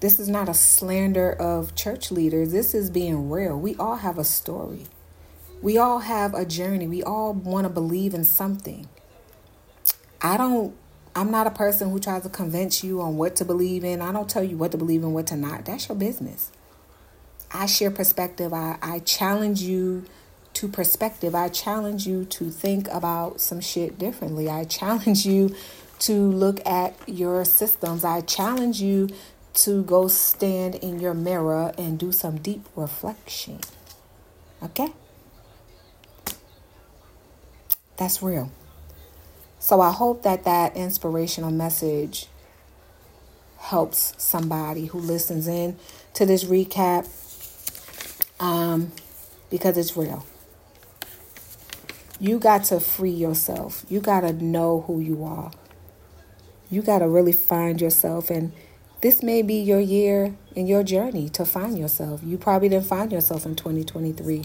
This 0.00 0.18
is 0.18 0.28
not 0.28 0.48
a 0.48 0.54
slander 0.54 1.32
of 1.32 1.74
church 1.74 2.10
leaders. 2.10 2.52
This 2.52 2.74
is 2.74 2.90
being 2.90 3.30
real. 3.30 3.58
We 3.58 3.76
all 3.76 3.96
have 3.96 4.18
a 4.18 4.24
story. 4.24 4.86
We 5.62 5.78
all 5.78 6.00
have 6.00 6.34
a 6.34 6.44
journey. 6.44 6.86
We 6.86 7.02
all 7.02 7.32
want 7.32 7.64
to 7.64 7.70
believe 7.70 8.14
in 8.14 8.24
something. 8.24 8.88
I 10.20 10.36
don't 10.36 10.76
I'm 11.14 11.30
not 11.30 11.46
a 11.46 11.50
person 11.50 11.90
who 11.90 11.98
tries 11.98 12.24
to 12.24 12.28
convince 12.28 12.84
you 12.84 13.00
on 13.00 13.16
what 13.16 13.36
to 13.36 13.44
believe 13.46 13.84
in. 13.84 14.02
I 14.02 14.12
don't 14.12 14.28
tell 14.28 14.44
you 14.44 14.58
what 14.58 14.72
to 14.72 14.78
believe 14.78 15.02
in, 15.02 15.14
what 15.14 15.26
to 15.28 15.36
not. 15.36 15.64
That's 15.64 15.88
your 15.88 15.96
business. 15.96 16.52
I 17.50 17.64
share 17.64 17.90
perspective. 17.90 18.52
I, 18.52 18.76
I 18.82 18.98
challenge 18.98 19.62
you 19.62 20.04
to 20.56 20.68
perspective. 20.68 21.34
I 21.34 21.50
challenge 21.50 22.06
you 22.06 22.24
to 22.24 22.50
think 22.50 22.88
about 22.88 23.42
some 23.42 23.60
shit 23.60 23.98
differently. 23.98 24.48
I 24.48 24.64
challenge 24.64 25.26
you 25.26 25.54
to 26.00 26.12
look 26.14 26.66
at 26.66 26.96
your 27.06 27.44
systems. 27.44 28.04
I 28.04 28.22
challenge 28.22 28.80
you 28.80 29.10
to 29.54 29.82
go 29.84 30.08
stand 30.08 30.74
in 30.76 30.98
your 30.98 31.12
mirror 31.12 31.72
and 31.76 31.98
do 31.98 32.10
some 32.10 32.38
deep 32.38 32.66
reflection. 32.74 33.60
Okay? 34.62 34.88
That's 37.98 38.22
real. 38.22 38.50
So 39.58 39.82
I 39.82 39.90
hope 39.90 40.22
that 40.22 40.44
that 40.44 40.74
inspirational 40.74 41.50
message 41.50 42.28
helps 43.58 44.14
somebody 44.16 44.86
who 44.86 45.00
listens 45.00 45.48
in 45.48 45.76
to 46.14 46.24
this 46.24 46.44
recap 46.44 47.06
um, 48.40 48.92
because 49.50 49.76
it's 49.76 49.96
real. 49.98 50.24
You 52.18 52.38
got 52.38 52.64
to 52.64 52.80
free 52.80 53.10
yourself. 53.10 53.84
You 53.88 54.00
got 54.00 54.20
to 54.20 54.32
know 54.32 54.84
who 54.86 55.00
you 55.00 55.24
are. 55.24 55.50
You 56.70 56.82
got 56.82 57.00
to 57.00 57.08
really 57.08 57.32
find 57.32 57.80
yourself. 57.80 58.30
And 58.30 58.52
this 59.02 59.22
may 59.22 59.42
be 59.42 59.54
your 59.54 59.80
year 59.80 60.34
in 60.54 60.66
your 60.66 60.82
journey 60.82 61.28
to 61.30 61.44
find 61.44 61.78
yourself. 61.78 62.22
You 62.24 62.38
probably 62.38 62.68
didn't 62.68 62.86
find 62.86 63.12
yourself 63.12 63.44
in 63.44 63.54
2023. 63.54 64.44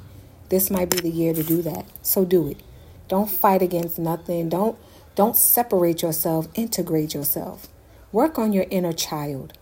This 0.49 0.69
might 0.69 0.89
be 0.89 0.99
the 0.99 1.09
year 1.09 1.33
to 1.33 1.43
do 1.43 1.61
that. 1.61 1.85
So 2.01 2.25
do 2.25 2.49
it. 2.49 2.61
Don't 3.07 3.29
fight 3.29 3.61
against 3.61 3.97
nothing. 3.97 4.49
Don't 4.49 4.77
don't 5.13 5.35
separate 5.35 6.01
yourself, 6.01 6.47
integrate 6.53 7.13
yourself. 7.13 7.67
Work 8.11 8.39
on 8.39 8.53
your 8.53 8.65
inner 8.69 8.93
child. 8.93 9.53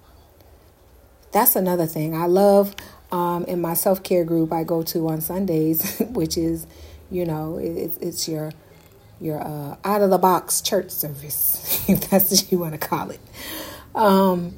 That's 1.32 1.56
another 1.56 1.86
thing. 1.86 2.16
I 2.16 2.26
love 2.28 2.76
um, 3.12 3.46
in 3.46 3.62
my 3.62 3.74
self 3.74 4.04
care 4.04 4.24
group 4.24 4.52
I 4.54 4.64
go 4.64 4.84
to 4.84 5.08
on 5.08 5.22
Sundays, 5.22 6.00
which 6.10 6.38
is, 6.38 6.68
you 7.12 7.26
know, 7.26 7.58
it's, 7.58 7.98
it's 7.98 8.28
your 8.28 8.52
your 9.22 9.42
uh, 9.42 9.78
out 9.84 10.02
of 10.02 10.10
the 10.10 10.18
box 10.18 10.62
church 10.62 10.92
service, 10.92 11.86
if 11.90 12.10
that's 12.10 12.32
what 12.32 12.52
you 12.52 12.60
want 12.60 12.74
to 12.74 12.80
call 12.88 13.12
it. 13.12 13.20
Um, 13.96 14.54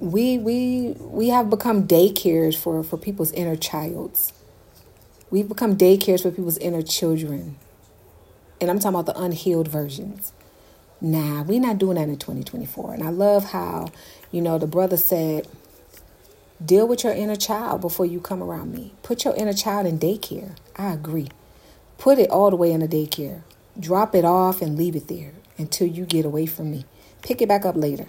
we 0.00 0.38
we 0.38 0.96
we 1.00 1.28
have 1.28 1.50
become 1.50 1.86
daycares 1.86 2.56
for 2.56 2.82
for 2.84 2.96
people's 2.96 3.32
inner 3.32 3.56
childs. 3.56 4.32
We've 5.30 5.48
become 5.48 5.76
daycares 5.76 6.22
for 6.22 6.30
people's 6.30 6.58
inner 6.58 6.82
children. 6.82 7.56
And 8.60 8.70
I'm 8.70 8.78
talking 8.78 8.98
about 9.00 9.06
the 9.12 9.20
unhealed 9.20 9.68
versions. 9.68 10.32
Nah, 11.00 11.42
we're 11.42 11.60
not 11.60 11.78
doing 11.78 11.96
that 11.96 12.08
in 12.08 12.18
2024. 12.18 12.94
And 12.94 13.02
I 13.02 13.10
love 13.10 13.46
how, 13.50 13.90
you 14.30 14.42
know, 14.42 14.58
the 14.58 14.68
brother 14.68 14.96
said, 14.96 15.48
deal 16.64 16.86
with 16.86 17.04
your 17.04 17.12
inner 17.12 17.36
child 17.36 17.80
before 17.80 18.06
you 18.06 18.20
come 18.20 18.42
around 18.42 18.72
me. 18.72 18.94
Put 19.02 19.24
your 19.24 19.34
inner 19.36 19.52
child 19.52 19.86
in 19.86 19.98
daycare. 19.98 20.56
I 20.76 20.92
agree. 20.92 21.28
Put 21.98 22.18
it 22.18 22.30
all 22.30 22.50
the 22.50 22.56
way 22.56 22.72
in 22.72 22.80
the 22.80 22.88
daycare. 22.88 23.42
Drop 23.78 24.14
it 24.14 24.24
off 24.24 24.60
and 24.62 24.76
leave 24.76 24.96
it 24.96 25.08
there 25.08 25.32
until 25.58 25.86
you 25.86 26.04
get 26.04 26.24
away 26.24 26.46
from 26.46 26.70
me. 26.70 26.84
Pick 27.22 27.40
it 27.40 27.48
back 27.48 27.64
up 27.64 27.76
later. 27.76 28.06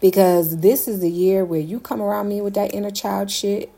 Because 0.00 0.58
this 0.58 0.88
is 0.88 1.00
the 1.00 1.10
year 1.10 1.44
where 1.44 1.60
you 1.60 1.80
come 1.80 2.02
around 2.02 2.28
me 2.28 2.40
with 2.40 2.54
that 2.54 2.74
inner 2.74 2.90
child 2.90 3.30
shit 3.30 3.70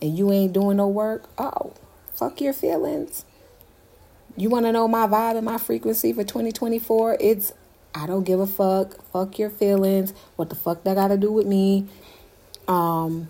and 0.00 0.16
you 0.16 0.32
ain't 0.32 0.52
doing 0.52 0.76
no 0.76 0.88
work. 0.88 1.28
Oh, 1.36 1.74
Fuck 2.16 2.40
your 2.40 2.54
feelings. 2.54 3.26
You 4.38 4.48
want 4.48 4.64
to 4.64 4.72
know 4.72 4.88
my 4.88 5.06
vibe 5.06 5.36
and 5.36 5.44
my 5.44 5.58
frequency 5.58 6.14
for 6.14 6.24
2024? 6.24 7.18
It's 7.20 7.52
I 7.94 8.06
don't 8.06 8.24
give 8.24 8.40
a 8.40 8.46
fuck. 8.46 9.04
Fuck 9.12 9.38
your 9.38 9.50
feelings. 9.50 10.14
What 10.36 10.48
the 10.48 10.54
fuck 10.54 10.82
that 10.84 10.94
got 10.94 11.08
to 11.08 11.18
do 11.18 11.30
with 11.30 11.46
me? 11.46 11.86
Um 12.66 13.28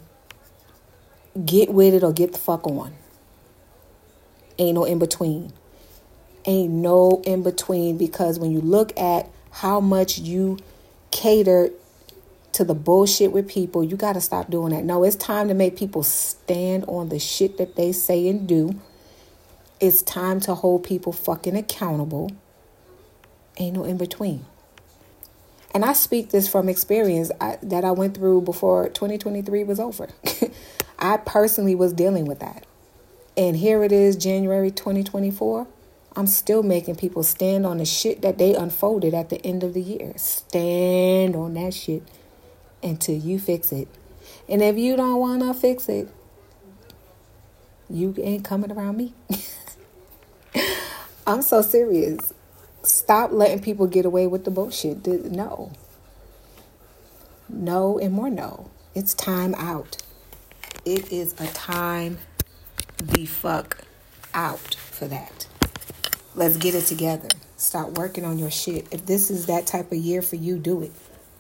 get 1.45 1.73
with 1.73 1.95
it 1.95 2.03
or 2.03 2.13
get 2.13 2.33
the 2.33 2.39
fuck 2.39 2.67
on. 2.67 2.95
Ain't 4.59 4.75
no 4.75 4.85
in 4.85 4.99
between. 4.99 5.53
Ain't 6.45 6.73
no 6.73 7.23
in 7.25 7.43
between 7.43 7.99
because 7.99 8.39
when 8.39 8.51
you 8.51 8.61
look 8.61 8.99
at 8.99 9.29
how 9.51 9.81
much 9.81 10.19
you 10.19 10.59
cater 11.11 11.71
to 12.53 12.65
the 12.65 12.75
bullshit 12.75 13.33
with 13.33 13.49
people, 13.49 13.85
you 13.85 13.97
got 13.97 14.15
to 14.15 14.21
stop 14.21 14.51
doing 14.51 14.73
that. 14.73 14.85
No, 14.85 15.05
it's 15.05 15.17
time 15.17 15.49
to 15.49 15.55
make 15.55 15.77
people 15.77 16.03
stand 16.03 16.85
on 16.89 17.11
the 17.11 17.19
shit 17.19 17.59
that 17.59 17.77
they 17.77 17.93
say 17.93 18.29
and 18.29 18.49
do. 18.49 18.81
It's 19.79 20.01
time 20.01 20.41
to 20.41 20.55
hold 20.55 20.85
people 20.85 21.13
fucking 21.13 21.57
accountable. 21.57 22.31
Ain't 23.59 23.77
no 23.77 23.85
in 23.85 23.99
between. 23.99 24.47
And 25.75 25.85
I 25.85 25.93
speak 25.93 26.31
this 26.31 26.49
from 26.49 26.69
experience 26.69 27.31
I, 27.41 27.59
that 27.63 27.85
I 27.85 27.91
went 27.91 28.15
through 28.15 28.43
before 28.43 28.89
2023 28.89 29.65
was 29.65 29.81
over. 29.81 30.09
I 30.99 31.19
personally 31.19 31.75
was 31.75 31.93
dealing 31.93 32.25
with 32.25 32.41
that. 32.41 32.67
And 33.37 33.57
here 33.57 33.85
it 33.85 33.93
is, 33.93 34.17
January 34.17 34.71
2024. 34.71 35.67
I'm 36.17 36.27
still 36.27 36.63
making 36.63 36.97
people 36.97 37.23
stand 37.23 37.67
on 37.67 37.77
the 37.77 37.85
shit 37.85 38.23
that 38.23 38.39
they 38.39 38.55
unfolded 38.55 39.13
at 39.13 39.29
the 39.29 39.45
end 39.45 39.63
of 39.63 39.75
the 39.75 39.83
year. 39.83 40.15
Stand 40.17 41.37
on 41.37 41.53
that 41.55 41.75
shit 41.75 42.03
until 42.83 43.17
you 43.17 43.39
fix 43.39 43.71
it. 43.73 43.89
And 44.49 44.63
if 44.63 44.79
you 44.79 44.97
don't 44.97 45.21
want 45.21 45.43
to 45.43 45.53
fix 45.53 45.91
it, 45.91 46.09
you 47.91 48.15
ain't 48.19 48.45
coming 48.45 48.73
around 48.73 48.97
me. 48.97 49.13
I'm 51.27 51.43
so 51.43 51.61
serious. 51.61 52.33
Stop 52.87 53.33
letting 53.33 53.61
people 53.61 53.89
get 53.89 54.07
away 54.07 54.29
with 54.29 54.45
the 54.45 54.51
bullshit. 54.51 55.05
No. 55.07 55.73
No 57.49 57.99
and 57.99 58.13
more 58.13 58.31
no. 58.31 58.71
It's 58.95 59.13
time 59.13 59.57
out. 59.57 59.97
It 60.85 61.13
is 61.13 61.35
a 61.41 61.49
time 61.49 62.19
the 63.03 63.27
fuck 63.27 63.79
out 64.33 64.77
for 64.77 65.09
that. 65.09 65.49
Let's 66.37 66.57
get 66.59 66.77
it 66.77 66.85
together. 66.85 67.29
Stop 67.57 67.99
working 67.99 68.25
on 68.25 68.39
your 68.39 68.53
shit. 68.53 68.87
If 68.93 69.05
this 69.05 69.31
is 69.31 69.47
that 69.47 69.67
type 69.67 69.91
of 69.91 69.99
year 69.99 70.23
for 70.23 70.37
you, 70.37 70.57
do 70.57 70.83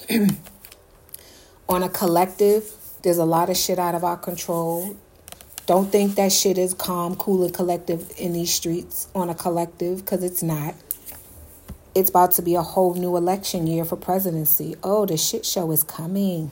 it. 0.08 0.32
on 1.68 1.84
a 1.84 1.88
collective, 1.88 2.72
there's 3.02 3.18
a 3.18 3.24
lot 3.24 3.50
of 3.50 3.56
shit 3.56 3.78
out 3.78 3.94
of 3.94 4.02
our 4.02 4.16
control. 4.16 4.96
Don't 5.66 5.92
think 5.92 6.16
that 6.16 6.32
shit 6.32 6.58
is 6.58 6.74
calm, 6.74 7.14
cool, 7.14 7.44
and 7.44 7.54
collective 7.54 8.12
in 8.18 8.32
these 8.32 8.52
streets 8.52 9.06
on 9.14 9.30
a 9.30 9.34
collective 9.34 10.04
because 10.04 10.24
it's 10.24 10.42
not. 10.42 10.74
It's 11.96 12.10
about 12.10 12.32
to 12.32 12.42
be 12.42 12.54
a 12.54 12.62
whole 12.62 12.94
new 12.94 13.16
election 13.16 13.66
year 13.66 13.84
for 13.86 13.96
presidency. 13.96 14.76
Oh, 14.82 15.06
the 15.06 15.16
shit 15.16 15.46
show 15.46 15.70
is 15.72 15.82
coming. 15.82 16.50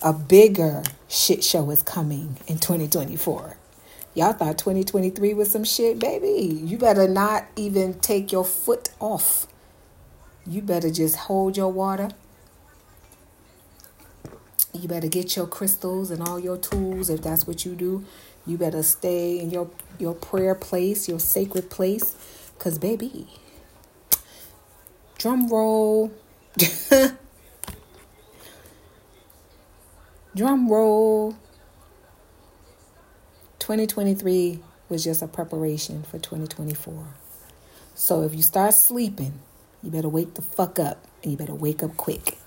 A 0.00 0.12
bigger 0.12 0.84
shit 1.08 1.42
show 1.42 1.70
is 1.70 1.82
coming 1.82 2.36
in 2.46 2.60
2024. 2.60 3.56
Y'all 4.14 4.32
thought 4.32 4.58
2023 4.58 5.34
was 5.34 5.50
some 5.50 5.64
shit, 5.64 5.98
baby. 5.98 6.60
You 6.64 6.78
better 6.78 7.08
not 7.08 7.46
even 7.56 7.94
take 7.98 8.30
your 8.30 8.44
foot 8.44 8.90
off. 9.00 9.48
You 10.46 10.62
better 10.62 10.90
just 10.92 11.16
hold 11.16 11.56
your 11.56 11.72
water 11.72 12.10
you 14.72 14.88
better 14.88 15.08
get 15.08 15.36
your 15.36 15.46
crystals 15.46 16.10
and 16.10 16.22
all 16.22 16.38
your 16.38 16.56
tools 16.56 17.10
if 17.10 17.22
that's 17.22 17.46
what 17.46 17.64
you 17.64 17.74
do. 17.74 18.04
You 18.46 18.56
better 18.56 18.82
stay 18.82 19.38
in 19.38 19.50
your 19.50 19.70
your 19.98 20.14
prayer 20.14 20.54
place, 20.54 21.08
your 21.08 21.20
sacred 21.20 21.70
place 21.70 22.14
cuz 22.58 22.78
baby 22.78 23.28
drum 25.20 25.48
roll 25.48 26.10
drum 30.34 30.66
roll 30.70 31.36
2023 33.58 34.60
was 34.88 35.04
just 35.04 35.20
a 35.20 35.28
preparation 35.28 36.02
for 36.04 36.18
2024. 36.18 37.04
So 37.94 38.22
if 38.22 38.34
you 38.34 38.40
start 38.40 38.72
sleeping, 38.72 39.40
you 39.82 39.90
better 39.90 40.08
wake 40.08 40.32
the 40.34 40.42
fuck 40.42 40.78
up 40.78 41.04
and 41.22 41.32
you 41.32 41.36
better 41.36 41.54
wake 41.54 41.82
up 41.82 41.98
quick. 41.98 42.38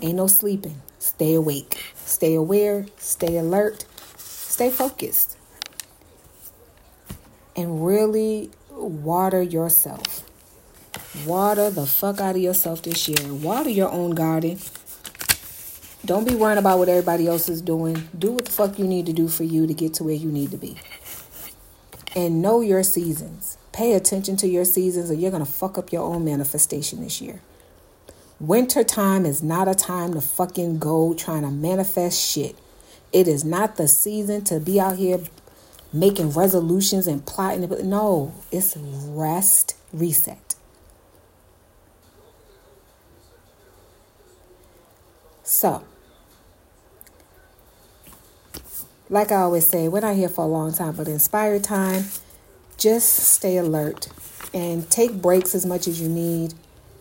Ain't 0.00 0.14
no 0.14 0.28
sleeping. 0.28 0.80
Stay 1.00 1.34
awake. 1.34 1.82
Stay 2.04 2.36
aware. 2.36 2.86
Stay 2.98 3.36
alert. 3.36 3.84
Stay 4.16 4.70
focused. 4.70 5.36
And 7.56 7.84
really 7.84 8.52
water 8.70 9.42
yourself. 9.42 10.19
Water 11.26 11.70
the 11.70 11.86
fuck 11.86 12.20
out 12.20 12.36
of 12.36 12.40
yourself 12.40 12.82
this 12.82 13.08
year. 13.08 13.34
Water 13.34 13.68
your 13.68 13.90
own 13.90 14.12
garden. 14.12 14.58
Don't 16.04 16.26
be 16.26 16.36
worrying 16.36 16.58
about 16.58 16.78
what 16.78 16.88
everybody 16.88 17.26
else 17.26 17.48
is 17.48 17.60
doing. 17.60 18.08
Do 18.16 18.30
what 18.30 18.44
the 18.44 18.52
fuck 18.52 18.78
you 18.78 18.86
need 18.86 19.06
to 19.06 19.12
do 19.12 19.26
for 19.26 19.42
you 19.42 19.66
to 19.66 19.74
get 19.74 19.92
to 19.94 20.04
where 20.04 20.14
you 20.14 20.30
need 20.30 20.52
to 20.52 20.56
be. 20.56 20.76
And 22.14 22.40
know 22.40 22.60
your 22.60 22.84
seasons. 22.84 23.58
Pay 23.72 23.94
attention 23.94 24.36
to 24.36 24.46
your 24.46 24.64
seasons 24.64 25.10
or 25.10 25.14
you're 25.14 25.32
going 25.32 25.44
to 25.44 25.50
fuck 25.50 25.76
up 25.76 25.92
your 25.92 26.02
own 26.02 26.24
manifestation 26.24 27.02
this 27.02 27.20
year. 27.20 27.40
Winter 28.38 28.84
time 28.84 29.26
is 29.26 29.42
not 29.42 29.66
a 29.66 29.74
time 29.74 30.14
to 30.14 30.20
fucking 30.20 30.78
go 30.78 31.12
trying 31.12 31.42
to 31.42 31.50
manifest 31.50 32.20
shit. 32.20 32.56
It 33.12 33.26
is 33.26 33.44
not 33.44 33.76
the 33.76 33.88
season 33.88 34.44
to 34.44 34.60
be 34.60 34.80
out 34.80 34.96
here 34.96 35.18
making 35.92 36.30
resolutions 36.30 37.08
and 37.08 37.26
plotting. 37.26 37.68
No, 37.88 38.32
it's 38.52 38.76
rest, 38.76 39.76
reset. 39.92 40.49
So, 45.50 45.82
like 49.08 49.32
I 49.32 49.40
always 49.40 49.66
say, 49.66 49.88
we're 49.88 49.98
not 49.98 50.14
here 50.14 50.28
for 50.28 50.44
a 50.44 50.46
long 50.46 50.72
time, 50.72 50.94
but 50.94 51.08
inspired 51.08 51.64
time. 51.64 52.04
Just 52.76 53.16
stay 53.16 53.56
alert 53.56 54.10
and 54.54 54.88
take 54.88 55.20
breaks 55.20 55.56
as 55.56 55.66
much 55.66 55.88
as 55.88 56.00
you 56.00 56.08
need. 56.08 56.54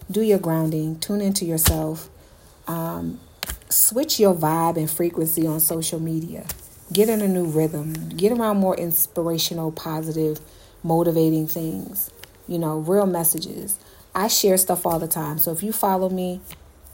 Do 0.09 0.21
your 0.21 0.39
grounding, 0.39 0.99
tune 0.99 1.21
into 1.21 1.45
yourself. 1.45 2.09
Um, 2.67 3.19
switch 3.69 4.19
your 4.19 4.33
vibe 4.33 4.77
and 4.77 4.89
frequency 4.89 5.45
on 5.45 5.59
social 5.59 5.99
media. 5.99 6.47
Get 6.91 7.07
in 7.07 7.21
a 7.21 7.27
new 7.27 7.45
rhythm. 7.45 8.09
Get 8.09 8.31
around 8.31 8.57
more 8.57 8.75
inspirational, 8.75 9.71
positive, 9.71 10.39
motivating 10.81 11.45
things. 11.45 12.09
You 12.47 12.57
know, 12.57 12.79
real 12.79 13.05
messages. 13.05 13.77
I 14.15 14.27
share 14.27 14.57
stuff 14.57 14.87
all 14.87 14.97
the 14.97 15.07
time. 15.07 15.37
So 15.37 15.51
if 15.51 15.61
you 15.61 15.71
follow 15.71 16.09
me, 16.09 16.41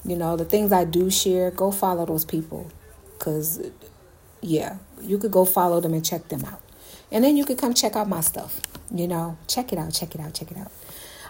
you 0.05 0.15
know, 0.15 0.35
the 0.37 0.45
things 0.45 0.71
I 0.71 0.85
do 0.85 1.09
share, 1.09 1.51
go 1.51 1.71
follow 1.71 2.05
those 2.05 2.25
people. 2.25 2.71
Because, 3.17 3.71
yeah, 4.41 4.77
you 5.01 5.17
could 5.17 5.31
go 5.31 5.45
follow 5.45 5.81
them 5.81 5.93
and 5.93 6.05
check 6.05 6.27
them 6.27 6.45
out. 6.45 6.61
And 7.11 7.23
then 7.23 7.37
you 7.37 7.45
could 7.45 7.57
come 7.57 7.73
check 7.73 7.95
out 7.95 8.07
my 8.07 8.21
stuff. 8.21 8.59
You 8.93 9.07
know, 9.07 9.37
check 9.47 9.73
it 9.73 9.79
out, 9.79 9.93
check 9.93 10.13
it 10.13 10.21
out, 10.21 10.33
check 10.33 10.51
it 10.51 10.57
out. 10.57 10.71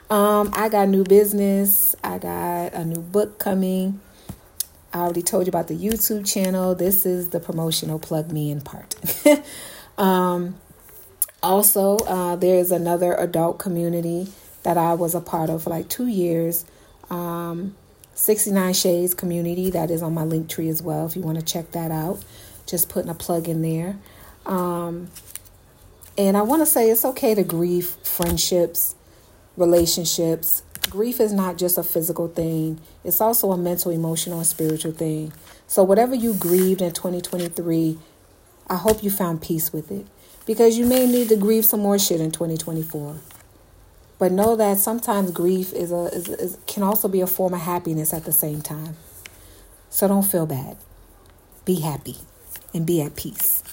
Um, 0.09 0.51
I 0.53 0.69
got 0.69 0.89
new 0.89 1.03
business. 1.03 1.95
I 2.03 2.17
got 2.17 2.73
a 2.73 2.83
new 2.83 3.01
book 3.01 3.39
coming. 3.39 4.01
I 4.93 4.99
already 4.99 5.23
told 5.23 5.45
you 5.45 5.49
about 5.49 5.67
the 5.67 5.77
YouTube 5.77 6.31
channel. 6.31 6.75
This 6.75 7.05
is 7.05 7.29
the 7.29 7.39
promotional 7.39 7.99
plug 7.99 8.31
me 8.31 8.51
in 8.51 8.61
part. 8.61 8.95
um, 9.97 10.55
also, 11.41 11.97
uh, 11.97 12.35
there's 12.35 12.71
another 12.71 13.13
adult 13.13 13.59
community 13.59 14.27
that 14.63 14.77
I 14.77 14.93
was 14.93 15.13
a 15.13 15.21
part 15.21 15.49
of 15.49 15.63
for 15.63 15.69
like 15.69 15.89
two 15.89 16.07
years. 16.07 16.65
Um, 17.09 17.75
69 18.15 18.73
Shades 18.73 19.13
community 19.13 19.69
that 19.69 19.91
is 19.91 20.01
on 20.01 20.13
my 20.13 20.23
Linktree 20.23 20.69
as 20.69 20.81
well. 20.81 21.05
If 21.05 21.15
you 21.15 21.21
want 21.21 21.37
to 21.37 21.45
check 21.45 21.71
that 21.71 21.91
out, 21.91 22.23
just 22.65 22.89
putting 22.89 23.09
a 23.09 23.13
plug 23.13 23.47
in 23.47 23.61
there. 23.61 23.97
Um, 24.45 25.09
and 26.17 26.37
I 26.37 26.41
want 26.41 26.61
to 26.61 26.65
say 26.65 26.89
it's 26.89 27.05
okay 27.05 27.35
to 27.35 27.43
grieve 27.43 27.87
friendships, 28.03 28.95
relationships, 29.57 30.63
grief 30.89 31.19
is 31.19 31.33
not 31.33 31.57
just 31.57 31.77
a 31.77 31.83
physical 31.83 32.27
thing, 32.27 32.79
it's 33.03 33.19
also 33.19 33.51
a 33.51 33.57
mental, 33.57 33.91
emotional, 33.91 34.37
and 34.37 34.47
spiritual 34.47 34.91
thing. 34.91 35.33
So, 35.67 35.83
whatever 35.83 36.15
you 36.15 36.33
grieved 36.33 36.81
in 36.81 36.93
2023, 36.93 37.97
I 38.67 38.75
hope 38.77 39.03
you 39.03 39.11
found 39.11 39.41
peace 39.41 39.73
with 39.73 39.91
it 39.91 40.07
because 40.45 40.77
you 40.77 40.85
may 40.85 41.05
need 41.05 41.29
to 41.29 41.35
grieve 41.35 41.65
some 41.65 41.81
more 41.81 41.99
shit 41.99 42.21
in 42.21 42.31
2024. 42.31 43.17
But 44.17 44.31
know 44.31 44.55
that 44.55 44.77
sometimes 44.77 45.31
grief 45.31 45.73
is 45.73 45.91
a 45.91 46.05
is, 46.05 46.27
is, 46.29 46.57
can 46.67 46.83
also 46.83 47.07
be 47.07 47.21
a 47.21 47.27
form 47.27 47.53
of 47.53 47.61
happiness 47.61 48.13
at 48.13 48.25
the 48.25 48.31
same 48.31 48.61
time. 48.61 48.95
So 49.89 50.07
don't 50.07 50.23
feel 50.23 50.45
bad. 50.45 50.77
Be 51.65 51.81
happy 51.81 52.17
and 52.73 52.85
be 52.85 53.01
at 53.01 53.15
peace. 53.15 53.63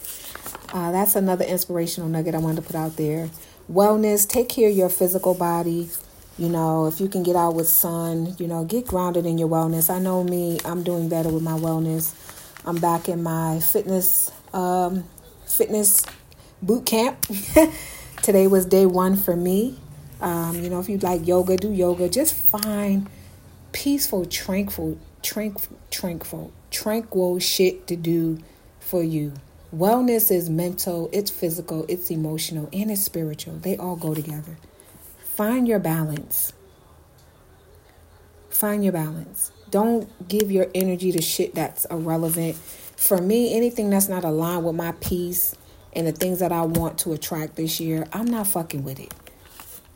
Uh, 0.73 0.91
that's 0.91 1.15
another 1.15 1.45
inspirational 1.45 2.09
nugget 2.09 2.35
I 2.35 2.39
wanted 2.39 2.63
to 2.63 2.63
put 2.63 2.77
out 2.77 2.97
there. 2.97 3.31
Wellness, 3.71 4.29
take 4.29 4.49
care 4.49 4.71
of 4.71 4.77
your 4.77 4.89
physical 4.89 5.35
body, 5.35 5.91
you 6.39 6.49
know, 6.49 6.87
if 6.87 6.99
you 6.99 7.09
can 7.09 7.23
get 7.23 7.37
out 7.37 7.55
with 7.55 7.69
sun, 7.69 8.35
you 8.39 8.49
know, 8.49 8.65
get 8.65 8.87
grounded 8.87 9.27
in 9.27 9.37
your 9.37 9.49
wellness. 9.49 9.95
I 9.95 9.99
know 9.99 10.25
me, 10.25 10.59
I'm 10.65 10.83
doing 10.83 11.09
better 11.09 11.29
with 11.29 11.43
my 11.43 11.53
wellness. 11.53 12.15
I'm 12.65 12.81
back 12.81 13.09
in 13.09 13.23
my 13.23 13.61
fitness 13.61 14.31
um, 14.53 15.05
fitness 15.47 16.05
boot 16.63 16.87
camp. 16.87 17.27
Today 18.23 18.47
was 18.47 18.65
day 18.65 18.87
one 18.87 19.17
for 19.17 19.37
me. 19.37 19.79
Um, 20.23 20.63
you 20.63 20.71
know, 20.71 20.79
if 20.79 20.89
you 20.89 20.99
like 20.99 21.27
yoga, 21.27 21.57
do 21.57 21.73
yoga. 21.73 22.09
Just 22.09 22.35
find 22.35 23.11
peaceful, 23.73 24.25
tranquil, 24.25 24.99
tranquil, 25.21 25.79
tranquil, 25.91 26.53
tranquil 26.71 27.39
shit 27.41 27.87
to 27.89 27.97
do 27.97 28.39
for 28.79 29.03
you. 29.03 29.33
Wellness 29.75 30.31
is 30.31 30.49
mental, 30.49 31.09
it's 31.13 31.31
physical, 31.31 31.87
it's 31.89 32.11
emotional, 32.11 32.69
and 32.73 32.91
it's 32.91 33.03
spiritual. 33.03 33.57
They 33.57 33.77
all 33.77 33.97
go 33.97 34.15
together. 34.15 34.59
Find 35.35 35.67
your 35.67 35.79
balance. 35.79 36.53
Find 38.51 38.85
your 38.85 38.93
balance. 38.93 39.51
Don't 39.71 40.29
give 40.29 40.53
your 40.53 40.69
energy 40.75 41.11
to 41.13 41.23
shit 41.23 41.55
that's 41.55 41.87
irrelevant. 41.87 42.55
For 42.97 43.19
me, 43.19 43.57
anything 43.57 43.91
that's 43.91 44.09
not 44.09 44.25
aligned 44.25 44.65
with 44.65 44.77
my 44.77 44.93
peace 45.01 45.57
and 45.95 46.07
the 46.07 46.13
things 46.13 46.39
that 46.41 46.53
I 46.53 46.63
want 46.63 46.99
to 47.01 47.13
attract 47.15 47.57
this 47.57 47.81
year, 47.81 48.07
I'm 48.13 48.27
not 48.27 48.47
fucking 48.47 48.85
with 48.85 49.01
it. 49.01 49.13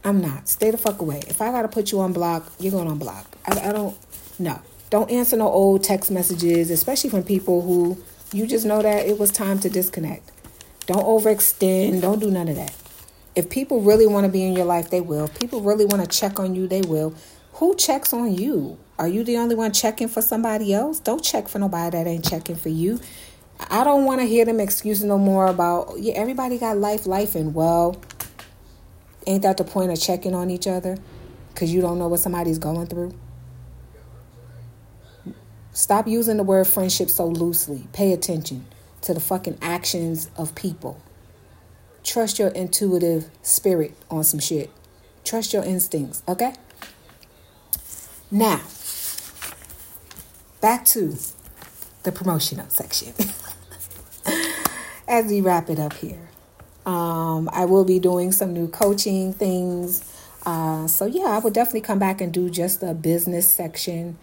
I'm 0.06 0.20
not. 0.20 0.48
Stay 0.48 0.70
the 0.70 0.78
fuck 0.78 1.00
away. 1.00 1.20
If 1.26 1.42
I 1.42 1.50
gotta 1.50 1.66
put 1.66 1.90
you 1.90 1.98
on 1.98 2.12
block, 2.12 2.52
you're 2.60 2.70
going 2.70 2.86
on 2.86 2.96
block. 2.96 3.26
I, 3.44 3.70
I 3.70 3.72
don't. 3.72 3.98
No. 4.38 4.62
Don't 4.88 5.10
answer 5.10 5.36
no 5.36 5.48
old 5.48 5.82
text 5.82 6.12
messages, 6.12 6.70
especially 6.70 7.10
from 7.10 7.24
people 7.24 7.60
who 7.60 8.00
you 8.32 8.46
just 8.46 8.64
know 8.64 8.80
that 8.82 9.04
it 9.04 9.18
was 9.18 9.32
time 9.32 9.58
to 9.58 9.68
disconnect. 9.68 10.30
Don't 10.86 11.04
overextend. 11.04 12.02
Don't 12.02 12.20
do 12.20 12.30
none 12.30 12.46
of 12.46 12.54
that. 12.54 12.72
If 13.34 13.50
people 13.50 13.80
really 13.80 14.06
want 14.06 14.24
to 14.26 14.32
be 14.32 14.44
in 14.44 14.54
your 14.54 14.64
life, 14.64 14.90
they 14.90 15.00
will. 15.00 15.24
If 15.24 15.40
people 15.40 15.60
really 15.60 15.84
want 15.84 16.08
to 16.08 16.18
check 16.18 16.38
on 16.38 16.54
you, 16.54 16.68
they 16.68 16.82
will. 16.82 17.12
Who 17.54 17.74
checks 17.74 18.12
on 18.12 18.32
you? 18.32 18.78
Are 19.00 19.08
you 19.08 19.24
the 19.24 19.36
only 19.38 19.56
one 19.56 19.72
checking 19.72 20.06
for 20.06 20.22
somebody 20.22 20.72
else? 20.72 21.00
Don't 21.00 21.24
check 21.24 21.48
for 21.48 21.58
nobody 21.58 21.98
that 21.98 22.06
ain't 22.06 22.24
checking 22.24 22.54
for 22.54 22.68
you. 22.68 23.00
I 23.70 23.82
don't 23.82 24.04
want 24.04 24.20
to 24.20 24.26
hear 24.26 24.44
them 24.44 24.60
excuses 24.60 25.04
no 25.04 25.18
more 25.18 25.48
about, 25.48 25.94
yeah, 25.98 26.12
everybody 26.14 26.58
got 26.58 26.76
life, 26.76 27.06
life, 27.06 27.34
and 27.34 27.54
well, 27.54 28.00
ain't 29.26 29.42
that 29.42 29.56
the 29.56 29.64
point 29.64 29.90
of 29.90 30.00
checking 30.00 30.34
on 30.34 30.50
each 30.50 30.66
other? 30.66 30.96
Because 31.52 31.72
you 31.72 31.80
don't 31.80 31.98
know 31.98 32.08
what 32.08 32.20
somebody's 32.20 32.58
going 32.58 32.86
through? 32.86 33.14
Stop 35.72 36.08
using 36.08 36.38
the 36.38 36.42
word 36.42 36.66
friendship 36.66 37.10
so 37.10 37.26
loosely. 37.26 37.86
Pay 37.92 38.12
attention 38.12 38.66
to 39.02 39.12
the 39.12 39.20
fucking 39.20 39.58
actions 39.60 40.30
of 40.36 40.54
people. 40.54 41.00
Trust 42.02 42.38
your 42.38 42.48
intuitive 42.48 43.28
spirit 43.42 43.94
on 44.10 44.24
some 44.24 44.40
shit. 44.40 44.70
Trust 45.24 45.52
your 45.52 45.64
instincts, 45.64 46.22
okay? 46.28 46.54
Now, 48.30 48.60
back 50.60 50.84
to 50.86 51.16
the 52.04 52.12
promotional 52.12 52.68
section. 52.68 53.12
As 55.08 55.26
we 55.26 55.40
wrap 55.40 55.68
it 55.68 55.78
up 55.78 55.92
here, 55.94 56.25
um, 56.86 57.50
I 57.52 57.64
will 57.64 57.84
be 57.84 57.98
doing 57.98 58.32
some 58.32 58.54
new 58.54 58.68
coaching 58.68 59.32
things. 59.32 60.04
Uh, 60.46 60.86
so, 60.86 61.06
yeah, 61.06 61.24
I 61.24 61.38
will 61.40 61.50
definitely 61.50 61.80
come 61.82 61.98
back 61.98 62.20
and 62.20 62.32
do 62.32 62.48
just 62.48 62.82
a 62.82 62.94
business 62.94 63.50
section 63.50 64.16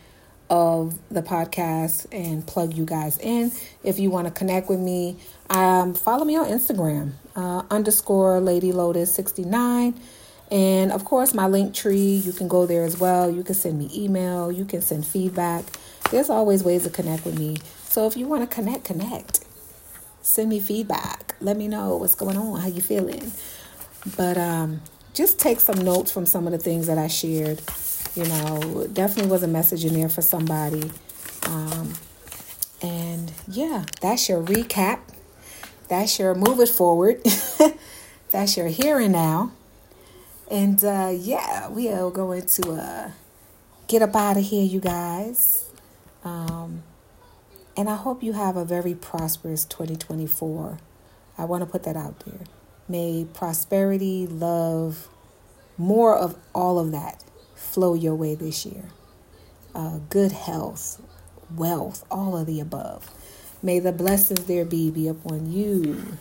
of 0.50 0.98
the 1.10 1.22
podcast 1.22 2.06
and 2.12 2.46
plug 2.46 2.74
you 2.74 2.86
guys 2.86 3.18
in. 3.20 3.52
If 3.84 4.00
you 4.00 4.10
want 4.10 4.28
to 4.28 4.34
connect 4.34 4.70
with 4.70 4.80
me, 4.80 5.18
um, 5.50 5.94
follow 5.94 6.24
me 6.26 6.38
on 6.38 6.46
Instagram, 6.48 7.14
uh, 7.36 7.64
underscore 7.70 8.40
Lady 8.40 8.72
Lotus 8.72 9.14
69. 9.14 10.00
And 10.52 10.92
of 10.92 11.06
course, 11.06 11.34
my 11.34 11.46
Linktree, 11.46 12.24
you 12.24 12.32
can 12.32 12.48
go 12.48 12.66
there 12.66 12.84
as 12.84 13.00
well. 13.00 13.30
You 13.32 13.44
can 13.44 13.56
send 13.56 13.80
me 13.80 13.90
email, 13.94 14.52
you 14.52 14.66
can 14.66 14.82
send 14.82 15.06
feedback. 15.06 15.66
There's 16.12 16.30
always 16.30 16.64
ways 16.64 16.84
to 16.84 16.90
connect 16.90 17.26
with 17.26 17.40
me. 17.40 17.58
So 17.86 18.06
if 18.08 18.16
you 18.16 18.28
want 18.28 18.48
to 18.48 18.56
connect, 18.56 18.84
connect. 18.86 19.40
Send 20.22 20.50
me 20.50 20.60
feedback. 20.60 21.23
Let 21.42 21.58
me 21.58 21.68
know 21.68 21.98
what's 21.98 22.16
going 22.16 22.38
on, 22.38 22.60
how 22.60 22.68
you 22.68 22.82
feeling. 22.82 23.32
But 24.18 24.38
um, 24.38 24.82
just 25.14 25.40
take 25.40 25.60
some 25.60 25.80
notes 25.80 26.12
from 26.12 26.26
some 26.26 26.46
of 26.48 26.52
the 26.52 26.60
things 26.60 26.88
that 26.88 26.98
I 26.98 27.08
shared 27.08 27.62
you 28.16 28.26
know, 28.26 28.88
definitely 28.94 29.32
was 29.32 29.44
a 29.44 29.48
message 29.48 29.86
in 29.86 29.94
there 29.94 30.10
for 30.10 30.22
somebody. 30.22 30.92
Um, 31.48 31.94
and 32.82 33.32
yeah, 33.48 33.86
that's 34.02 34.30
your 34.30 34.44
recap. 34.44 35.00
That's 35.88 36.20
your 36.20 36.36
move 36.36 36.60
it 36.60 36.70
forward. 36.70 37.24
that's 38.32 38.56
your 38.56 38.68
and 38.68 39.12
now. 39.12 39.52
And 40.50 40.84
uh, 40.84 41.12
yeah, 41.16 41.70
we 41.70 41.90
are 41.90 42.12
going 42.12 42.46
to 42.46 42.72
uh, 42.74 43.12
get 43.88 44.02
up 44.02 44.16
out 44.16 44.38
of 44.38 44.44
here, 44.44 44.64
you 44.64 44.80
guys. 44.80 45.70
Um, 46.24 46.84
and 47.76 47.90
I 47.90 47.96
hope 47.96 48.22
you 48.22 48.34
have 48.34 48.56
a 48.56 48.64
very 48.64 48.94
prosperous 48.94 49.66
2024. 49.66 50.78
I 51.38 51.46
want 51.46 51.62
to 51.64 51.66
put 51.66 51.84
that 51.84 51.98
out 51.98 52.20
there. 52.26 52.42
May 52.88 53.26
prosperity, 53.34 54.28
love, 54.28 55.08
more 55.78 56.16
of 56.18 56.38
all 56.54 56.80
of 56.80 56.92
that 56.92 57.24
flow 57.56 57.94
your 57.94 58.16
way 58.16 58.36
this 58.36 58.66
year. 58.66 58.86
Uh, 59.74 60.00
good 60.10 60.32
health, 60.32 61.02
wealth, 61.56 62.06
all 62.12 62.38
of 62.38 62.46
the 62.46 62.60
above. 62.60 63.10
May 63.64 63.80
the 63.80 63.92
blessings 63.92 64.46
there 64.46 64.66
be 64.66 64.92
be 64.92 65.08
upon 65.08 65.52
you, 65.52 66.18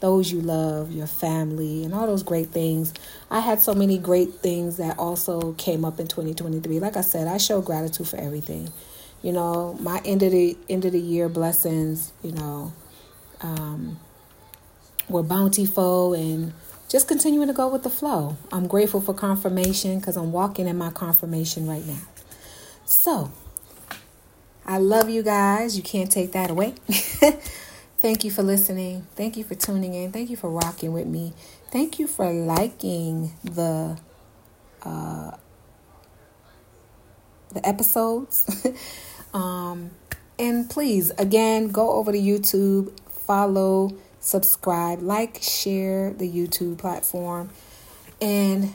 those 0.00 0.32
you 0.32 0.40
love, 0.40 0.90
your 0.90 1.06
family, 1.06 1.84
and 1.84 1.94
all 1.94 2.06
those 2.06 2.22
great 2.22 2.48
things. 2.48 2.94
I 3.30 3.40
had 3.40 3.62
so 3.62 3.74
many 3.74 3.98
great 3.98 4.34
things 4.34 4.78
that 4.78 4.98
also 4.98 5.52
came 5.54 5.84
up 5.84 6.00
in 6.00 6.08
2023. 6.08 6.80
Like 6.80 6.96
I 6.96 7.02
said, 7.02 7.28
I 7.28 7.36
show 7.38 7.60
gratitude 7.60 8.08
for 8.08 8.16
everything. 8.16 8.72
You 9.22 9.32
know, 9.32 9.76
my 9.80 10.00
end 10.04 10.22
of 10.22 10.32
the 10.32 10.56
end 10.68 10.84
of 10.84 10.92
the 10.92 11.00
year 11.00 11.28
blessings. 11.28 12.12
You 12.22 12.32
know, 12.32 12.72
um, 13.42 13.98
we're 15.08 15.22
bountiful 15.22 16.14
and 16.14 16.52
just 16.88 17.08
continuing 17.08 17.48
to 17.48 17.54
go 17.54 17.68
with 17.68 17.82
the 17.82 17.90
flow. 17.90 18.36
I'm 18.52 18.66
grateful 18.66 19.00
for 19.00 19.14
confirmation 19.14 19.98
because 19.98 20.16
I'm 20.16 20.32
walking 20.32 20.66
in 20.66 20.78
my 20.78 20.90
confirmation 20.90 21.66
right 21.66 21.84
now. 21.86 22.02
So, 22.84 23.32
I 24.64 24.78
love 24.78 25.08
you 25.08 25.22
guys. 25.22 25.76
You 25.76 25.82
can't 25.82 26.10
take 26.10 26.32
that 26.32 26.50
away. 26.50 26.74
Thank 28.00 28.24
you 28.24 28.30
for 28.30 28.42
listening. 28.42 29.06
Thank 29.16 29.36
you 29.36 29.44
for 29.44 29.54
tuning 29.54 29.94
in. 29.94 30.12
Thank 30.12 30.30
you 30.30 30.36
for 30.36 30.50
rocking 30.50 30.92
with 30.92 31.06
me. 31.06 31.32
Thank 31.70 31.98
you 31.98 32.06
for 32.06 32.32
liking 32.32 33.32
the 33.42 33.98
uh, 34.82 35.32
the 37.52 37.66
episodes. 37.66 38.66
um, 39.34 39.90
and 40.38 40.68
please, 40.68 41.10
again, 41.18 41.68
go 41.68 41.92
over 41.92 42.12
to 42.12 42.18
YouTube, 42.18 42.98
follow, 43.08 43.96
subscribe, 44.26 45.00
like, 45.02 45.38
share 45.40 46.12
the 46.12 46.28
YouTube 46.28 46.78
platform, 46.78 47.48
and 48.20 48.74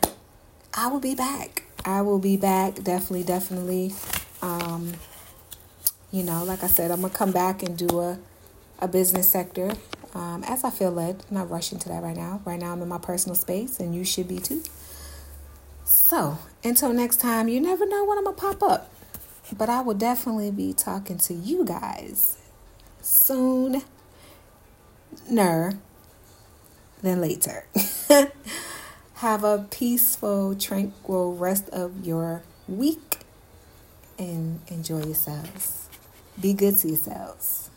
I 0.74 0.88
will 0.88 1.02
be 1.02 1.14
back. 1.14 1.64
I 1.84 2.02
will 2.02 2.20
be 2.20 2.38
back. 2.38 2.76
Definitely, 2.76 3.24
definitely. 3.24 3.93
Um, 4.41 4.93
you 6.10 6.24
know, 6.24 6.45
like 6.45 6.64
I 6.64 6.68
said, 6.68 6.89
I'm 6.89 7.02
gonna 7.02 7.14
come 7.14 7.32
back 7.32 7.64
and 7.64 7.78
do 7.78 7.99
a 7.99 8.18
a 8.80 8.88
business 8.88 9.30
sector 9.30 9.72
um, 10.16 10.43
as 10.45 10.64
I 10.64 10.70
feel 10.70 10.89
led. 10.89 11.24
I'm 11.30 11.38
not 11.38 11.49
rushing 11.49 11.80
to 11.80 11.89
that 11.89 12.02
right 12.02 12.16
now. 12.16 12.41
Right 12.45 12.60
now, 12.60 12.72
I'm 12.72 12.82
in 12.82 12.88
my 12.88 12.97
personal 12.97 13.36
space, 13.36 13.80
and 13.80 13.93
you 13.93 14.06
should 14.06 14.30
be 14.30 14.39
too. 14.39 14.64
So, 15.84 16.38
until 16.64 16.93
next 16.93 17.18
time, 17.18 17.49
you 17.49 17.60
never 17.60 17.86
know 17.86 18.06
when 18.06 18.18
I'm 18.18 18.24
gonna 18.24 18.38
pop 18.38 18.64
up, 18.64 18.89
but 19.58 19.68
I 19.68 19.82
will 19.82 19.95
definitely 19.95 20.49
be 20.49 20.72
talking 20.72 21.18
to 21.18 21.34
you 21.34 21.66
guys 21.66 22.38
soon, 23.02 23.84
ner 25.30 25.80
than 27.01 27.22
later. 27.22 27.65
Have 29.15 29.43
a 29.43 29.65
peaceful, 29.69 30.55
tranquil 30.55 31.36
rest 31.36 31.69
of 31.69 32.05
your 32.05 32.43
week 32.67 33.19
and 34.19 34.61
enjoy 34.67 35.03
yourselves. 35.03 35.89
Be 36.39 36.53
good 36.53 36.78
to 36.80 36.89
yourselves. 36.89 37.70